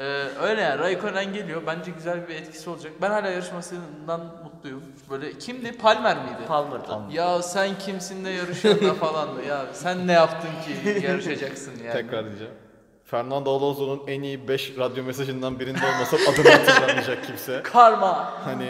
Ee, 0.00 0.04
öyle 0.42 0.60
yani 0.60 0.78
Raikkonen 0.78 1.32
geliyor. 1.32 1.62
Bence 1.66 1.90
güzel 1.90 2.28
bir 2.28 2.34
etkisi 2.34 2.70
olacak. 2.70 2.92
Ben 3.02 3.10
hala 3.10 3.28
yarışmasından 3.30 4.20
mutluyum. 4.44 4.82
Böyle 5.10 5.32
kimdi? 5.38 5.72
Palmer 5.78 6.16
miydi? 6.16 6.36
Palmer'da. 6.48 7.02
ya 7.12 7.42
sen 7.42 7.78
kimsin 7.78 8.24
de 8.24 8.30
yarışıyorsun 8.30 8.88
da 8.88 8.94
falan 8.94 9.36
da. 9.36 9.42
Ya 9.42 9.64
sen 9.72 10.06
ne 10.06 10.12
yaptın 10.12 10.48
ki 10.48 11.06
yarışacaksın 11.06 11.72
yani. 11.84 11.92
Tekrar 11.92 12.24
diyeceğim. 12.24 12.52
Fernando 13.04 13.56
Alonso'nun 13.56 14.02
en 14.06 14.22
iyi 14.22 14.48
5 14.48 14.78
radyo 14.78 15.04
mesajından 15.04 15.60
birinde 15.60 15.78
olmasam 15.94 16.20
adını 16.34 16.50
hatırlamayacak 16.50 17.24
kimse. 17.26 17.60
Karma. 17.62 18.32
Hani 18.44 18.68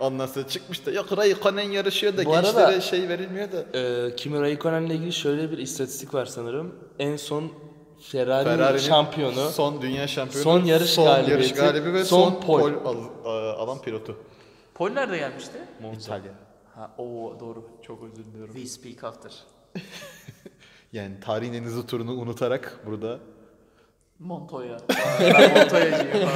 ondan 0.00 0.26
sonra 0.26 0.46
çıkmış 0.48 0.86
da 0.86 0.90
yok 0.90 1.16
Raikkonen 1.18 1.70
yarışıyor 1.70 2.16
da 2.16 2.24
Bu 2.24 2.34
arada- 2.34 2.46
gençlere 2.60 2.80
şey 2.80 3.08
verilmiyor 3.08 3.48
da. 3.52 3.78
Ee, 3.78 4.16
Kimi 4.16 4.40
Raikkonen'le 4.40 4.90
ilgili 4.90 5.12
şöyle 5.12 5.50
bir 5.50 5.58
istatistik 5.58 6.14
var 6.14 6.26
sanırım. 6.26 6.74
En 6.98 7.16
son 7.16 7.52
Ferrari 8.00 8.44
Ferrari'nin 8.44 8.78
şampiyonu. 8.78 9.50
son 9.50 9.82
dünya 9.82 10.06
şampiyonu, 10.08 10.44
Son 10.44 10.64
yarış 10.64 10.90
son 10.90 11.04
galibiyeti, 11.04 11.32
yarış 11.32 11.52
galibi 11.54 11.92
ve 11.94 12.04
son 12.04 12.30
son, 12.30 12.40
pol. 12.40 12.60
pol, 12.60 12.72
al- 12.84 13.04
a- 13.24 13.52
alan 13.52 13.82
pilotu. 13.82 14.16
Pol 14.74 14.90
nerede 14.90 15.18
gelmişti? 15.18 15.58
İtalya. 16.00 16.32
Ha, 16.74 16.90
o 16.98 17.36
doğru. 17.40 17.64
Çok 17.82 18.02
özür 18.04 18.24
diliyorum. 18.24 18.54
We 18.54 18.66
speak 18.68 19.04
after. 19.04 19.32
Yani 20.92 21.20
tarihin 21.20 21.52
en 21.52 21.64
hızlı 21.64 21.86
turunu 21.86 22.12
unutarak 22.12 22.80
burada 22.86 23.18
Montoya. 24.18 24.76
ben 25.20 25.58
Montoya'cıyım. 25.58 26.28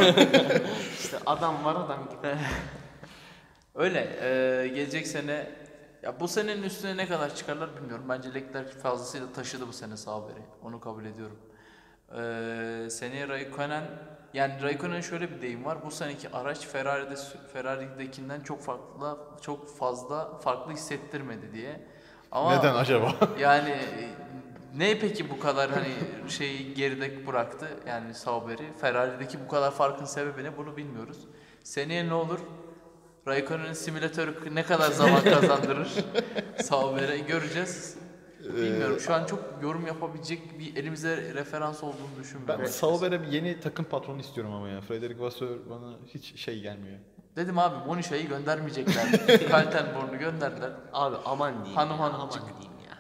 İşte 1.01 1.17
adam 1.27 1.65
var 1.65 1.75
adam 1.77 1.99
gibi. 2.11 2.35
Öyle. 3.75 4.17
e, 4.23 4.69
gelecek 4.69 5.07
sene 5.07 5.47
ya 6.03 6.21
bu 6.21 6.29
senenin 6.29 6.63
üstüne 6.63 6.97
ne 6.97 7.09
kadar 7.09 7.35
çıkarlar 7.35 7.77
bilmiyorum. 7.77 8.05
Bence 8.09 8.35
Leclerc 8.35 8.71
fazlasıyla 8.71 9.33
taşıdı 9.33 9.69
bu 9.69 9.73
sene 9.73 9.97
Sauber'i. 9.97 10.43
Onu 10.63 10.81
kabul 10.81 11.05
ediyorum. 11.05 11.39
E, 12.11 12.91
seneye 12.91 13.29
Raikkonen 13.29 13.85
yani 14.35 14.63
Raikkonen'in 14.63 15.01
şöyle 15.01 15.31
bir 15.31 15.43
deyim 15.43 15.65
var. 15.65 15.79
Bu 15.87 15.91
seneki 15.91 16.31
araç 16.31 16.67
Ferrari'de 16.67 17.15
Ferrari'dekinden 17.53 18.41
çok 18.41 18.63
farklı 18.63 19.19
çok 19.41 19.79
fazla 19.79 20.39
farklı 20.39 20.73
hissettirmedi 20.73 21.53
diye. 21.53 21.81
Ama 22.33 22.57
neden 22.57 22.75
acaba? 22.75 23.15
Yani 23.39 23.77
ne 24.77 24.99
peki 24.99 25.31
bu 25.31 25.41
kadar 25.41 25.71
hani 25.71 25.95
şeyi 26.31 26.75
geride 26.75 27.27
bıraktı 27.27 27.69
yani 27.87 28.15
Sauber'i? 28.15 28.73
Ferrari'deki 28.81 29.39
bu 29.45 29.49
kadar 29.49 29.71
farkın 29.71 30.05
sebebi 30.05 30.45
ne 30.45 30.57
bunu 30.57 30.77
bilmiyoruz. 30.77 31.19
Seneye 31.65 32.09
ne 32.09 32.15
olur? 32.15 32.41
Raikkonen'in 33.27 33.73
simülatörü 33.73 34.55
ne 34.55 34.63
kadar 34.63 34.91
zaman 34.91 35.25
kazandırır 35.25 36.05
Sauber'e 36.63 37.19
göreceğiz. 37.19 37.97
Bilmiyorum 38.41 39.01
şu 39.01 39.15
an 39.15 39.25
çok 39.27 39.41
yorum 39.63 39.87
yapabilecek 39.87 40.59
bir 40.59 40.77
elimize 40.77 41.35
referans 41.35 41.83
olduğunu 41.85 42.09
ben 42.17 42.23
düşünmüyorum. 42.23 42.67
Sauber'e 42.67 43.23
bir 43.23 43.27
yeni 43.27 43.61
takım 43.61 43.85
patronu 43.85 44.21
istiyorum 44.21 44.53
ama 44.53 44.69
ya. 44.69 44.81
Frederic 44.81 45.21
Vasseur 45.21 45.71
bana 45.71 45.97
hiç 46.07 46.41
şey 46.41 46.61
gelmiyor. 46.61 46.99
Dedim 47.37 47.59
abi 47.59 47.87
Monişa'yı 47.87 48.29
göndermeyecekler. 48.29 49.27
Kaltenborn'u 49.51 50.19
gönderdiler. 50.19 50.71
Abi 50.93 51.17
aman 51.25 51.55
diyeyim 51.55 51.77
Hanım 51.77 51.99
ya, 51.99 52.13
hanımcık. 52.13 52.43
aman 52.43 52.55
diyeyim 52.61 52.79
ya. 52.89 52.97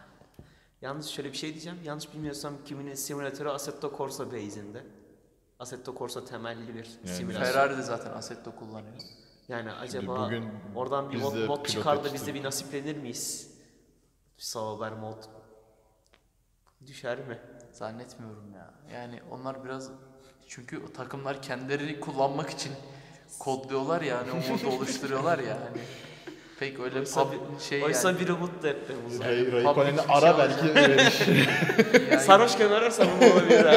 Yalnız 0.82 1.08
şöyle 1.08 1.32
bir 1.32 1.36
şey 1.36 1.50
diyeceğim. 1.50 1.78
Yanlış 1.84 2.12
bilmiyorsam 2.14 2.54
kiminin 2.64 2.94
simülatörü 2.94 3.48
Assetto 3.48 3.96
Corsa 3.96 4.26
base'inde. 4.26 4.82
Assetto 5.58 5.94
Corsa 5.98 6.24
temelli 6.24 6.74
bir 6.74 6.84
simülasyon. 7.04 7.52
Ferrari 7.52 7.76
de 7.78 7.82
zaten 7.82 8.10
Assetto 8.10 8.56
kullanıyor. 8.56 8.94
Yani 9.48 9.72
acaba 9.72 10.26
bugün 10.26 10.44
oradan 10.74 11.10
bir 11.10 11.20
mod, 11.20 11.34
mod 11.46 11.66
çıkar 11.66 12.04
da 12.04 12.14
biz 12.14 12.26
de 12.26 12.34
bir 12.34 12.42
nasiplenir 12.42 12.96
miyiz? 12.96 13.50
Sauber 14.38 14.92
mod. 14.92 15.18
Düşer 16.86 17.18
mi? 17.18 17.38
Zannetmiyorum 17.72 18.52
ya. 18.54 18.70
Yani 18.94 19.20
onlar 19.30 19.64
biraz 19.64 19.90
çünkü 20.48 20.82
o 20.88 20.92
takımlar 20.92 21.42
kendileri 21.42 22.00
kullanmak 22.00 22.50
için 22.50 22.72
kodluyorlar 23.38 24.00
ya 24.02 24.18
hani 24.18 24.30
o 24.32 24.52
modu 24.52 24.76
oluşturuyorlar 24.76 25.38
ya 25.38 25.54
hani 25.54 25.82
pek 26.60 26.80
öyle 26.80 26.98
Oysa 26.98 27.20
pub- 27.20 27.32
bir- 27.56 27.60
şey 27.64 27.82
Oysa 27.84 28.10
yani, 28.10 28.20
biri 28.20 28.32
mutlu 28.32 28.68
hep 28.68 28.88
be 28.88 28.92
bunu. 29.10 29.24
Ray, 29.24 29.38
bir 29.46 29.50
şey 29.52 29.60
ara 30.08 30.34
olacak. 30.34 30.38
belki 30.38 30.74
verir. 30.74 31.26
yani- 32.10 32.20
Sarhoşken 32.22 32.70
ararsan 32.70 33.06
bunu 33.20 33.32
olabilir 33.32 33.64
ha. 33.64 33.72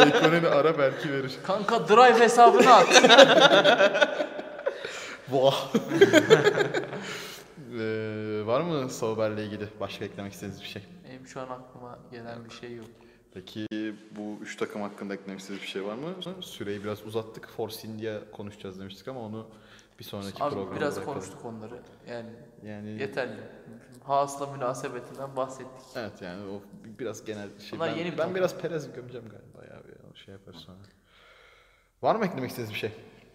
Raikkonen'i 0.00 0.48
ara 0.48 0.78
belki 0.78 1.12
verir. 1.12 1.38
Kanka 1.46 1.88
drive 1.88 2.20
hesabını 2.20 2.74
at. 2.74 2.86
Vah. 5.32 5.72
Ee, 7.78 8.42
var 8.46 8.60
mı 8.60 8.90
Sauber'le 8.90 9.38
ilgili 9.38 9.68
başka 9.80 10.04
eklemek 10.04 10.32
istediğiniz 10.32 10.60
bir 10.62 10.66
şey? 10.66 10.82
Benim 11.08 11.26
şu 11.26 11.40
an 11.40 11.48
aklıma 11.48 11.98
gelen 12.10 12.44
bir 12.44 12.50
şey 12.50 12.74
yok. 12.74 12.86
Peki 13.34 13.66
bu 14.16 14.38
üç 14.42 14.56
takım 14.56 14.82
hakkında 14.82 15.14
eklemek 15.14 15.40
istediğiniz 15.40 15.62
bir 15.62 15.68
şey 15.70 15.84
var 15.84 15.94
mı? 15.94 16.14
Süreyi 16.40 16.84
biraz 16.84 17.06
uzattık. 17.06 17.48
Force 17.48 17.88
India 17.88 18.30
konuşacağız 18.32 18.80
demiştik 18.80 19.08
ama 19.08 19.20
onu 19.20 19.46
bir 19.98 20.04
sonraki 20.04 20.42
Abi 20.44 20.54
programda 20.54 20.76
biraz 20.80 20.96
bırakalım. 20.96 21.14
konuştuk 21.18 21.44
onları. 21.44 21.82
Yani 22.08 22.30
Yani 22.64 22.90
yeterli. 22.90 23.40
Haas'la 24.04 24.46
münasebetinden 24.46 25.36
bahsettik. 25.36 25.86
evet 25.96 26.22
yani 26.22 26.42
o 26.50 26.62
biraz 26.98 27.24
genel 27.24 27.48
şey. 27.58 27.78
Ulan 27.78 27.88
ben 27.90 27.96
yeni 27.96 28.06
bir 28.06 28.12
ben 28.12 28.16
takım. 28.16 28.34
biraz 28.34 28.58
Perez 28.58 28.92
gömeceğim 28.92 29.26
galiba 29.28 29.74
ya. 29.74 29.82
Bir 30.14 30.18
şey 30.18 30.32
yaparız 30.32 30.60
sonra. 30.60 30.78
Var 32.02 32.14
mı 32.14 32.24
eklemek 32.26 32.50
istediğiniz 32.50 32.74
bir 32.74 32.78
şey 32.78 32.92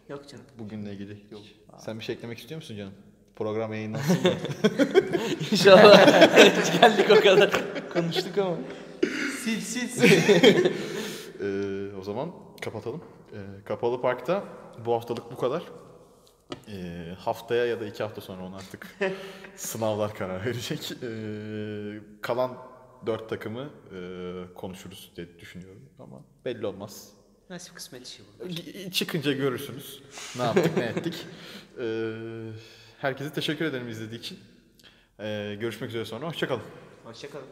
Yok 0.09 0.29
canım. 0.29 0.45
bugünle 0.59 0.93
ilgili? 0.93 1.23
Yok. 1.31 1.41
Sen 1.77 1.99
bir 1.99 2.03
şey 2.03 2.15
eklemek 2.15 2.37
istiyor 2.39 2.61
musun 2.61 2.77
canım? 2.77 2.93
Program 3.35 3.73
yayınlansın 3.73 4.23
da. 4.23 4.29
İnşallah 5.51 6.15
geldik 6.81 7.05
o 7.11 7.21
kadar. 7.21 7.51
Konuştuk 7.93 8.37
ama. 8.37 8.57
Sil 9.41 9.59
sil 9.71 9.87
sil. 9.95 10.11
Ee, 11.41 11.95
o 11.99 12.03
zaman 12.03 12.31
kapatalım. 12.61 13.03
Ee, 13.33 13.37
Kapalı 13.65 14.01
Park'ta 14.01 14.43
bu 14.85 14.93
haftalık 14.93 15.31
bu 15.31 15.37
kadar. 15.37 15.63
Ee, 16.67 17.13
haftaya 17.19 17.65
ya 17.65 17.79
da 17.79 17.85
iki 17.85 18.03
hafta 18.03 18.21
sonra 18.21 18.45
onu 18.45 18.55
artık 18.55 18.97
sınavlar 19.55 20.13
karar 20.13 20.45
verecek. 20.45 20.91
Ee, 21.03 21.99
kalan 22.21 22.57
dört 23.05 23.29
takımı 23.29 23.69
e, 23.95 23.99
konuşuruz 24.55 25.11
diye 25.15 25.39
düşünüyorum 25.39 25.81
ama 25.99 26.21
belli 26.45 26.65
olmaz. 26.65 27.09
Nasip 27.49 27.75
kısmet 27.75 28.07
işi 28.07 28.23
bu. 28.39 28.49
Çıkınca 28.91 29.31
görürsünüz 29.31 30.01
ne 30.37 30.43
yaptık 30.43 30.77
ne 30.77 30.83
ettik. 30.85 31.25
Ee, 31.79 32.51
herkese 32.97 33.33
teşekkür 33.33 33.65
ederim 33.65 33.89
izlediği 33.89 34.19
için. 34.19 34.39
Ee, 35.19 35.57
görüşmek 35.59 35.89
üzere 35.89 36.05
sonra. 36.05 36.27
Hoşçakalın. 36.27 36.63
Hoşçakalın. 37.03 37.45